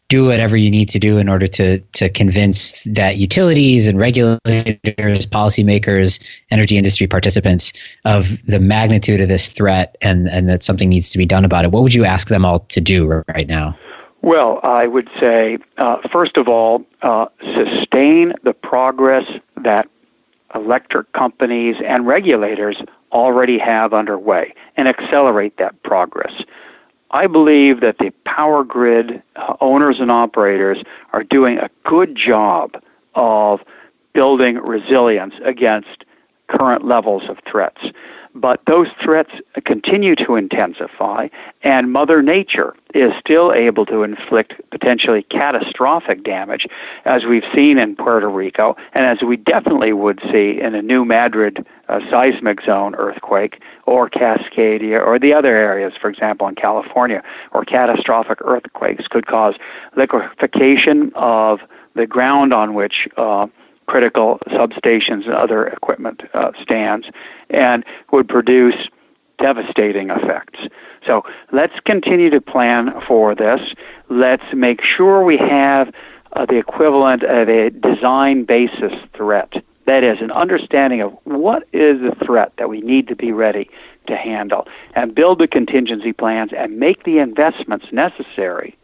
do 0.09 0.27
whatever 0.27 0.57
you 0.57 0.71
need 0.71 0.89
to 0.91 0.99
do 0.99 1.19
in 1.19 1.29
order 1.29 1.47
to 1.47 1.79
to 1.79 2.09
convince 2.09 2.83
that 2.85 3.17
utilities 3.17 3.89
and 3.89 3.99
regulators, 3.99 4.39
policymakers, 5.27 6.23
energy 6.51 6.77
industry 6.77 7.07
participants 7.07 7.73
of 8.05 8.45
the 8.47 8.61
magnitude 8.61 9.21
of 9.21 9.29
this 9.29 9.49
threat 9.49 9.97
and 10.03 10.29
and 10.29 10.49
that 10.49 10.63
something 10.63 10.89
needs 10.89 11.11
to 11.11 11.19
be 11.19 11.27
done 11.27 11.45
about 11.45 11.65
it. 11.65 11.71
What 11.71 11.83
would 11.83 11.95
you 11.95 12.05
ask 12.05 12.29
them 12.29 12.45
all 12.45 12.61
to 12.61 12.81
do 12.81 13.23
right 13.29 13.49
now? 13.49 13.77
Well, 14.23 14.61
I 14.63 14.87
would 14.87 15.11
say 15.21 15.59
uh, 15.77 15.97
first 16.09 16.37
of 16.37 16.49
all, 16.49 16.85
uh, 17.03 17.27
sustain 17.55 18.35
the 18.43 18.55
progress 18.55 19.27
that 19.57 19.89
electric 20.55 21.13
companies 21.13 21.77
and 21.85 22.07
regulators 22.07 22.77
already 23.13 23.59
have 23.59 23.93
underway 23.93 24.55
and 24.77 24.89
accelerate 24.89 25.57
that 25.59 25.83
progress. 25.83 26.45
I 27.15 27.29
believe 27.29 27.79
that 27.81 27.99
the 27.99 28.11
power 28.25 28.65
grid 28.65 29.23
uh, 29.37 29.55
owners 29.61 30.01
and 30.01 30.11
operators 30.11 30.83
are 31.12 31.23
doing 31.23 31.59
a 31.59 31.71
good 31.85 32.17
job 32.17 32.83
of 33.15 33.62
building 34.15 34.57
resilience 34.57 35.35
against 35.45 36.05
current 36.49 36.85
levels 36.85 37.29
of 37.29 37.39
threats. 37.47 37.81
But 38.35 38.65
those 38.67 38.89
threats 39.01 39.31
continue 39.65 40.17
to 40.17 40.35
intensify, 40.35 41.29
and 41.62 41.93
Mother 41.93 42.21
Nature 42.21 42.75
is 42.93 43.12
still 43.21 43.53
able 43.53 43.87
to 43.87 44.03
inflict 44.03 44.61
potentially 44.71 45.23
catastrophic 45.23 46.25
damage, 46.25 46.67
as 47.05 47.25
we've 47.25 47.47
seen 47.55 47.79
in 47.79 47.95
Puerto 47.95 48.29
Rico, 48.29 48.77
and 48.93 49.07
as 49.07 49.23
we 49.23 49.37
definitely 49.37 49.93
would 49.93 50.21
see 50.33 50.61
in 50.61 50.75
a 50.75 50.83
New 50.83 51.05
Madrid 51.05 51.65
uh, 51.89 52.01
seismic 52.11 52.62
zone 52.62 52.97
earthquake, 52.97 53.61
or 53.87 54.09
Cascadia, 54.09 55.05
or 55.05 55.18
the 55.18 55.35
other 55.35 55.55
areas, 55.55 55.93
for 56.01 56.09
example, 56.09 56.49
in 56.49 56.55
California, 56.55 57.22
or 57.53 57.64
catastrophic 57.64 58.39
earthquakes 58.43 59.07
could 59.09 59.26
cause 59.26 59.55
liquefaction 59.97 61.12
of 61.14 61.61
the 61.95 62.07
ground 62.07 62.53
on 62.53 62.74
which 62.74 63.09
uh, 63.16 63.47
critical 63.87 64.39
substations 64.49 65.24
and 65.24 65.35
other 65.35 65.66
equipment 65.66 66.22
uh, 66.32 66.53
stands 66.62 67.09
and 67.51 67.85
would 68.11 68.28
produce 68.28 68.89
devastating 69.39 70.11
effects. 70.11 70.61
So 71.07 71.24
let's 71.53 71.78
continue 71.80 72.30
to 72.30 72.41
plan 72.41 73.01
for 73.07 73.35
this. 73.35 73.74
Let's 74.09 74.45
make 74.55 74.82
sure 74.82 75.22
we 75.24 75.37
have 75.37 75.93
uh, 76.32 76.47
the 76.47 76.57
equivalent 76.57 77.22
of 77.22 77.49
a 77.49 77.70
design 77.70 78.45
basis 78.45 78.93
threat. 79.12 79.62
That 79.87 80.03
is, 80.03 80.20
an 80.20 80.30
understanding 80.30 81.01
of 81.03 81.12
what 81.24 81.68
is 81.72 82.01
the 82.01 82.14
threat 82.24 82.53
that 82.57 82.68
we 82.68 82.80
need 82.80 83.09
to 83.09 83.16
be 83.16 83.32
ready 83.32 83.68
to 84.07 84.16
handle, 84.16 84.66
and 84.95 85.14
build 85.14 85.39
the 85.39 85.49
contingency 85.49 86.12
plans 86.12 86.53
and 86.53 86.78
make 86.78 87.05
the 87.05 87.18
investments 87.18 87.87
necessary 87.93 88.76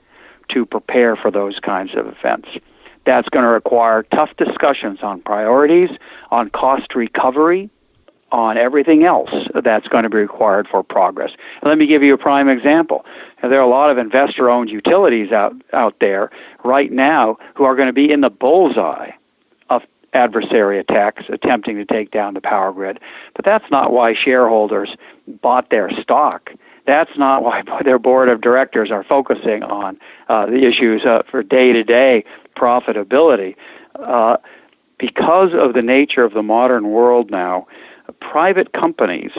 to 0.49 0.67
prepare 0.67 1.17
for 1.17 1.31
those 1.31 1.61
kinds 1.61 1.95
of 1.95 2.07
events. 2.07 2.49
That's 3.05 3.29
going 3.29 3.45
to 3.45 3.51
require 3.51 4.03
tough 4.05 4.37
discussions 4.37 5.01
on 5.03 5.21
priorities, 5.23 5.91
on 6.31 6.51
cost 6.51 6.95
recovery, 6.95 7.71
on 8.33 8.57
everything 8.57 9.05
else 9.05 9.31
that's 9.55 9.89
going 9.89 10.05
to 10.05 10.11
be 10.11 10.19
required 10.19 10.69
for 10.69 10.83
progress. 10.83 11.33
let 11.63 11.79
me 11.79 11.87
give 11.87 12.03
you 12.03 12.15
a 12.15 12.19
prime 12.19 12.49
example. 12.49 13.05
There 13.43 13.59
are 13.59 13.63
a 13.63 13.67
lot 13.67 13.91
of 13.91 13.99
investor 13.99 14.49
owned 14.49 14.71
utilities 14.71 15.33
out, 15.33 15.55
out 15.73 15.99
there 15.99 16.31
right 16.63 16.93
now 16.93 17.39
who 17.55 17.65
are 17.65 17.75
going 17.75 17.89
to 17.89 17.93
be 17.93 18.11
in 18.11 18.21
the 18.21 18.31
bullseye 18.31 19.11
adversary 20.13 20.79
attacks 20.79 21.25
attempting 21.29 21.77
to 21.77 21.85
take 21.85 22.11
down 22.11 22.35
the 22.35 22.41
power 22.41 22.73
grid. 22.73 23.01
But 23.35 23.45
that's 23.45 23.71
not 23.71 23.93
why 23.93 24.15
shareholders 24.15 24.97
bought 25.27 25.71
their 25.71 25.91
stock. 26.01 26.53
That's 26.87 27.17
not 27.17 27.43
why 27.43 27.63
their 27.85 27.99
board 27.99 28.29
of 28.29 28.41
directors 28.41 28.91
are 28.91 29.05
focusing 29.05 29.63
on 29.63 29.99
uh, 30.29 30.47
the 30.47 30.65
issues 30.65 31.05
uh, 31.05 31.23
for 31.31 31.43
day 31.43 31.73
to 31.73 31.85
day 31.85 32.25
profitability. 32.57 33.57
Uh, 33.95 34.37
because 34.99 35.55
of 35.55 35.73
the 35.73 35.83
nature 35.83 36.25
of 36.25 36.35
the 36.35 36.43
modern 36.43 36.89
world 36.91 37.31
now, 37.31 37.67
private 38.21 38.73
companies 38.73 39.33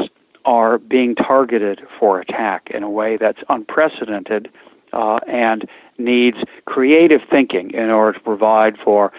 are 0.46 0.80
being 0.80 1.14
targeted 1.14 1.86
for 2.00 2.20
attack 2.20 2.72
in 2.72 2.84
a 2.84 2.90
way 2.90 3.18
that's 3.18 3.44
unprecedented 3.50 4.50
uh, 4.94 5.20
and 5.28 5.70
needs 5.98 6.38
creative 6.66 7.22
thinking 7.30 7.72
in 7.72 7.90
order 7.90 8.18
to 8.18 8.24
provide 8.24 8.78
for 8.80 9.14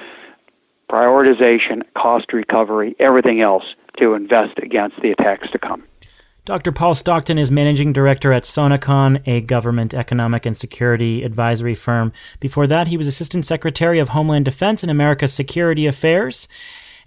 prioritization, 0.92 1.82
cost 1.94 2.32
recovery, 2.32 2.94
everything 2.98 3.40
else 3.40 3.64
to 3.96 4.12
invest 4.14 4.58
against 4.58 5.00
the 5.00 5.10
attacks 5.10 5.50
to 5.50 5.58
come. 5.58 5.82
Dr. 6.44 6.72
Paul 6.72 6.94
Stockton 6.94 7.38
is 7.38 7.50
managing 7.52 7.92
director 7.92 8.32
at 8.32 8.42
Sonecon, 8.42 9.22
a 9.26 9.40
government 9.40 9.94
economic 9.94 10.44
and 10.44 10.56
security 10.56 11.22
advisory 11.22 11.76
firm. 11.76 12.12
Before 12.40 12.66
that, 12.66 12.88
he 12.88 12.96
was 12.96 13.06
assistant 13.06 13.46
secretary 13.46 14.00
of 14.00 14.10
Homeland 14.10 14.44
Defense 14.44 14.82
and 14.82 14.90
America's 14.90 15.32
Security 15.32 15.86
Affairs. 15.86 16.48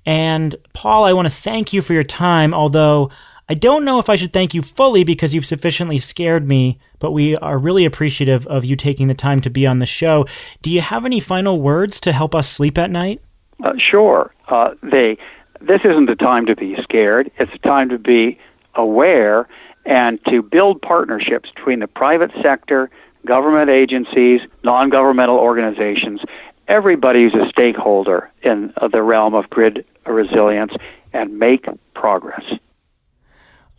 And 0.05 0.55
Paul, 0.73 1.03
I 1.03 1.13
want 1.13 1.27
to 1.27 1.33
thank 1.33 1.73
you 1.73 1.81
for 1.81 1.93
your 1.93 2.03
time, 2.03 2.53
although 2.53 3.11
I 3.49 3.55
don't 3.55 3.83
know 3.83 3.99
if 3.99 4.09
I 4.09 4.15
should 4.15 4.31
thank 4.33 4.53
you 4.53 4.61
fully 4.61 5.03
because 5.03 5.35
you've 5.35 5.45
sufficiently 5.45 5.97
scared 5.97 6.47
me, 6.47 6.79
but 6.99 7.11
we 7.11 7.35
are 7.35 7.59
really 7.59 7.85
appreciative 7.85 8.47
of 8.47 8.63
you 8.63 8.75
taking 8.75 9.09
the 9.09 9.13
time 9.13 9.41
to 9.41 9.49
be 9.49 9.67
on 9.67 9.79
the 9.79 9.85
show. 9.85 10.25
Do 10.61 10.71
you 10.71 10.81
have 10.81 11.05
any 11.05 11.19
final 11.19 11.61
words 11.61 11.99
to 12.01 12.13
help 12.13 12.33
us 12.33 12.49
sleep 12.49 12.77
at 12.77 12.89
night? 12.89 13.21
Uh, 13.63 13.77
sure. 13.77 14.33
Uh, 14.47 14.75
they, 14.83 15.17
this 15.61 15.81
isn't 15.83 16.09
a 16.09 16.15
time 16.15 16.45
to 16.45 16.55
be 16.55 16.75
scared. 16.81 17.31
It's 17.37 17.53
a 17.53 17.59
time 17.59 17.89
to 17.89 17.97
be 17.97 18.37
aware 18.75 19.47
and 19.85 20.23
to 20.25 20.41
build 20.41 20.81
partnerships 20.81 21.51
between 21.51 21.79
the 21.79 21.87
private 21.87 22.31
sector, 22.41 22.89
government 23.25 23.69
agencies, 23.69 24.41
non 24.63 24.89
governmental 24.89 25.37
organizations. 25.37 26.21
Everybody's 26.67 27.33
a 27.35 27.47
stakeholder 27.49 28.29
in 28.41 28.73
the 28.91 29.03
realm 29.03 29.35
of 29.35 29.49
grid 29.49 29.85
resilience 30.05 30.73
and 31.13 31.37
make 31.37 31.67
progress. 31.93 32.43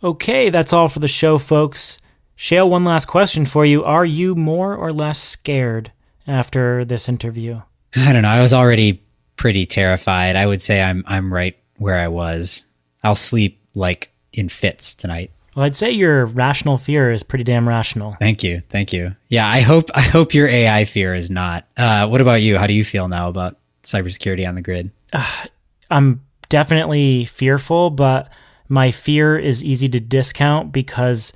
Okay, 0.03 0.49
that's 0.49 0.73
all 0.73 0.87
for 0.87 0.99
the 0.99 1.07
show, 1.07 1.37
folks. 1.37 1.99
Shayle, 2.37 2.69
one 2.69 2.85
last 2.85 3.05
question 3.05 3.45
for 3.45 3.65
you. 3.65 3.83
Are 3.83 4.05
you 4.05 4.35
more 4.35 4.75
or 4.75 4.93
less 4.93 5.19
scared 5.19 5.91
after 6.27 6.85
this 6.85 7.09
interview? 7.09 7.61
I 7.95 8.13
don't 8.13 8.21
know. 8.21 8.29
I 8.29 8.41
was 8.41 8.53
already 8.53 9.03
pretty 9.37 9.65
terrified. 9.65 10.35
I 10.35 10.45
would 10.45 10.61
say 10.61 10.81
I'm 10.81 11.03
I'm 11.07 11.33
right 11.33 11.57
where 11.77 11.97
I 11.97 12.07
was. 12.07 12.65
I'll 13.03 13.15
sleep 13.15 13.61
like 13.75 14.11
in 14.33 14.49
fits 14.49 14.93
tonight. 14.93 15.31
Well, 15.55 15.65
I'd 15.65 15.75
say 15.75 15.89
your 15.89 16.27
rational 16.27 16.77
fear 16.77 17.11
is 17.11 17.23
pretty 17.23 17.43
damn 17.43 17.67
rational. 17.67 18.15
Thank 18.19 18.43
you, 18.43 18.61
thank 18.69 18.93
you. 18.93 19.15
Yeah, 19.29 19.47
I 19.47 19.61
hope 19.61 19.89
I 19.95 20.01
hope 20.01 20.33
your 20.33 20.47
AI 20.47 20.85
fear 20.85 21.15
is 21.15 21.29
not. 21.29 21.65
Uh, 21.77 22.07
what 22.07 22.21
about 22.21 22.41
you? 22.41 22.57
How 22.57 22.67
do 22.67 22.73
you 22.73 22.85
feel 22.85 23.07
now 23.07 23.29
about 23.29 23.57
cybersecurity 23.83 24.47
on 24.47 24.55
the 24.55 24.61
grid? 24.61 24.91
Uh, 25.13 25.25
I'm 25.89 26.21
definitely 26.49 27.25
fearful, 27.25 27.89
but 27.89 28.29
my 28.69 28.91
fear 28.91 29.37
is 29.37 29.63
easy 29.63 29.87
to 29.89 29.99
discount 29.99 30.71
because 30.73 31.31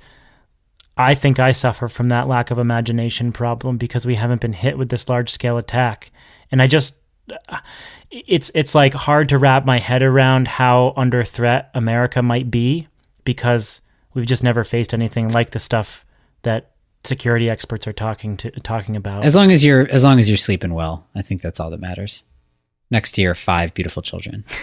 I 0.96 1.14
think 1.14 1.38
I 1.38 1.52
suffer 1.52 1.88
from 1.88 2.10
that 2.10 2.28
lack 2.28 2.50
of 2.50 2.58
imagination 2.58 3.32
problem 3.32 3.78
because 3.78 4.04
we 4.04 4.14
haven't 4.14 4.42
been 4.42 4.52
hit 4.52 4.76
with 4.76 4.90
this 4.90 5.08
large 5.08 5.30
scale 5.30 5.56
attack, 5.56 6.12
and 6.50 6.60
I 6.60 6.66
just 6.66 6.96
it's 8.10 8.50
it's 8.54 8.74
like 8.74 8.94
hard 8.94 9.28
to 9.30 9.38
wrap 9.38 9.64
my 9.64 9.78
head 9.78 10.02
around 10.02 10.48
how 10.48 10.92
under 10.96 11.24
threat 11.24 11.70
America 11.74 12.22
might 12.22 12.50
be 12.50 12.88
because 13.24 13.80
we've 14.14 14.26
just 14.26 14.42
never 14.42 14.64
faced 14.64 14.92
anything 14.92 15.28
like 15.28 15.50
the 15.50 15.58
stuff 15.58 16.04
that 16.42 16.72
security 17.04 17.48
experts 17.50 17.86
are 17.86 17.92
talking 17.92 18.36
to 18.36 18.50
talking 18.50 18.96
about. 18.96 19.24
As 19.24 19.34
long 19.34 19.50
as 19.50 19.64
you're 19.64 19.88
as 19.90 20.04
long 20.04 20.18
as 20.18 20.28
you're 20.28 20.36
sleeping 20.36 20.74
well, 20.74 21.06
I 21.14 21.22
think 21.22 21.42
that's 21.42 21.58
all 21.60 21.70
that 21.70 21.80
matters. 21.80 22.24
Next 22.90 23.12
to 23.12 23.22
your 23.22 23.34
five 23.34 23.72
beautiful 23.74 24.02
children. 24.02 24.44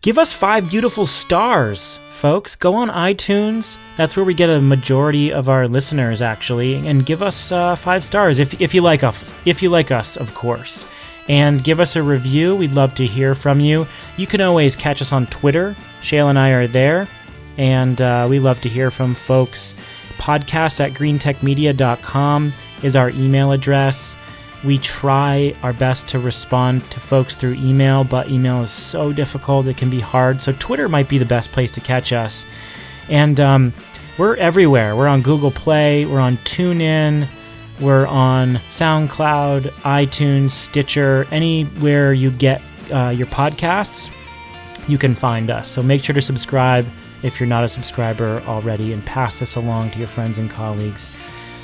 Give 0.00 0.18
us 0.18 0.32
five 0.32 0.70
beautiful 0.70 1.06
stars 1.06 1.98
folks. 2.18 2.56
Go 2.56 2.74
on 2.74 2.88
iTunes. 2.88 3.78
That's 3.96 4.16
where 4.16 4.24
we 4.24 4.34
get 4.34 4.50
a 4.50 4.60
majority 4.60 5.32
of 5.32 5.48
our 5.48 5.68
listeners, 5.68 6.20
actually, 6.20 6.74
and 6.86 7.06
give 7.06 7.22
us 7.22 7.52
uh, 7.52 7.76
five 7.76 8.02
stars 8.02 8.40
if, 8.40 8.60
if 8.60 8.74
you 8.74 8.82
like 8.82 9.04
us. 9.04 9.32
If 9.44 9.62
you 9.62 9.70
like 9.70 9.90
us, 9.92 10.16
of 10.16 10.34
course, 10.34 10.84
and 11.28 11.62
give 11.62 11.78
us 11.78 11.94
a 11.94 12.02
review. 12.02 12.56
We'd 12.56 12.74
love 12.74 12.94
to 12.96 13.06
hear 13.06 13.34
from 13.34 13.60
you. 13.60 13.86
You 14.16 14.26
can 14.26 14.40
always 14.40 14.74
catch 14.74 15.00
us 15.00 15.12
on 15.12 15.26
Twitter. 15.28 15.76
Shayle 16.02 16.28
and 16.28 16.38
I 16.38 16.50
are 16.50 16.66
there, 16.66 17.08
and 17.56 18.00
uh, 18.00 18.26
we 18.28 18.40
love 18.40 18.60
to 18.62 18.68
hear 18.68 18.90
from 18.90 19.14
folks. 19.14 19.74
Podcast 20.18 20.80
at 20.80 20.94
greentechmedia.com 20.94 22.52
is 22.82 22.96
our 22.96 23.10
email 23.10 23.52
address. 23.52 24.16
We 24.64 24.78
try 24.78 25.54
our 25.62 25.72
best 25.72 26.08
to 26.08 26.18
respond 26.18 26.82
to 26.90 26.98
folks 26.98 27.36
through 27.36 27.54
email, 27.54 28.02
but 28.02 28.28
email 28.28 28.62
is 28.62 28.72
so 28.72 29.12
difficult, 29.12 29.66
it 29.66 29.76
can 29.76 29.88
be 29.88 30.00
hard. 30.00 30.42
So, 30.42 30.52
Twitter 30.58 30.88
might 30.88 31.08
be 31.08 31.18
the 31.18 31.24
best 31.24 31.52
place 31.52 31.70
to 31.72 31.80
catch 31.80 32.12
us. 32.12 32.44
And 33.08 33.38
um, 33.38 33.72
we're 34.18 34.36
everywhere. 34.36 34.96
We're 34.96 35.06
on 35.06 35.22
Google 35.22 35.52
Play, 35.52 36.06
we're 36.06 36.20
on 36.20 36.38
TuneIn, 36.38 37.28
we're 37.80 38.06
on 38.06 38.56
SoundCloud, 38.68 39.70
iTunes, 39.82 40.50
Stitcher, 40.50 41.26
anywhere 41.30 42.12
you 42.12 42.32
get 42.32 42.60
uh, 42.92 43.10
your 43.10 43.28
podcasts, 43.28 44.10
you 44.88 44.98
can 44.98 45.14
find 45.14 45.50
us. 45.50 45.70
So, 45.70 45.84
make 45.84 46.02
sure 46.02 46.14
to 46.14 46.22
subscribe 46.22 46.84
if 47.22 47.38
you're 47.38 47.48
not 47.48 47.62
a 47.62 47.68
subscriber 47.68 48.42
already 48.46 48.92
and 48.92 49.04
pass 49.06 49.38
this 49.38 49.54
along 49.54 49.92
to 49.92 49.98
your 50.00 50.08
friends 50.08 50.38
and 50.38 50.50
colleagues. 50.50 51.10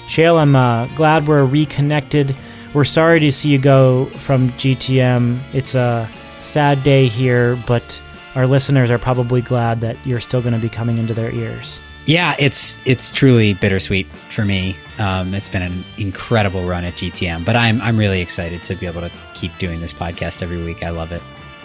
Shayle, 0.06 0.38
I'm 0.38 0.54
uh, 0.54 0.86
glad 0.94 1.26
we're 1.26 1.44
reconnected 1.44 2.36
we're 2.74 2.84
sorry 2.84 3.20
to 3.20 3.32
see 3.32 3.48
you 3.48 3.58
go 3.58 4.06
from 4.06 4.50
GTM. 4.50 5.40
It's 5.54 5.74
a 5.74 6.10
sad 6.40 6.82
day 6.82 7.06
here, 7.06 7.56
but 7.66 8.02
our 8.34 8.46
listeners 8.46 8.90
are 8.90 8.98
probably 8.98 9.40
glad 9.40 9.80
that 9.80 9.96
you're 10.04 10.20
still 10.20 10.42
going 10.42 10.54
to 10.54 10.60
be 10.60 10.68
coming 10.68 10.98
into 10.98 11.14
their 11.14 11.30
ears. 11.30 11.80
Yeah, 12.06 12.36
it's 12.38 12.82
it's 12.84 13.10
truly 13.10 13.54
bittersweet 13.54 14.06
for 14.28 14.44
me. 14.44 14.76
Um, 14.98 15.32
it's 15.34 15.48
been 15.48 15.62
an 15.62 15.84
incredible 15.96 16.66
run 16.66 16.84
at 16.84 16.94
GTM, 16.94 17.46
but 17.46 17.56
I'm 17.56 17.80
I'm 17.80 17.96
really 17.96 18.20
excited 18.20 18.62
to 18.64 18.74
be 18.74 18.84
able 18.86 19.00
to 19.00 19.10
keep 19.32 19.56
doing 19.56 19.80
this 19.80 19.92
podcast 19.92 20.42
every 20.42 20.62
week. 20.62 20.82
I 20.82 20.90
love 20.90 21.12
it. 21.12 21.22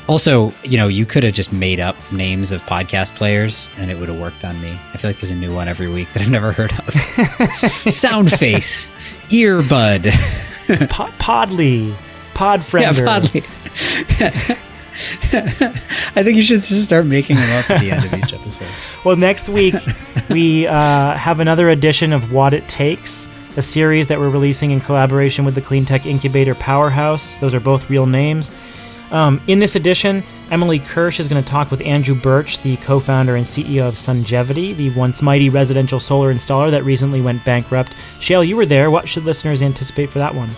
Also, 0.07 0.53
you 0.63 0.77
know, 0.77 0.87
you 0.87 1.05
could 1.05 1.23
have 1.23 1.33
just 1.33 1.51
made 1.51 1.79
up 1.79 1.95
names 2.11 2.51
of 2.51 2.61
podcast 2.63 3.13
players 3.15 3.69
and 3.77 3.91
it 3.91 3.99
would 3.99 4.09
have 4.09 4.17
worked 4.17 4.45
on 4.45 4.59
me. 4.61 4.79
I 4.93 4.97
feel 4.97 5.09
like 5.09 5.19
there's 5.19 5.29
a 5.29 5.35
new 5.35 5.53
one 5.53 5.67
every 5.67 5.89
week 5.89 6.11
that 6.13 6.23
I've 6.23 6.31
never 6.31 6.51
heard 6.51 6.71
of. 6.71 6.77
Soundface, 7.85 8.89
Earbud. 9.27 10.45
Podly, 11.19 11.95
Podfriender. 12.33 13.05
Yeah, 13.05 13.19
Podly. 13.19 14.59
I 16.15 16.23
think 16.23 16.35
you 16.37 16.43
should 16.43 16.61
just 16.61 16.83
start 16.83 17.05
making 17.05 17.37
them 17.37 17.51
up 17.57 17.69
at 17.69 17.81
the 17.81 17.91
end 17.91 18.05
of 18.05 18.13
each 18.13 18.33
episode. 18.33 18.67
well, 19.05 19.15
next 19.15 19.49
week 19.49 19.75
we 20.29 20.67
uh, 20.67 21.13
have 21.15 21.39
another 21.39 21.69
edition 21.69 22.13
of 22.13 22.31
What 22.31 22.53
It 22.53 22.67
Takes, 22.67 23.27
a 23.57 23.61
series 23.61 24.07
that 24.07 24.19
we're 24.19 24.29
releasing 24.29 24.71
in 24.71 24.81
collaboration 24.81 25.45
with 25.45 25.55
the 25.55 25.61
Clean 25.61 25.85
Tech 25.85 26.05
Incubator 26.05 26.53
Powerhouse. 26.53 27.35
Those 27.35 27.53
are 27.53 27.59
both 27.59 27.89
real 27.89 28.05
names. 28.05 28.51
Um, 29.11 29.41
in 29.47 29.59
this 29.59 29.75
edition, 29.75 30.23
Emily 30.51 30.79
Kirsch 30.79 31.19
is 31.19 31.27
going 31.27 31.43
to 31.43 31.49
talk 31.49 31.71
with 31.71 31.81
Andrew 31.81 32.15
Birch, 32.15 32.59
the 32.61 32.77
co 32.77 32.99
founder 32.99 33.35
and 33.35 33.45
CEO 33.45 33.87
of 33.87 33.95
Sungevity, 33.95 34.75
the 34.75 34.93
once 34.95 35.21
mighty 35.21 35.49
residential 35.49 35.99
solar 35.99 36.33
installer 36.33 36.71
that 36.71 36.83
recently 36.83 37.21
went 37.21 37.43
bankrupt. 37.43 37.93
Shayle, 38.19 38.47
you 38.47 38.55
were 38.55 38.65
there. 38.65 38.91
What 38.91 39.09
should 39.09 39.25
listeners 39.25 39.61
anticipate 39.61 40.09
for 40.09 40.19
that 40.19 40.33
one? 40.35 40.49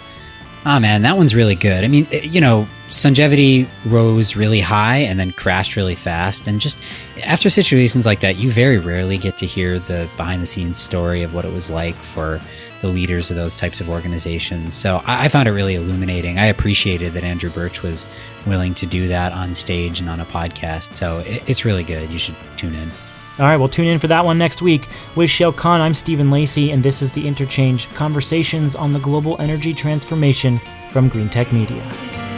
Ah, 0.63 0.77
oh, 0.77 0.79
man, 0.79 1.01
that 1.01 1.17
one's 1.17 1.33
really 1.33 1.55
good. 1.55 1.83
I 1.83 1.87
mean, 1.87 2.07
eh, 2.11 2.21
you 2.23 2.39
know, 2.39 2.67
Sungevity 2.89 3.67
rose 3.85 4.35
really 4.35 4.59
high 4.59 4.97
and 4.97 5.19
then 5.19 5.31
crashed 5.31 5.75
really 5.75 5.95
fast. 5.95 6.45
And 6.45 6.59
just 6.59 6.77
after 7.25 7.49
situations 7.49 8.05
like 8.05 8.19
that, 8.19 8.35
you 8.35 8.51
very 8.51 8.77
rarely 8.77 9.17
get 9.17 9.37
to 9.39 9.45
hear 9.45 9.79
the 9.79 10.07
behind 10.17 10.41
the 10.41 10.45
scenes 10.45 10.77
story 10.77 11.23
of 11.23 11.33
what 11.33 11.45
it 11.45 11.53
was 11.53 11.69
like 11.69 11.95
for 11.95 12.39
the 12.81 12.87
leaders 12.87 13.31
of 13.31 13.37
those 13.37 13.55
types 13.55 13.79
of 13.79 13.89
organizations. 13.89 14.73
So 14.73 15.01
I, 15.05 15.29
found 15.29 15.47
it 15.47 15.51
really 15.51 15.75
illuminating. 15.75 16.37
I 16.37 16.45
appreciated 16.45 17.13
that 17.13 17.23
Andrew 17.23 17.49
Birch 17.49 17.81
was 17.81 18.07
willing 18.45 18.73
to 18.75 18.85
do 18.85 19.07
that 19.07 19.33
on 19.33 19.55
stage 19.55 19.99
and 19.99 20.09
on 20.09 20.19
a 20.19 20.25
podcast. 20.25 20.95
So 20.95 21.23
it's 21.25 21.63
really 21.63 21.83
good. 21.83 22.11
You 22.11 22.19
should 22.19 22.35
tune 22.57 22.75
in. 22.75 22.91
All 23.41 23.47
right, 23.47 23.57
well, 23.57 23.67
tune 23.67 23.87
in 23.87 23.97
for 23.97 24.05
that 24.05 24.23
one 24.23 24.37
next 24.37 24.61
week. 24.61 24.87
With 25.15 25.27
Shayle 25.27 25.57
Kann, 25.57 25.81
I'm 25.81 25.95
Stephen 25.95 26.29
Lacey, 26.29 26.69
and 26.69 26.83
this 26.83 27.01
is 27.01 27.09
The 27.09 27.27
Interchange 27.27 27.89
Conversations 27.95 28.75
on 28.75 28.93
the 28.93 28.99
Global 28.99 29.35
Energy 29.41 29.73
Transformation 29.73 30.61
from 30.91 31.09
Greentech 31.09 31.51
Media. 31.51 32.30